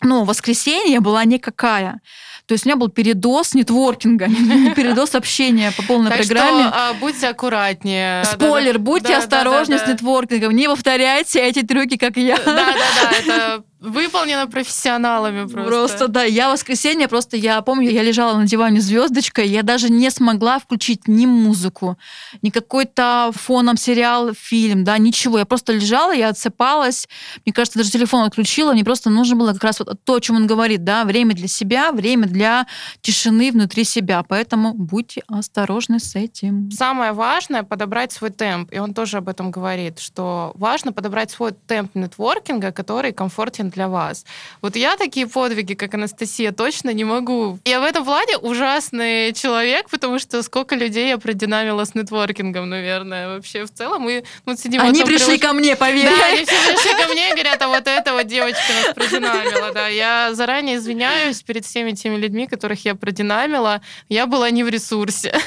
Но 0.00 0.24
воскресенье 0.24 1.00
была 1.00 1.24
никакая. 1.24 2.00
То 2.48 2.54
есть 2.54 2.64
у 2.64 2.68
меня 2.70 2.76
был 2.76 2.88
передоз 2.88 3.52
нетворкинга, 3.52 4.26
не 4.28 4.70
передоз 4.74 5.14
общения 5.14 5.70
по 5.76 5.82
полной 5.82 6.08
так 6.08 6.20
программе. 6.20 6.68
Что, 6.68 6.72
а, 6.74 6.94
будьте 6.94 7.28
аккуратнее. 7.28 8.24
Спойлер, 8.24 8.72
да, 8.72 8.78
будьте 8.78 9.08
да, 9.08 9.18
осторожны 9.18 9.78
да, 9.78 9.84
с 9.84 9.88
нетворкингом, 9.88 10.56
не 10.56 10.66
повторяйте 10.66 11.40
эти 11.40 11.60
трюки, 11.60 11.98
как 11.98 12.16
я. 12.16 12.38
Да-да-да, 12.38 13.10
это 13.18 13.64
Выполнено 13.80 14.48
профессионалами 14.48 15.46
просто. 15.46 15.70
Просто, 15.70 16.08
да. 16.08 16.24
Я 16.24 16.48
в 16.48 16.52
воскресенье 16.52 17.06
просто, 17.06 17.36
я 17.36 17.60
помню, 17.62 17.90
я 17.90 18.02
лежала 18.02 18.36
на 18.36 18.44
диване 18.44 18.80
звездочкой, 18.80 19.48
я 19.48 19.62
даже 19.62 19.88
не 19.88 20.10
смогла 20.10 20.58
включить 20.58 21.06
ни 21.06 21.26
музыку, 21.26 21.96
ни 22.42 22.50
какой-то 22.50 23.30
фоном 23.34 23.76
сериал, 23.76 24.32
фильм, 24.34 24.82
да, 24.82 24.98
ничего. 24.98 25.38
Я 25.38 25.44
просто 25.44 25.72
лежала, 25.72 26.12
я 26.12 26.30
отсыпалась. 26.30 27.08
Мне 27.46 27.52
кажется, 27.52 27.78
даже 27.78 27.90
телефон 27.90 28.24
отключила. 28.24 28.72
Мне 28.72 28.84
просто 28.84 29.10
нужно 29.10 29.36
было 29.36 29.52
как 29.52 29.62
раз 29.62 29.78
вот 29.78 30.02
то, 30.02 30.14
о 30.14 30.20
чем 30.20 30.36
он 30.36 30.46
говорит, 30.48 30.82
да, 30.82 31.04
время 31.04 31.34
для 31.34 31.46
себя, 31.48 31.92
время 31.92 32.26
для 32.26 32.66
тишины 33.00 33.52
внутри 33.52 33.84
себя. 33.84 34.24
Поэтому 34.24 34.74
будьте 34.74 35.22
осторожны 35.28 36.00
с 36.00 36.16
этим. 36.16 36.70
Самое 36.72 37.12
важное— 37.12 37.62
подобрать 37.64 38.10
свой 38.10 38.30
темп. 38.30 38.72
И 38.72 38.78
он 38.78 38.92
тоже 38.92 39.18
об 39.18 39.28
этом 39.28 39.52
говорит, 39.52 40.00
что 40.00 40.52
важно 40.56 40.92
подобрать 40.92 41.30
свой 41.30 41.52
темп 41.52 41.94
нетворкинга, 41.94 42.72
который 42.72 43.12
комфортен 43.12 43.67
для 43.68 43.88
вас. 43.88 44.24
Вот 44.62 44.76
я 44.76 44.96
такие 44.96 45.26
подвиги, 45.26 45.74
как 45.74 45.94
Анастасия, 45.94 46.52
точно 46.52 46.90
не 46.92 47.04
могу. 47.04 47.58
Я 47.64 47.80
в 47.80 47.84
этом 47.84 48.04
плане 48.04 48.38
ужасный 48.38 49.32
человек, 49.32 49.88
потому 49.90 50.18
что 50.18 50.42
сколько 50.42 50.74
людей 50.74 51.08
я 51.08 51.18
продинамила 51.18 51.84
с 51.84 51.94
нетворкингом, 51.94 52.68
наверное, 52.68 53.28
вообще 53.28 53.64
в 53.64 53.72
целом. 53.72 54.02
Мы 54.02 54.24
ну, 54.46 54.56
сидим 54.56 54.80
Они 54.80 55.04
пришли 55.04 55.38
прилуч... 55.38 55.40
ко 55.40 55.52
мне, 55.52 55.76
поверь. 55.76 56.08
Да, 56.08 56.26
они 56.26 56.44
все 56.44 56.72
пришли 56.72 57.02
ко 57.02 57.12
мне 57.12 57.30
и 57.30 57.32
говорят, 57.32 57.62
а 57.62 57.68
вот 57.68 57.86
эта 57.86 58.12
вот 58.12 58.26
девочка 58.26 58.72
нас 58.82 58.94
продинамила, 58.94 59.72
да. 59.72 59.88
Я 59.88 60.34
заранее 60.34 60.76
извиняюсь 60.76 61.42
перед 61.42 61.64
всеми 61.64 61.92
теми 61.92 62.16
людьми, 62.16 62.46
которых 62.46 62.84
я 62.84 62.94
продинамила. 62.94 63.82
Я 64.08 64.26
была 64.26 64.50
не 64.50 64.64
в 64.64 64.68
ресурсе. 64.68 65.38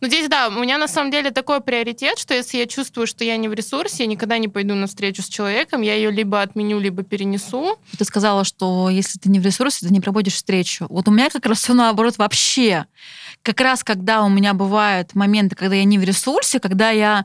Но 0.00 0.08
здесь, 0.08 0.28
да, 0.28 0.48
у 0.48 0.60
меня 0.60 0.78
на 0.78 0.88
самом 0.88 1.10
деле 1.10 1.30
такой 1.30 1.60
приоритет, 1.60 2.18
что 2.18 2.34
если 2.34 2.58
я 2.58 2.66
чувствую, 2.66 3.06
что 3.06 3.24
я 3.24 3.36
не 3.36 3.48
в 3.48 3.52
ресурсе, 3.52 4.04
я 4.04 4.06
никогда 4.06 4.38
не 4.38 4.48
пойду 4.48 4.74
на 4.74 4.86
встречу 4.86 5.22
с 5.22 5.28
человеком, 5.28 5.82
я 5.82 5.94
ее 5.94 6.10
либо 6.10 6.42
отменю, 6.42 6.78
либо 6.78 7.02
перенесу 7.02 7.29
несу. 7.30 7.76
Ты 7.96 8.04
сказала, 8.04 8.44
что 8.44 8.90
если 8.90 9.18
ты 9.18 9.28
не 9.28 9.40
в 9.40 9.44
ресурсе, 9.44 9.86
ты 9.86 9.92
не 9.92 10.00
проводишь 10.00 10.34
встречу. 10.34 10.86
Вот 10.90 11.08
у 11.08 11.10
меня 11.10 11.30
как 11.30 11.46
раз 11.46 11.58
все 11.58 11.74
наоборот 11.74 12.18
вообще. 12.18 12.86
Как 13.42 13.60
раз 13.60 13.82
когда 13.82 14.22
у 14.22 14.28
меня 14.28 14.52
бывают 14.52 15.14
моменты, 15.14 15.56
когда 15.56 15.74
я 15.74 15.84
не 15.84 15.98
в 15.98 16.04
ресурсе, 16.04 16.60
когда 16.60 16.90
я 16.90 17.24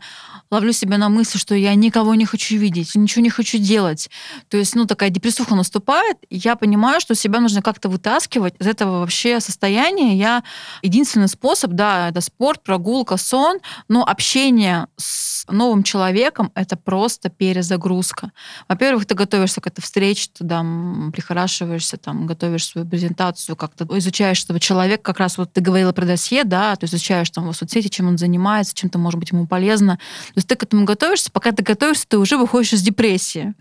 ловлю 0.49 0.72
себя 0.72 0.97
на 0.97 1.09
мысли, 1.09 1.38
что 1.38 1.55
я 1.55 1.76
никого 1.76 2.16
не 2.16 2.26
хочу 2.26 2.57
видеть, 2.57 2.95
ничего 2.95 3.22
не 3.22 3.30
хочу 3.30 3.57
делать. 3.57 4.09
То 4.47 4.57
есть, 4.57 4.76
ну, 4.76 4.86
такая 4.86 5.09
депрессуха 5.09 5.55
наступает, 5.55 6.18
я 6.30 6.55
понимаю, 6.55 7.01
что 7.01 7.16
себя 7.16 7.39
нужно 7.39 7.61
как-то 7.61 7.89
вытаскивать 7.89 8.55
из 8.59 8.68
этого 8.68 8.99
вообще 8.99 9.39
состояния. 9.39 10.16
Я 10.16 10.43
единственный 10.82 11.28
способ, 11.28 11.72
да, 11.72 12.09
это 12.09 12.22
спорт, 12.22 12.63
прогулка, 12.63 13.18
сон, 13.18 13.59
но 13.88 14.03
общение 14.05 14.88
с 14.97 15.45
новым 15.49 15.84
человеком— 15.84 16.51
это 16.55 16.78
просто 16.78 17.30
перезагрузка. 17.30 18.32
Во-первых, 18.68 19.05
ты 19.05 19.16
готовишься 19.16 19.61
к 19.61 19.68
этой 19.68 19.82
встрече, 19.82 20.30
ты 20.34 20.47
там 20.47 21.11
прихорашиваешься, 21.11 21.97
там, 21.97 22.26
готовишь 22.26 22.66
свою 22.66 22.88
презентацию, 22.88 23.55
как-то 23.55 23.86
изучаешь 23.97 24.43
этого 24.43 24.59
человека, 24.59 25.03
как 25.03 25.20
раз 25.20 25.38
вот 25.38 25.51
ты 25.53 25.61
говорила 25.61 25.91
про 25.91 26.05
досье, 26.06 26.43
да, 26.43 26.76
то 26.76 26.84
есть 26.84 26.93
изучаешь 26.93 27.30
там 27.30 27.49
в 27.49 27.53
соцсети, 27.53 27.88
чем 27.88 28.08
он 28.08 28.18
занимается, 28.18 28.74
чем-то 28.76 28.97
может 28.97 29.20
быть 29.20 29.32
ему 29.32 29.47
полезно. 29.47 29.97
То 29.97 30.38
есть 30.38 30.47
ты 30.47 30.56
к 30.56 30.64
этому 30.64 30.86
готовишься, 30.86 31.32
пока 31.32 31.51
ты 31.51 31.64
готовишься, 31.64 32.06
ты 32.08 32.18
уже 32.18 32.38
выходишь 32.38 32.74
из 32.74 32.82
депрессии. 32.82 33.53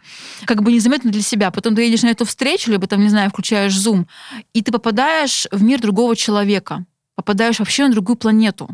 Как 0.45 0.63
бы 0.63 0.73
незаметно 0.73 1.11
для 1.11 1.23
себя. 1.23 1.51
Потом 1.51 1.75
ты 1.75 1.83
едешь 1.83 2.03
на 2.03 2.09
эту 2.09 2.25
встречу, 2.25 2.71
либо 2.71 2.87
там, 2.87 3.01
не 3.01 3.09
знаю, 3.09 3.31
включаешь 3.31 3.75
Zoom, 3.75 4.07
и 4.53 4.63
ты 4.63 4.73
попадаешь 4.73 5.47
в 5.51 5.63
мир 5.63 5.81
другого 5.81 6.17
человека. 6.17 6.85
Попадаешь 7.15 7.59
вообще 7.59 7.87
на 7.87 7.93
другую 7.93 8.17
планету. 8.17 8.69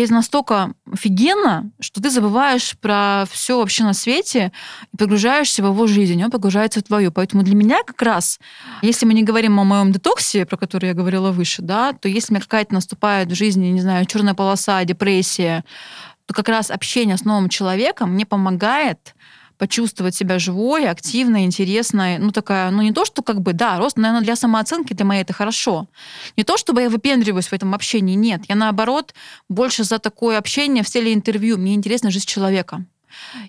Это 0.00 0.12
настолько 0.12 0.72
офигенно, 0.92 1.70
что 1.80 2.02
ты 2.02 2.10
забываешь 2.10 2.76
про 2.78 3.24
все 3.30 3.58
вообще 3.58 3.84
на 3.84 3.92
свете 3.92 4.52
и 4.92 4.96
погружаешься 4.96 5.62
в 5.62 5.66
его 5.66 5.86
жизнь, 5.86 6.22
он 6.22 6.30
погружается 6.30 6.80
в 6.80 6.84
твою. 6.84 7.12
Поэтому 7.12 7.42
для 7.42 7.54
меня 7.54 7.82
как 7.84 8.00
раз, 8.02 8.38
если 8.82 9.06
мы 9.06 9.14
не 9.14 9.22
говорим 9.22 9.58
о 9.58 9.64
моем 9.64 9.92
детоксе, 9.92 10.46
про 10.46 10.56
который 10.56 10.88
я 10.88 10.94
говорила 10.94 11.30
выше, 11.30 11.62
да, 11.62 11.92
то 11.92 12.08
если 12.08 12.32
мне 12.32 12.42
какая-то 12.42 12.74
наступает 12.74 13.30
в 13.30 13.34
жизни, 13.34 13.68
не 13.68 13.80
знаю, 13.80 14.06
черная 14.06 14.34
полоса, 14.34 14.84
депрессия, 14.84 15.64
то 16.26 16.34
как 16.34 16.48
раз 16.48 16.70
общение 16.70 17.16
с 17.16 17.24
новым 17.24 17.48
человеком 17.48 18.12
мне 18.12 18.26
помогает 18.26 19.14
почувствовать 19.58 20.14
себя 20.14 20.38
живой, 20.38 20.88
активной, 20.88 21.44
интересной. 21.44 22.18
Ну, 22.18 22.30
такая, 22.30 22.70
ну, 22.70 22.82
не 22.82 22.92
то, 22.92 23.04
что 23.04 23.22
как 23.22 23.40
бы, 23.40 23.52
да, 23.52 23.78
рост, 23.78 23.96
наверное, 23.96 24.22
для 24.22 24.36
самооценки 24.36 24.92
для 24.92 25.04
моей 25.04 25.22
это 25.22 25.32
хорошо. 25.32 25.86
Не 26.36 26.44
то, 26.44 26.56
чтобы 26.56 26.82
я 26.82 26.90
выпендриваюсь 26.90 27.48
в 27.48 27.52
этом 27.52 27.74
общении, 27.74 28.14
нет. 28.14 28.42
Я, 28.48 28.54
наоборот, 28.54 29.14
больше 29.48 29.84
за 29.84 29.98
такое 29.98 30.38
общение 30.38 30.82
в 30.82 30.88
стиле 30.88 31.12
интервью. 31.12 31.58
Мне 31.58 31.74
интересна 31.74 32.10
жизнь 32.10 32.26
человека. 32.26 32.84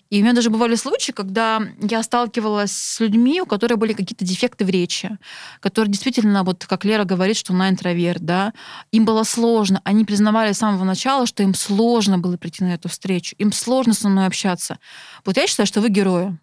И 0.09 0.19
у 0.19 0.23
меня 0.23 0.33
даже 0.33 0.49
бывали 0.49 0.75
случаи, 0.75 1.11
когда 1.11 1.61
я 1.81 2.03
сталкивалась 2.03 2.71
с 2.71 2.99
людьми, 2.99 3.41
у 3.41 3.45
которых 3.45 3.77
были 3.77 3.93
какие-то 3.93 4.25
дефекты 4.25 4.65
в 4.65 4.69
речи, 4.69 5.17
которые 5.59 5.91
действительно, 5.91 6.43
вот 6.43 6.65
как 6.65 6.85
Лера 6.85 7.03
говорит, 7.03 7.37
что 7.37 7.53
она 7.53 7.69
интроверт, 7.69 8.21
да, 8.21 8.53
им 8.91 9.05
было 9.05 9.23
сложно. 9.23 9.81
Они 9.83 10.05
признавали 10.05 10.51
с 10.51 10.59
самого 10.59 10.83
начала, 10.83 11.25
что 11.25 11.43
им 11.43 11.53
сложно 11.53 12.17
было 12.17 12.37
прийти 12.37 12.63
на 12.63 12.73
эту 12.73 12.89
встречу, 12.89 13.35
им 13.37 13.51
сложно 13.51 13.93
со 13.93 14.09
мной 14.09 14.25
общаться. 14.27 14.79
Вот 15.25 15.37
я 15.37 15.47
считаю, 15.47 15.67
что 15.67 15.81
вы 15.81 15.89
герои. 15.89 16.37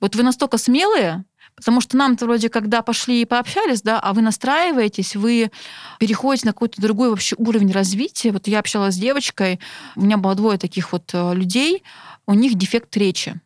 Вот 0.00 0.16
вы 0.16 0.22
настолько 0.22 0.58
смелые, 0.58 1.24
Потому 1.56 1.80
что 1.80 1.96
нам-то 1.96 2.26
вроде 2.26 2.50
когда 2.50 2.82
пошли 2.82 3.22
и 3.22 3.24
пообщались, 3.24 3.80
да, 3.80 3.98
а 3.98 4.12
вы 4.12 4.20
настраиваетесь, 4.20 5.16
вы 5.16 5.50
переходите 5.98 6.46
на 6.46 6.52
какой-то 6.52 6.82
другой 6.82 7.08
вообще 7.08 7.34
уровень 7.38 7.72
развития. 7.72 8.30
Вот 8.30 8.46
я 8.46 8.58
общалась 8.58 8.94
с 8.94 8.98
девочкой, 8.98 9.58
у 9.96 10.02
меня 10.02 10.18
было 10.18 10.34
двое 10.34 10.58
таких 10.58 10.92
вот 10.92 11.10
э, 11.14 11.34
людей, 11.34 11.82
у 12.26 12.34
них 12.34 12.54
дефект 12.54 12.96
речи 12.96 13.40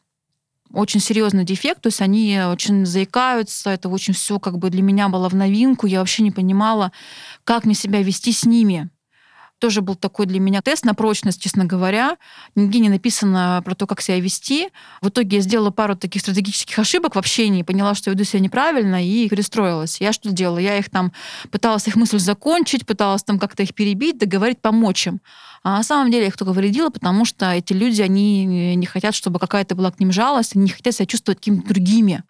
очень 0.72 1.01
серьезный 1.01 1.45
дефект, 1.45 1.83
то 1.83 1.89
есть 1.89 2.01
они 2.01 2.41
очень 2.41 2.87
заикаются, 2.87 3.70
это 3.70 3.89
очень 3.89 4.14
все 4.14 4.39
как 4.39 4.59
бы 4.59 4.70
для 4.70 4.83
меня 4.83 5.09
было 5.09 5.28
в 5.28 5.35
новинку, 5.35 5.87
я 5.87 5.99
вообще 5.99 6.22
не 6.22 6.31
понимала, 6.31 6.93
как 7.45 7.64
мне 7.64 7.74
себя 7.74 8.03
вести 8.03 8.33
с 8.33 8.45
ними 8.45 8.91
тоже 9.61 9.83
был 9.83 9.95
такой 9.95 10.26
для 10.26 10.41
меня 10.41 10.62
тест 10.62 10.85
на 10.85 10.95
прочность, 10.95 11.41
честно 11.41 11.64
говоря. 11.64 12.16
Нигде 12.57 12.81
не 12.81 12.89
написано 12.89 13.62
про 13.64 13.74
то, 13.74 13.87
как 13.87 14.01
себя 14.01 14.18
вести. 14.18 14.70
В 15.01 15.11
итоге 15.11 15.37
я 15.37 15.43
сделала 15.43 15.70
пару 15.70 15.95
таких 15.95 16.22
стратегических 16.22 16.76
ошибок 16.78 17.14
в 17.14 17.18
общении, 17.18 17.62
поняла, 17.62 17.95
что 17.95 18.11
веду 18.11 18.24
себя 18.24 18.41
неправильно 18.41 19.05
и 19.05 19.28
перестроилась. 19.28 20.01
Я 20.01 20.12
что 20.12 20.33
делала? 20.33 20.59
Я 20.59 20.78
их 20.78 20.91
там 20.91 21.12
пыталась 21.51 21.87
их 21.87 21.95
мысль 21.95 22.18
закончить, 22.18 22.87
пыталась 22.87 23.22
там 23.22 23.39
как-то 23.39 23.62
их 23.62 23.74
перебить, 23.74 24.18
договорить, 24.18 24.61
помочь 24.61 25.07
им. 25.07 25.20
А 25.63 25.77
на 25.77 25.83
самом 25.83 26.11
деле 26.11 26.27
их 26.27 26.37
только 26.37 26.53
вредила, 26.53 26.89
потому 26.89 27.25
что 27.25 27.53
эти 27.53 27.75
люди, 27.75 28.01
они 28.01 28.77
не 28.77 28.87
хотят, 28.87 29.15
чтобы 29.15 29.39
какая-то 29.39 29.75
была 29.75 29.91
к 29.91 30.01
ним 30.01 30.11
жалость, 30.11 30.57
они 30.57 30.65
не 30.65 30.71
хотят 30.71 30.95
себя 30.95 31.07
чувствовать 31.07 31.39
какими-то 31.39 31.69
другими. 31.69 32.23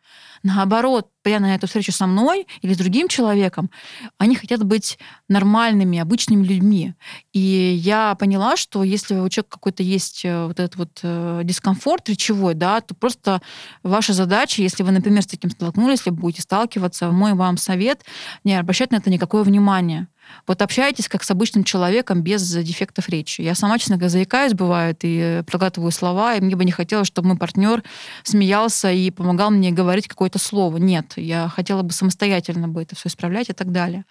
Наоборот, 0.43 1.09
придя 1.23 1.39
на 1.39 1.55
эту 1.55 1.67
встречу 1.67 1.93
со 1.93 2.07
мной 2.07 2.47
или 2.63 2.73
с 2.73 2.79
другим 2.79 3.09
человеком, 3.09 3.71
они 4.17 4.35
хотят 4.35 4.65
быть 4.65 4.99
нормальными, 5.29 5.99
обычными 5.99 6.45
людьми. 6.45 6.95
И 7.33 7.39
я 7.39 8.15
поняла, 8.15 8.57
что 8.57 8.83
если 8.83 9.15
у 9.15 9.29
человека 9.29 9.51
какой-то 9.51 9.83
есть 9.83 10.25
э, 10.25 10.47
вот 10.47 10.59
этот 10.59 10.77
вот 10.77 11.01
э, 11.03 11.43
дискомфорт 11.45 12.09
речевой, 12.09 12.55
да, 12.55 12.81
то 12.81 12.95
просто 12.95 13.43
ваша 13.83 14.15
задача, 14.15 14.63
если 14.63 14.83
вы, 14.83 14.93
например, 14.93 15.23
с 15.23 15.27
этим 15.27 15.51
столкнулись, 15.51 15.99
если 15.99 16.11
будете 16.11 16.43
сталкиваться, 16.43 17.11
мой 17.11 17.35
вам 17.35 17.59
совет, 17.59 18.05
не 18.43 18.55
обращать 18.55 18.93
на 18.93 18.97
это 18.97 19.11
никакое 19.11 19.43
внимание 19.43 20.09
Вот 20.47 20.63
общайтесь 20.63 21.09
как 21.09 21.23
с 21.23 21.31
обычным 21.31 21.65
человеком 21.65 22.23
без 22.23 22.49
дефектов 22.51 23.09
речи. 23.09 23.41
Я 23.41 23.55
сама, 23.55 23.79
честно 23.79 23.97
говоря, 23.97 24.11
заикаюсь, 24.11 24.55
бывает, 24.55 24.99
и 25.03 25.43
проглатываю 25.47 25.91
слова, 25.93 26.35
и 26.35 26.41
мне 26.41 26.57
бы 26.57 26.65
не 26.65 26.73
хотелось, 26.73 27.07
чтобы 27.07 27.29
мой 27.29 27.37
партнер 27.37 27.83
смеялся 28.25 28.91
и 28.91 29.11
помогал 29.11 29.51
мне 29.51 29.71
говорить 29.71 30.09
какое-то 30.09 30.39
слово. 30.39 30.79
Нет, 30.79 31.13
я 31.17 31.49
хотела 31.49 31.83
бы 31.83 31.93
самостоятельно 31.93 32.69
бы 32.69 32.83
это 32.83 32.97
все 32.97 33.09
исправлять 33.09 33.51
и 33.51 33.53
так 33.53 33.73
далее. 33.73 34.05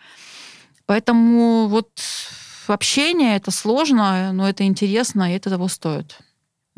Поэтому 0.86 1.68
вот 1.68 1.90
общение 2.68 3.36
это 3.36 3.52
сложно, 3.52 4.32
но 4.34 4.48
это 4.48 4.64
интересно, 4.64 5.32
и 5.32 5.36
это 5.36 5.50
того 5.50 5.68
стоит. 5.68 6.20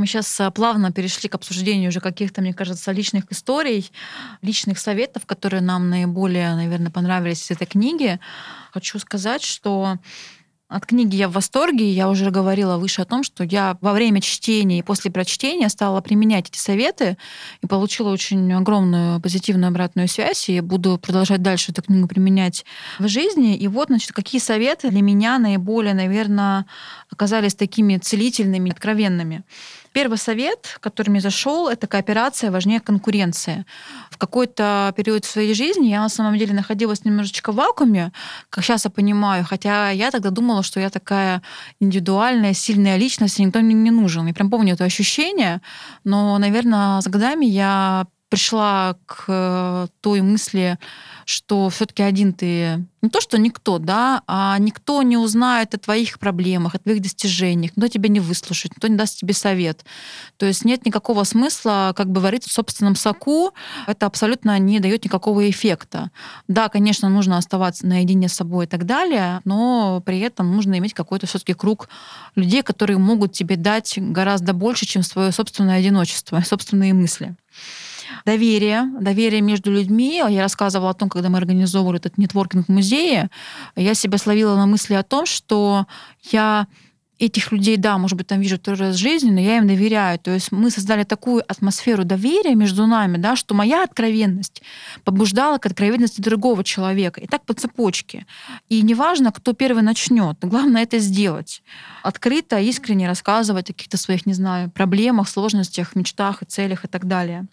Мы 0.01 0.07
сейчас 0.07 0.41
а, 0.41 0.49
плавно 0.49 0.91
перешли 0.91 1.29
к 1.29 1.35
обсуждению 1.35 1.89
уже 1.89 1.99
каких-то, 1.99 2.41
мне 2.41 2.55
кажется, 2.55 2.91
личных 2.91 3.31
историй, 3.31 3.91
личных 4.41 4.79
советов, 4.79 5.27
которые 5.27 5.61
нам 5.61 5.91
наиболее, 5.91 6.55
наверное, 6.55 6.89
понравились 6.89 7.45
из 7.45 7.51
этой 7.51 7.67
книги. 7.67 8.19
Хочу 8.71 8.97
сказать, 8.97 9.43
что 9.43 9.99
от 10.67 10.87
книги 10.87 11.17
я 11.17 11.27
в 11.27 11.33
восторге. 11.33 11.91
Я 11.91 12.09
уже 12.09 12.31
говорила 12.31 12.77
выше 12.77 13.03
о 13.03 13.05
том, 13.05 13.21
что 13.21 13.43
я 13.43 13.77
во 13.81 13.93
время 13.93 14.21
чтения 14.21 14.79
и 14.79 14.81
после 14.81 15.11
прочтения 15.11 15.69
стала 15.69 16.01
применять 16.01 16.49
эти 16.49 16.57
советы 16.57 17.15
и 17.61 17.67
получила 17.67 18.09
очень 18.09 18.51
огромную 18.53 19.19
позитивную 19.19 19.67
обратную 19.67 20.07
связь. 20.07 20.49
И 20.49 20.61
буду 20.61 20.97
продолжать 20.97 21.43
дальше 21.43 21.73
эту 21.73 21.83
книгу 21.83 22.07
применять 22.07 22.65
в 22.97 23.07
жизни. 23.07 23.55
И 23.55 23.67
вот, 23.67 23.89
значит, 23.89 24.13
какие 24.13 24.41
советы 24.41 24.89
для 24.89 25.03
меня 25.03 25.37
наиболее, 25.37 25.93
наверное, 25.93 26.65
оказались 27.11 27.53
такими 27.53 27.97
целительными, 27.97 28.71
откровенными. 28.71 29.43
Первый 29.93 30.17
совет, 30.17 30.77
который 30.79 31.09
мне 31.09 31.19
зашел, 31.19 31.67
это 31.67 31.85
кооперация 31.85 32.49
важнее 32.49 32.79
конкуренции. 32.79 33.65
В 34.09 34.17
какой-то 34.17 34.93
период 34.95 35.25
своей 35.25 35.53
жизни 35.53 35.87
я 35.87 35.99
на 36.01 36.09
самом 36.09 36.37
деле 36.37 36.53
находилась 36.53 37.03
немножечко 37.03 37.51
в 37.51 37.55
вакууме, 37.55 38.13
как 38.49 38.63
сейчас 38.63 38.85
я 38.85 38.91
понимаю, 38.91 39.43
хотя 39.43 39.89
я 39.89 40.09
тогда 40.11 40.29
думала, 40.29 40.63
что 40.63 40.79
я 40.79 40.89
такая 40.89 41.41
индивидуальная, 41.81 42.53
сильная 42.53 42.95
личность, 42.95 43.39
и 43.39 43.43
никто 43.43 43.59
мне 43.59 43.73
не 43.73 43.91
нужен. 43.91 44.27
Я 44.27 44.33
прям 44.33 44.49
помню 44.49 44.75
это 44.75 44.85
ощущение, 44.85 45.61
но, 46.05 46.37
наверное, 46.37 47.01
с 47.01 47.07
годами 47.07 47.45
я 47.45 48.05
пришла 48.31 48.95
к 49.05 49.25
э, 49.27 49.87
той 49.99 50.21
мысли, 50.21 50.79
что 51.31 51.69
все-таки 51.69 52.03
один 52.03 52.33
ты 52.33 52.85
не 53.01 53.09
то, 53.09 53.19
что 53.19 53.39
никто, 53.39 53.79
да, 53.79 54.21
а 54.27 54.57
никто 54.59 55.01
не 55.01 55.17
узнает 55.17 55.73
о 55.73 55.79
твоих 55.79 56.19
проблемах, 56.19 56.75
о 56.75 56.79
твоих 56.79 57.01
достижениях, 57.01 57.71
никто 57.75 57.87
тебя 57.87 58.09
не 58.09 58.19
выслушает, 58.19 58.75
никто 58.75 58.87
не 58.87 58.95
даст 58.95 59.17
тебе 59.17 59.33
совет. 59.33 59.83
То 60.37 60.45
есть 60.45 60.65
нет 60.65 60.85
никакого 60.85 61.23
смысла 61.23 61.93
как 61.95 62.11
бы 62.11 62.21
вариться 62.21 62.49
в 62.49 62.53
собственном 62.53 62.95
соку, 62.95 63.53
это 63.87 64.05
абсолютно 64.05 64.57
не 64.59 64.79
дает 64.79 65.03
никакого 65.05 65.49
эффекта. 65.49 66.11
Да, 66.47 66.69
конечно, 66.69 67.09
нужно 67.09 67.37
оставаться 67.37 67.87
наедине 67.87 68.29
с 68.29 68.33
собой 68.33 68.65
и 68.65 68.67
так 68.67 68.85
далее, 68.85 69.41
но 69.45 70.01
при 70.05 70.19
этом 70.19 70.55
нужно 70.55 70.77
иметь 70.77 70.93
какой-то 70.93 71.25
все-таки 71.25 71.53
круг 71.53 71.89
людей, 72.35 72.61
которые 72.61 72.97
могут 72.97 73.33
тебе 73.33 73.55
дать 73.55 73.95
гораздо 73.97 74.53
больше, 74.53 74.85
чем 74.85 75.01
свое 75.01 75.31
собственное 75.31 75.79
одиночество, 75.79 76.41
собственные 76.45 76.93
мысли. 76.93 77.35
Доверие, 78.25 78.89
доверие 78.99 79.41
между 79.41 79.71
людьми. 79.71 80.21
Я 80.29 80.41
рассказывала 80.41 80.91
о 80.91 80.93
том, 80.93 81.09
когда 81.09 81.29
мы 81.29 81.37
организовывали 81.37 81.99
этот 81.99 82.17
нетворкинг 82.17 82.67
в 82.67 82.71
музее, 82.71 83.29
я 83.75 83.93
себя 83.93 84.17
словила 84.17 84.55
на 84.55 84.65
мысли 84.65 84.93
о 84.93 85.03
том, 85.03 85.25
что 85.25 85.85
я 86.31 86.67
этих 87.21 87.51
людей, 87.51 87.77
да, 87.77 87.97
может 87.97 88.17
быть, 88.17 88.27
там 88.27 88.39
вижу 88.39 88.57
второй 88.57 88.79
раз 88.79 88.95
в 88.95 88.99
жизни, 88.99 89.29
но 89.29 89.39
я 89.39 89.57
им 89.57 89.67
доверяю. 89.67 90.17
То 90.17 90.31
есть 90.31 90.51
мы 90.51 90.71
создали 90.71 91.03
такую 91.03 91.43
атмосферу 91.47 92.03
доверия 92.03 92.55
между 92.55 92.87
нами, 92.87 93.17
да, 93.17 93.35
что 93.35 93.53
моя 93.53 93.83
откровенность 93.83 94.63
побуждала 95.03 95.59
к 95.59 95.65
откровенности 95.67 96.19
другого 96.19 96.63
человека. 96.63 97.21
И 97.21 97.27
так 97.27 97.45
по 97.45 97.53
цепочке. 97.53 98.25
И 98.69 98.81
неважно, 98.81 99.31
кто 99.31 99.53
первый 99.53 99.83
начнет, 99.83 100.37
главное 100.41 100.83
это 100.83 100.97
сделать. 100.97 101.61
Открыто, 102.01 102.59
искренне 102.59 103.07
рассказывать 103.07 103.69
о 103.69 103.73
каких-то 103.73 103.97
своих, 103.97 104.25
не 104.25 104.33
знаю, 104.33 104.71
проблемах, 104.71 105.29
сложностях, 105.29 105.95
мечтах 105.95 106.41
и 106.41 106.45
целях 106.45 106.85
и 106.85 106.87
так 106.87 107.05
далее. 107.05 107.45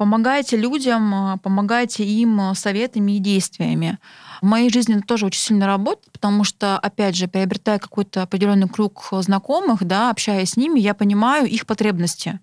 Помогайте 0.00 0.56
людям, 0.56 1.14
а, 1.14 1.36
помогайте 1.36 2.04
им 2.04 2.40
а, 2.40 2.54
советами 2.54 3.16
и 3.16 3.18
действиями. 3.18 3.98
В 4.40 4.46
моей 4.46 4.70
жизни 4.70 4.96
это 4.96 5.06
тоже 5.06 5.26
очень 5.26 5.40
сильно 5.40 5.66
работает, 5.66 6.10
потому 6.12 6.42
что, 6.44 6.78
опять 6.78 7.14
же, 7.14 7.28
приобретая 7.28 7.78
какой-то 7.78 8.22
определенный 8.22 8.66
круг 8.66 9.08
знакомых, 9.12 9.84
да, 9.84 10.08
общаясь 10.08 10.52
с 10.52 10.56
ними, 10.56 10.80
я 10.80 10.94
понимаю 10.94 11.46
их 11.46 11.66
потребности. 11.66 12.40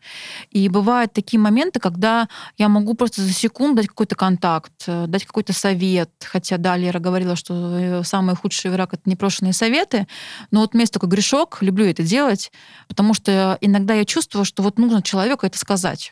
И 0.51 0.70
бывают 0.70 1.14
такие 1.14 1.39
моменты, 1.39 1.80
когда 1.80 2.28
я 2.60 2.70
могу 2.70 2.93
просто 2.93 3.24
за 3.24 3.34
секунду 3.34 3.78
дать 3.78 3.88
какой-то 3.88 4.16
контакт, 4.16 4.84
э, 4.86 5.05
дать 5.08 5.26
какой-то 5.26 5.53
совет. 5.53 6.12
Хотя, 6.24 6.58
да, 6.58 6.78
Лера 6.78 6.99
говорила, 6.99 7.36
что 7.36 7.53
э, 7.55 8.03
самый 8.03 8.36
худший 8.36 8.70
враг— 8.70 8.89
это 8.93 9.10
непрошенные 9.10 9.53
советы. 9.53 10.08
Но 10.51 10.60
вот 10.60 10.76
есть 10.76 10.93
такой 10.93 11.10
грешок, 11.10 11.58
люблю 11.62 11.88
это 11.88 12.03
делать, 12.03 12.51
потому 12.88 13.16
что 13.16 13.58
иногда 13.62 13.95
я 13.95 14.05
чувствую, 14.05 14.45
что 14.45 14.62
вот 14.62 14.78
нужно 14.78 15.01
человеку 15.01 15.47
это 15.47 15.58
сказать. 15.58 16.12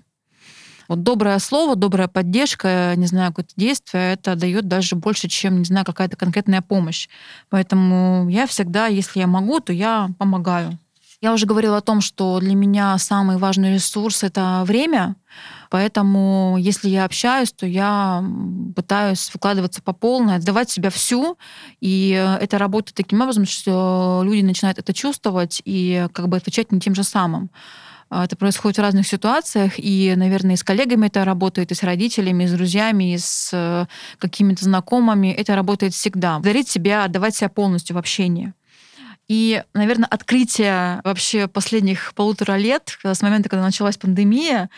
Вот 0.87 1.03
доброе 1.03 1.39
слово, 1.39 1.75
добрая 1.75 2.07
поддержка, 2.07 2.93
не 2.95 3.07
знаю, 3.07 3.31
какое-то 3.31 3.53
действие, 3.55 4.13
это 4.13 4.35
дает 4.35 4.67
даже 4.67 4.95
больше, 4.95 5.27
чем, 5.27 5.59
не 5.59 5.65
знаю, 5.65 5.85
какая-то 5.85 6.15
конкретная 6.15 6.61
помощь. 6.61 7.07
Поэтому 7.49 8.27
я 8.29 8.45
всегда, 8.45 8.87
если 8.87 9.19
я 9.19 9.27
могу, 9.27 9.59
то 9.59 9.73
я 9.73 10.09
помогаю. 10.17 10.77
Я 11.21 11.33
уже 11.33 11.47
говорила 11.47 11.77
о 11.77 11.81
том, 11.81 12.01
что 12.01 12.39
для 12.39 12.53
меня 12.53 12.97
самый 12.97 13.37
важный 13.37 13.73
ресурс— 13.73 14.23
это 14.23 14.63
время, 14.65 15.15
Поэтому, 15.69 16.55
если 16.57 16.89
я 16.89 17.05
общаюсь, 17.05 17.51
то 17.51 17.65
я 17.65 18.23
пытаюсь 18.75 19.29
выкладываться 19.33 19.81
по 19.81 19.93
полной, 19.93 20.35
отдавать 20.35 20.69
себя 20.69 20.89
всю. 20.89 21.37
И 21.81 22.11
это 22.39 22.57
работает 22.57 22.95
таким 22.95 23.21
образом, 23.21 23.45
что 23.45 24.21
люди 24.23 24.41
начинают 24.41 24.79
это 24.79 24.93
чувствовать 24.93 25.61
и 25.65 26.07
как 26.13 26.29
бы 26.29 26.37
отвечать 26.37 26.71
не 26.71 26.79
тем 26.79 26.95
же 26.95 27.03
самым. 27.03 27.49
А, 28.09 28.25
это 28.25 28.35
происходит 28.35 28.77
в 28.77 28.81
разных 28.81 29.07
ситуациях, 29.07 29.73
и, 29.77 30.13
наверное, 30.15 30.53
и 30.53 30.57
с 30.57 30.63
коллегами 30.63 31.07
это 31.07 31.25
работает, 31.25 31.71
и 31.71 31.75
с 31.75 31.83
родителями, 31.83 32.43
и 32.43 32.47
с 32.47 32.51
друзьями, 32.51 33.13
и 33.13 33.17
с 33.17 33.49
э, 33.51 33.85
какими-то 34.19 34.63
знакомыми. 34.63 35.29
Это 35.29 35.55
работает 35.55 35.93
всегда. 35.93 36.39
Дарить 36.39 36.69
себя, 36.69 37.05
отдавать 37.05 37.35
себя 37.35 37.49
полностью 37.49 37.95
в 37.95 37.99
общении. 37.99 38.53
И, 39.27 39.63
наверное, 39.73 40.07
открытие 40.07 41.01
вообще 41.03 41.47
последних 41.47 42.13
полутора 42.13 42.57
лет, 42.57 42.99
с 43.03 43.21
момента, 43.23 43.49
когда 43.49 43.63
началась 43.63 43.97
пандемия, 43.97 44.69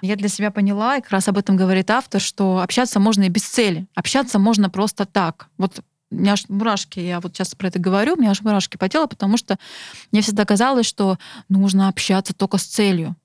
я 0.00 0.14
для 0.14 0.28
себя 0.28 0.52
поняла, 0.52 0.96
и 0.96 1.00
как 1.00 1.10
раз 1.10 1.26
об 1.26 1.38
этом 1.38 1.56
говорит 1.56 1.90
автор, 1.90 2.20
что 2.20 2.60
общаться 2.60 3.00
можно 3.00 3.24
и 3.24 3.28
без 3.28 3.42
цели. 3.42 3.86
Общаться 3.96 4.38
можно 4.38 4.70
просто 4.70 5.06
так. 5.06 5.48
Вот 5.58 5.80
у 6.10 6.14
меня 6.14 6.32
аж 6.32 6.48
мурашки, 6.48 7.00
я 7.00 7.20
вот 7.20 7.34
сейчас 7.34 7.54
про 7.54 7.68
это 7.68 7.78
говорю, 7.78 8.14
у 8.14 8.16
меня 8.16 8.30
аж 8.30 8.42
мурашки 8.42 8.76
по 8.76 8.88
телу, 8.88 9.08
потому 9.08 9.36
что 9.36 9.58
мне 10.12 10.22
всегда 10.22 10.44
казалось, 10.44 10.86
что 10.86 11.18
нужно 11.48 11.88
общаться 11.88 12.32
только 12.34 12.58
с 12.58 12.64
целью. 12.64 13.16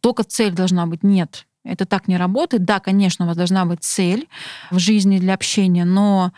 Только 0.00 0.24
цель 0.24 0.52
должна 0.52 0.86
быть. 0.86 1.02
Нет, 1.02 1.46
это 1.64 1.84
так 1.84 2.08
не 2.08 2.16
работает. 2.16 2.64
Да, 2.64 2.80
конечно, 2.80 3.24
у 3.24 3.28
вас 3.28 3.36
должна 3.36 3.64
быть 3.64 3.82
цель 3.82 4.28
в 4.70 4.78
жизни 4.78 5.18
для 5.18 5.34
общения, 5.34 5.84
но 5.84 6.32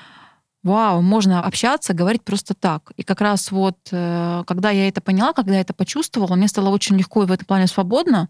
вау, 0.63 1.03
можно 1.03 1.43
общаться, 1.43 1.95
говорить 1.95 2.23
просто 2.23 2.55
так. 2.55 2.93
И 2.97 3.03
как 3.03 3.21
раз 3.21 3.51
вот, 3.51 3.77
э, 3.91 4.43
когда 4.47 4.71
я 4.71 4.89
это 4.89 5.01
поняла, 5.01 5.33
когда 5.33 5.55
я 5.55 5.61
это 5.61 5.75
почувствовала, 5.75 6.35
мне 6.35 6.49
стало 6.49 6.71
очень 6.71 6.97
легко 6.97 7.23
и 7.23 7.27
в 7.27 7.33
этом 7.33 7.47
плане 7.47 7.67
свободно. 7.67 8.29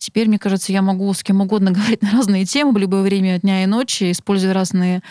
Теперь, 0.00 0.28
мне 0.28 0.38
кажется, 0.38 0.72
я 0.72 0.80
могу 0.80 1.12
с 1.12 1.22
кем 1.22 1.42
угодно 1.42 1.70
говорить 1.72 2.00
на 2.00 2.10
разные 2.10 2.46
темы 2.46 2.72
в 2.72 2.78
любое 2.78 3.02
время 3.02 3.38
дня 3.38 3.62
и 3.62 3.66
ночи, 3.66 4.10
используя 4.10 4.54
разные 4.54 5.02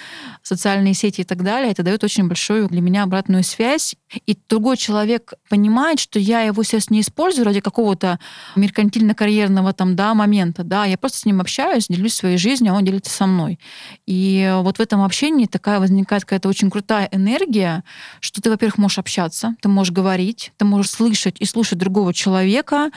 социальные 0.41 0.95
сети 0.95 1.21
и 1.21 1.23
так 1.23 1.43
далее. 1.43 1.71
Это 1.71 1.83
дает 1.83 2.03
очень 2.03 2.27
большую 2.27 2.67
для 2.69 2.81
меня 2.81 3.03
обратную 3.03 3.43
связь. 3.43 3.95
И 4.25 4.35
другой 4.49 4.77
человек 4.77 5.33
понимает, 5.47 5.99
что 5.99 6.17
я 6.17 6.41
его 6.41 6.63
сейчас 6.63 6.89
не 6.89 7.01
использую 7.01 7.45
ради 7.45 7.59
какого-то 7.59 8.19
меркантильно-карьерного 8.55 9.73
там, 9.73 9.95
да, 9.95 10.15
момента. 10.15 10.63
Да, 10.63 10.85
я 10.85 10.97
просто 10.97 11.19
с 11.19 11.25
ним 11.25 11.39
общаюсь, 11.39 11.85
делюсь 11.87 12.15
своей 12.15 12.37
жизнью, 12.37 12.73
а 12.73 12.77
он 12.77 12.83
делится 12.83 13.11
со 13.11 13.27
мной. 13.27 13.59
И 14.07 14.51
вот 14.63 14.77
в 14.77 14.81
этом 14.81 15.03
общении 15.03 15.45
такая 15.45 15.79
возникает 15.79 16.25
какая-то 16.25 16.49
очень 16.49 16.71
крутая 16.71 17.07
энергия, 17.11 17.83
что 18.21 18.41
ты, 18.41 18.49
во-первых, 18.49 18.79
можешь 18.79 18.97
общаться, 18.97 19.55
ты 19.61 19.69
можешь 19.69 19.93
говорить, 19.93 20.51
ты 20.57 20.65
можешь 20.65 20.89
слышать 20.89 21.35
и 21.39 21.45
слушать 21.45 21.77
другого 21.77 22.11
человека, 22.11 22.89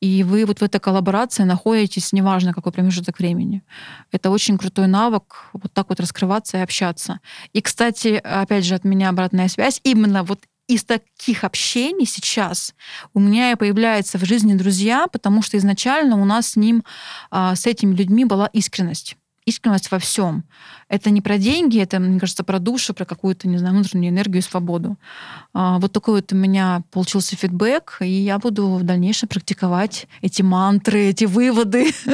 и 0.00 0.22
вы 0.22 0.46
вот 0.46 0.60
в 0.60 0.62
этой 0.62 0.80
коллаборации 0.80 1.33
ситуации 1.34 1.44
находитесь, 1.44 2.12
неважно 2.12 2.52
какой 2.52 2.72
промежуток 2.72 3.18
времени. 3.18 3.62
Это 4.12 4.30
очень 4.30 4.58
крутой 4.58 4.86
навык 4.86 5.50
вот 5.52 5.72
так 5.72 5.88
вот 5.88 6.00
раскрываться 6.00 6.58
и 6.58 6.60
общаться. 6.60 7.20
И, 7.52 7.60
кстати, 7.60 8.20
опять 8.22 8.64
же, 8.64 8.74
от 8.74 8.84
меня 8.84 9.10
обратная 9.10 9.48
связь. 9.48 9.80
Именно 9.84 10.22
вот 10.22 10.40
из 10.68 10.84
таких 10.84 11.44
общений 11.44 12.06
сейчас 12.06 12.74
у 13.12 13.20
меня 13.20 13.52
и 13.52 13.56
появляются 13.56 14.18
в 14.18 14.24
жизни 14.24 14.54
друзья, 14.54 15.06
потому 15.12 15.42
что 15.42 15.58
изначально 15.58 16.16
у 16.16 16.24
нас 16.24 16.52
с 16.52 16.56
ним, 16.56 16.84
а, 17.30 17.54
с 17.54 17.66
этими 17.66 17.94
людьми 17.94 18.24
была 18.24 18.46
искренность 18.46 19.16
искренность 19.46 19.90
во 19.90 19.98
всем. 19.98 20.44
Это 20.88 21.10
не 21.10 21.20
про 21.20 21.38
деньги, 21.38 21.80
это, 21.80 21.98
мне 21.98 22.18
кажется, 22.18 22.44
про 22.44 22.58
душу, 22.58 22.94
про 22.94 23.04
какую-то, 23.04 23.48
не 23.48 23.58
знаю, 23.58 23.74
внутреннюю 23.74 24.12
энергию 24.12 24.38
и 24.38 24.44
свободу. 24.44 24.96
А, 25.52 25.78
вот 25.78 25.92
такой 25.92 26.16
вот 26.16 26.32
у 26.32 26.36
меня 26.36 26.82
получился 26.90 27.36
фидбэк, 27.36 27.98
и 28.00 28.08
я 28.08 28.38
буду 28.38 28.68
в 28.68 28.82
дальнейшем 28.82 29.28
практиковать 29.28 30.06
эти 30.22 30.42
мантры, 30.42 31.00
эти 31.06 31.24
выводы. 31.24 31.92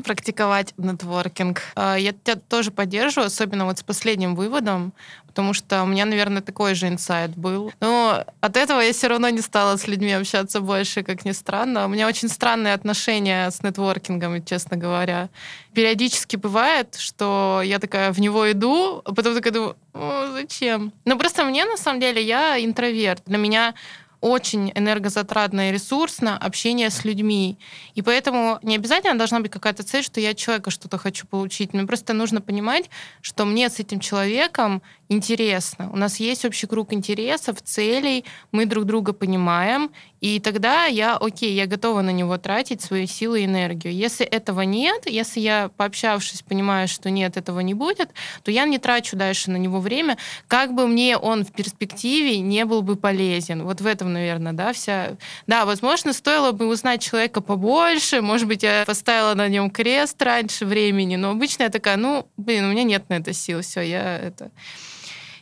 практиковать 0.00 0.74
нетворкинг. 0.76 1.62
А, 1.74 1.96
я 1.96 2.12
тебя 2.12 2.36
тоже 2.36 2.70
поддерживаю, 2.70 3.26
особенно 3.26 3.64
вот 3.64 3.78
с 3.78 3.82
последним 3.82 4.34
выводом, 4.34 4.92
потому 5.26 5.52
что 5.54 5.82
у 5.82 5.86
меня, 5.86 6.06
наверное, 6.06 6.42
такой 6.42 6.74
же 6.74 6.88
инсайт 6.88 7.36
был. 7.36 7.72
Но 7.80 8.24
от 8.40 8.56
этого 8.56 8.80
я 8.80 8.92
все 8.92 9.06
равно 9.06 9.28
не 9.28 9.40
стала 9.40 9.76
с 9.76 9.86
людьми 9.86 10.12
общаться 10.12 10.60
больше, 10.60 11.02
как 11.02 11.24
ни 11.24 11.32
странно. 11.32 11.86
У 11.86 11.88
меня 11.88 12.08
очень 12.08 12.28
странные 12.28 12.74
отношения 12.74 13.50
с 13.50 13.62
нетворкингом, 13.62 14.44
честно 14.44 14.76
говоря. 14.76 15.28
Периодически 15.72 16.36
бывает, 16.36 16.96
что 16.96 17.62
я 17.64 17.78
такая 17.78 18.12
в 18.12 18.20
него 18.20 18.50
иду, 18.50 19.02
а 19.04 19.14
потом 19.14 19.34
такая 19.34 19.52
думаю, 19.52 19.76
О, 19.94 20.32
зачем? 20.32 20.92
Ну 21.04 21.16
просто 21.16 21.44
мне, 21.44 21.64
на 21.64 21.76
самом 21.76 22.00
деле, 22.00 22.22
я 22.22 22.62
интроверт. 22.62 23.22
Для 23.26 23.38
меня 23.38 23.74
очень 24.20 24.72
энергозатратно 24.74 25.68
и 25.68 25.72
ресурсно 25.72 26.36
общение 26.36 26.90
с 26.90 27.04
людьми. 27.04 27.58
И 27.94 28.02
поэтому 28.02 28.58
не 28.62 28.76
обязательно 28.76 29.16
должна 29.16 29.40
быть 29.40 29.50
какая-то 29.50 29.82
цель, 29.82 30.02
что 30.02 30.20
я 30.20 30.30
от 30.30 30.36
человека 30.36 30.70
что-то 30.70 30.98
хочу 30.98 31.26
получить. 31.26 31.72
Мне 31.72 31.86
просто 31.86 32.12
нужно 32.12 32.40
понимать, 32.40 32.90
что 33.20 33.44
мне 33.44 33.70
с 33.70 33.80
этим 33.80 34.00
человеком 34.00 34.82
интересно. 35.10 35.90
У 35.92 35.96
нас 35.96 36.20
есть 36.20 36.44
общий 36.44 36.66
круг 36.66 36.92
интересов, 36.92 37.60
целей, 37.60 38.24
мы 38.52 38.64
друг 38.64 38.84
друга 38.84 39.12
понимаем, 39.12 39.90
и 40.20 40.38
тогда 40.38 40.84
я, 40.84 41.16
окей, 41.16 41.52
я 41.52 41.66
готова 41.66 42.00
на 42.02 42.10
него 42.10 42.38
тратить 42.38 42.80
свои 42.80 43.06
силы 43.06 43.42
и 43.42 43.44
энергию. 43.44 43.92
Если 43.92 44.24
этого 44.24 44.60
нет, 44.60 45.08
если 45.10 45.40
я, 45.40 45.70
пообщавшись, 45.76 46.42
понимаю, 46.42 46.86
что 46.86 47.10
нет, 47.10 47.36
этого 47.36 47.60
не 47.60 47.74
будет, 47.74 48.10
то 48.44 48.52
я 48.52 48.64
не 48.66 48.78
трачу 48.78 49.16
дальше 49.16 49.50
на 49.50 49.56
него 49.56 49.80
время, 49.80 50.16
как 50.46 50.74
бы 50.74 50.86
мне 50.86 51.16
он 51.16 51.44
в 51.44 51.52
перспективе 51.52 52.38
не 52.38 52.64
был 52.64 52.82
бы 52.82 52.94
полезен. 52.94 53.64
Вот 53.64 53.80
в 53.80 53.86
этом, 53.86 54.12
наверное, 54.12 54.52
да, 54.52 54.72
вся... 54.72 55.16
Да, 55.48 55.64
возможно, 55.64 56.12
стоило 56.12 56.52
бы 56.52 56.66
узнать 56.68 57.02
человека 57.02 57.40
побольше, 57.40 58.22
может 58.22 58.46
быть, 58.46 58.62
я 58.62 58.84
поставила 58.86 59.34
на 59.34 59.48
нем 59.48 59.70
крест 59.70 60.22
раньше 60.22 60.66
времени, 60.66 61.16
но 61.16 61.30
обычно 61.30 61.64
я 61.64 61.68
такая, 61.68 61.96
ну, 61.96 62.28
блин, 62.36 62.66
у 62.66 62.70
меня 62.70 62.84
нет 62.84 63.08
на 63.08 63.14
это 63.14 63.32
сил, 63.32 63.62
все, 63.62 63.80
я 63.80 64.18
это... 64.18 64.52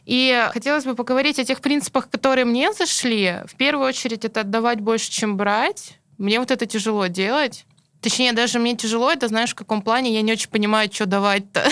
И 0.08 0.48
хотелось 0.54 0.86
бы 0.86 0.94
поговорить 0.94 1.38
о 1.38 1.44
тех 1.44 1.60
принципах, 1.60 2.08
которые 2.08 2.46
мне 2.46 2.72
зашли. 2.72 3.42
В 3.46 3.54
первую 3.56 3.86
очередь 3.86 4.24
это 4.24 4.40
отдавать 4.40 4.80
больше, 4.80 5.10
чем 5.10 5.36
брать. 5.36 5.98
Мне 6.16 6.40
вот 6.40 6.50
это 6.50 6.64
тяжело 6.64 7.08
делать. 7.08 7.66
Точнее, 8.00 8.32
даже 8.32 8.60
мне 8.60 8.76
тяжело, 8.76 9.10
это 9.10 9.26
знаешь, 9.26 9.50
в 9.50 9.56
каком 9.56 9.82
плане 9.82 10.12
я 10.14 10.22
не 10.22 10.32
очень 10.32 10.48
понимаю, 10.48 10.88
что 10.92 11.06
давать-то. 11.06 11.68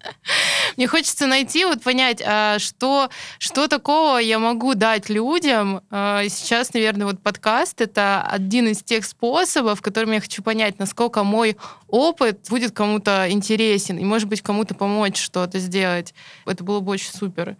Мне 0.76 0.86
хочется 0.86 1.26
найти, 1.26 1.64
вот 1.64 1.82
понять, 1.82 2.22
а 2.24 2.58
что, 2.58 3.08
что 3.38 3.66
такого 3.66 4.18
я 4.18 4.38
могу 4.38 4.74
дать 4.74 5.08
людям. 5.08 5.80
А, 5.90 6.28
сейчас, 6.28 6.74
наверное, 6.74 7.06
вот 7.06 7.22
подкаст— 7.22 7.80
это 7.82 8.22
один 8.22 8.68
из 8.68 8.82
тех 8.82 9.06
способов, 9.06 9.80
которым 9.80 10.12
я 10.12 10.20
хочу 10.20 10.42
понять, 10.42 10.78
насколько 10.78 11.24
мой 11.24 11.56
опыт 11.88 12.46
будет 12.50 12.72
кому-то 12.72 13.26
интересен, 13.30 13.96
и, 13.96 14.04
может 14.04 14.28
быть, 14.28 14.42
кому-то 14.42 14.74
помочь 14.74 15.16
что-то 15.18 15.58
сделать. 15.60 16.12
Это 16.44 16.62
было 16.62 16.80
бы 16.80 16.92
очень 16.92 17.12
супер. 17.12 17.56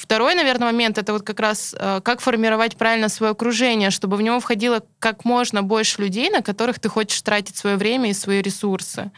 Второй, 0.00 0.34
наверное, 0.34 0.72
момент 0.72 0.96
это 0.96 1.12
вот 1.12 1.24
как 1.24 1.40
раз 1.40 1.76
э, 1.78 2.00
как 2.02 2.22
формировать 2.22 2.76
правильно 2.76 3.10
свое 3.10 3.32
окружение, 3.32 3.90
чтобы 3.90 4.16
в 4.16 4.22
него 4.22 4.40
входило 4.40 4.82
как 4.98 5.26
можно 5.26 5.62
больше 5.62 6.00
людей, 6.00 6.30
на 6.30 6.40
которых 6.40 6.78
ты 6.78 6.88
хочешь 6.88 7.20
тратить 7.20 7.58
свое 7.58 7.76
время 7.76 8.08
и 8.08 8.14
свои 8.14 8.40
ресурсы. 8.40 9.10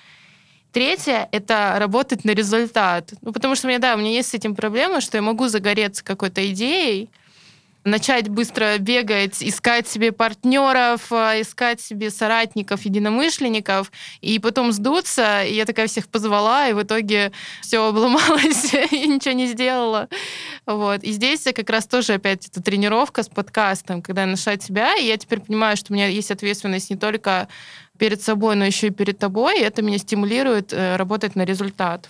Третье— 0.72 1.28
это 1.30 1.76
работать 1.78 2.24
на 2.24 2.33
результат. 2.33 3.12
Ну, 3.20 3.33
потому 3.33 3.55
что 3.55 3.68
у 3.68 3.70
меня, 3.70 3.78
да, 3.78 3.95
у 3.95 3.99
меня 3.99 4.11
есть 4.11 4.30
с 4.30 4.35
этим 4.35 4.57
проблема, 4.57 5.01
что 5.01 5.16
я 5.18 5.22
могу 5.22 5.47
загореться 5.47 6.03
какой-то 6.03 6.51
идеей, 6.51 7.11
начать 7.85 8.28
быстро 8.28 8.78
бегать, 8.78 9.43
искать 9.43 9.89
себе 9.89 10.12
партнеров, 10.12 11.11
а, 11.11 11.41
искать 11.41 11.80
себе 11.80 12.11
соратников, 12.11 12.85
единомышленников, 12.85 13.91
и 14.20 14.39
потом 14.39 14.72
сдуться, 14.72 15.43
и 15.45 15.55
я 15.55 15.64
такая 15.64 15.87
всех 15.87 16.09
позвала, 16.09 16.68
и 16.68 16.72
в 16.72 16.83
итоге 16.83 17.33
все 17.61 17.87
обломалось, 17.87 18.72
и 18.93 19.07
ничего 19.09 19.35
не 19.35 19.47
сделала. 19.47 20.09
Вот. 20.66 21.03
И 21.03 21.12
здесь 21.12 21.45
как 21.55 21.68
раз 21.70 21.87
тоже 21.87 22.14
опять 22.14 22.47
эта 22.47 22.62
тренировка 22.62 23.22
с 23.22 23.28
подкастом, 23.28 24.03
когда 24.03 24.22
я 24.22 24.28
нашла 24.28 24.57
себя, 24.59 24.97
и 24.97 25.07
я 25.07 25.16
теперь 25.16 25.41
понимаю, 25.41 25.76
что 25.76 25.93
у 25.93 25.97
меня 25.97 26.07
есть 26.07 26.30
ответственность 26.30 26.91
не 26.91 26.97
только 26.97 27.49
перед 27.99 28.22
собой, 28.22 28.57
но 28.57 28.64
еще 28.64 28.89
и 28.89 28.91
перед 28.91 29.18
тобой, 29.18 29.61
и 29.61 29.62
это 29.62 29.83
меня 29.83 29.99
стимулирует 29.99 30.72
э, 30.72 30.97
работать 30.97 31.37
на 31.37 31.45
результат. 31.45 32.09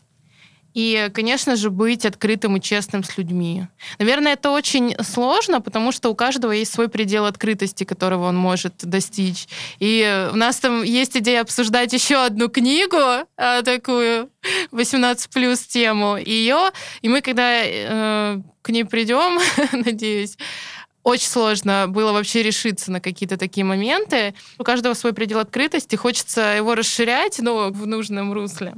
И, 0.74 1.10
конечно 1.12 1.56
же, 1.56 1.70
быть 1.70 2.06
открытым 2.06 2.56
и 2.56 2.60
честным 2.60 3.04
с 3.04 3.18
людьми. 3.18 3.66
Наверное, 3.98 4.34
это 4.34 4.50
очень 4.50 4.94
сложно, 5.02 5.60
потому 5.60 5.92
что 5.92 6.10
у 6.10 6.14
каждого 6.14 6.52
есть 6.52 6.72
свой 6.72 6.88
предел 6.88 7.26
открытости, 7.26 7.84
которого 7.84 8.28
он 8.28 8.36
может 8.36 8.74
достичь. 8.82 9.48
И 9.78 10.28
у 10.32 10.36
нас 10.36 10.58
там 10.60 10.82
есть 10.82 11.16
идея 11.16 11.42
обсуждать 11.42 11.92
еще 11.92 12.24
одну 12.24 12.48
книгу, 12.48 12.96
а, 12.96 13.62
такую 13.62 14.30
18 14.70 15.30
плюс 15.30 15.60
тему. 15.60 16.16
Ее, 16.16 16.70
и 17.02 17.08
мы, 17.08 17.20
когда 17.20 17.62
э, 17.64 18.40
к 18.62 18.70
ней 18.70 18.84
придем, 18.84 19.38
надеюсь, 19.72 20.36
очень 21.02 21.28
сложно 21.28 21.86
было 21.88 22.12
вообще 22.12 22.42
решиться 22.42 22.92
на 22.92 23.00
какие-то 23.00 23.36
такие 23.36 23.64
моменты. 23.64 24.34
У 24.58 24.64
каждого 24.64 24.94
свой 24.94 25.12
предел 25.12 25.40
открытости, 25.40 25.96
хочется 25.96 26.54
его 26.56 26.74
расширять, 26.74 27.40
но 27.40 27.70
в 27.70 27.86
нужном 27.86 28.32
русле. 28.32 28.74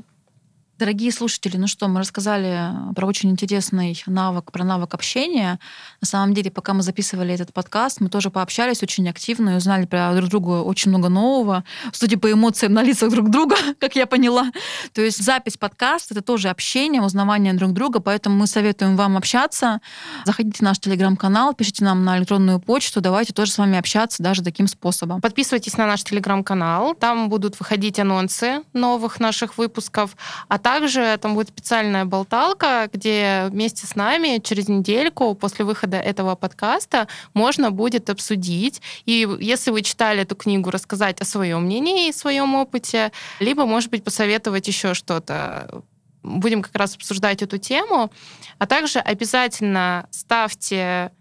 Дорогие 0.76 1.12
слушатели, 1.12 1.56
ну 1.56 1.68
что, 1.68 1.86
мы 1.86 2.00
рассказали 2.00 2.68
про 2.96 3.06
очень 3.06 3.30
интересный 3.30 4.02
навык, 4.06 4.50
про 4.50 4.64
навык 4.64 4.92
общения. 4.94 5.60
На 6.00 6.06
самом 6.08 6.34
деле, 6.34 6.50
пока 6.50 6.74
мы 6.74 6.82
записывали 6.82 7.32
этот 7.32 7.52
подкаст, 7.52 8.00
мы 8.00 8.08
тоже 8.08 8.28
пообщались 8.28 8.82
очень 8.82 9.08
активно 9.08 9.50
и 9.50 9.54
узнали 9.54 9.86
про 9.86 10.12
друг 10.16 10.30
друга 10.30 10.62
очень 10.62 10.90
много 10.90 11.08
нового. 11.08 11.62
Судя 11.92 12.18
по 12.18 12.30
эмоциям 12.32 12.72
на 12.72 12.82
лицах 12.82 13.12
друг 13.12 13.30
друга, 13.30 13.54
как 13.78 13.94
я 13.94 14.06
поняла. 14.06 14.50
То 14.92 15.00
есть 15.00 15.22
запись 15.22 15.56
подкаста— 15.56 16.14
это 16.14 16.22
тоже 16.22 16.48
общение, 16.48 17.00
узнавание 17.00 17.54
друг 17.54 17.72
друга, 17.72 18.00
поэтому 18.00 18.36
мы 18.36 18.48
советуем 18.48 18.96
вам 18.96 19.16
общаться. 19.16 19.80
Заходите 20.24 20.58
в 20.58 20.62
наш 20.62 20.80
телеграм-канал, 20.80 21.54
пишите 21.54 21.84
нам 21.84 22.04
на 22.04 22.18
электронную 22.18 22.58
почту, 22.58 23.00
давайте 23.00 23.32
тоже 23.32 23.52
с 23.52 23.58
вами 23.58 23.78
общаться 23.78 24.24
даже 24.24 24.42
таким 24.42 24.66
способом. 24.66 25.20
Подписывайтесь 25.20 25.76
на 25.76 25.86
наш 25.86 26.02
телеграм-канал, 26.02 26.96
там 26.96 27.28
будут 27.28 27.60
выходить 27.60 28.00
анонсы 28.00 28.64
новых 28.72 29.20
наших 29.20 29.56
выпусков, 29.56 30.16
а 30.48 30.63
также 30.64 31.18
там 31.20 31.34
будет 31.34 31.48
специальная 31.48 32.06
болталка, 32.06 32.88
где 32.90 33.48
вместе 33.50 33.86
с 33.86 33.94
нами 33.96 34.38
через 34.38 34.66
недельку 34.66 35.34
после 35.34 35.62
выхода 35.66 35.98
этого 35.98 36.36
подкаста 36.36 37.06
можно 37.34 37.70
будет 37.70 38.08
обсудить. 38.08 38.80
И 39.04 39.28
если 39.40 39.70
вы 39.70 39.82
читали 39.82 40.22
эту 40.22 40.34
книгу, 40.34 40.70
рассказать 40.70 41.20
о 41.20 41.26
своем 41.26 41.64
мнении 41.64 42.08
и 42.08 42.12
своем 42.12 42.54
опыте, 42.54 43.12
либо, 43.40 43.66
может 43.66 43.90
быть, 43.90 44.02
посоветовать 44.04 44.66
еще 44.66 44.94
что-то 44.94 45.82
будем 46.22 46.62
как 46.62 46.74
раз 46.74 46.96
обсуждать 46.96 47.42
эту 47.42 47.58
тему. 47.58 48.10
А 48.58 48.66
также 48.66 49.00
обязательно 49.00 50.06
ставьте 50.10 51.12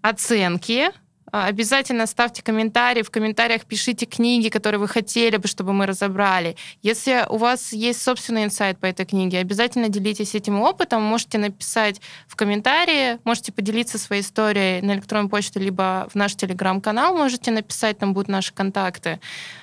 оценки 0.00 0.92
обязательно 1.32 2.06
ставьте 2.06 2.42
комментарии, 2.42 3.02
в 3.02 3.10
комментариях 3.10 3.64
пишите 3.64 4.06
книги, 4.06 4.48
которые 4.48 4.78
вы 4.78 4.88
хотели 4.88 5.36
бы, 5.36 5.48
чтобы 5.48 5.72
мы 5.72 5.86
разобрали. 5.86 6.56
Если 6.82 7.24
у 7.28 7.36
вас 7.36 7.72
есть 7.72 8.02
собственный 8.02 8.44
инсайт 8.44 8.78
по 8.78 8.86
этой 8.86 9.06
книге, 9.06 9.38
обязательно 9.38 9.88
делитесь 9.88 10.34
этим 10.34 10.60
опытом. 10.60 11.02
Можете 11.02 11.38
написать 11.38 12.00
в 12.26 12.36
комментарии, 12.36 13.18
можете 13.24 13.52
поделиться 13.52 13.98
своей 13.98 14.22
историей 14.22 14.80
на 14.82 14.92
электронную 14.92 15.30
почту, 15.30 15.60
либо 15.60 16.08
в 16.12 16.14
наш 16.14 16.34
телеграм-канал 16.34 17.16
можете 17.16 17.50
написать, 17.50 17.98
там 17.98 18.14
будут 18.14 18.28
наши 18.28 18.52
контакты. 18.52 19.20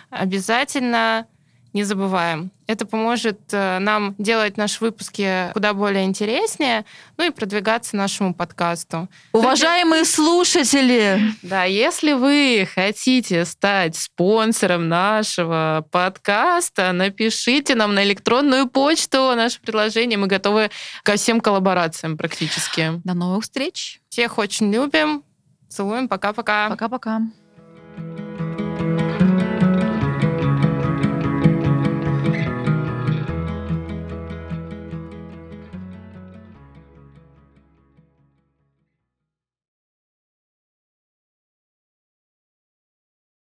Обязательно 0.09 1.28
не 1.76 1.84
забываем. 1.84 2.51
Это 2.67 2.86
поможет 2.86 3.41
э, 3.51 3.80
нам 3.80 4.15
делать 4.17 4.55
наши 4.55 4.80
выпуски 4.80 5.51
куда 5.51 5.73
более 5.73 6.05
интереснее, 6.05 6.86
ну 7.17 7.26
и 7.26 7.30
продвигаться 7.32 7.97
нашему 7.97 8.34
подкасту. 8.34 9.09
Уважаемые 9.34 10.05
слушатели! 10.05 11.19
Да, 11.41 11.65
если 11.65 12.13
вы 12.13 12.65
хотите 12.73 13.43
стать 13.43 13.97
спонсором 13.97 14.88
нашего 14.88 15.86
подкаста, 15.91 16.93
напишите 16.93 17.76
нам 17.76 17.93
на 17.93 18.05
электронную 18.05 18.69
почту 18.69 19.34
наше 19.36 19.59
предложение. 19.59 20.17
Мы 20.17 20.28
готовы 20.28 20.71
ко 21.03 21.17
всем 21.17 21.41
коллаборациям 21.41 22.17
практически. 22.17 23.01
До 23.03 23.13
новых 23.13 23.43
встреч! 23.43 23.99
Всех 24.07 24.38
очень 24.38 24.73
любим. 24.73 25.23
Целуем. 25.67 26.07
Пока-пока. 26.07 26.69
Пока-пока. 26.69 27.19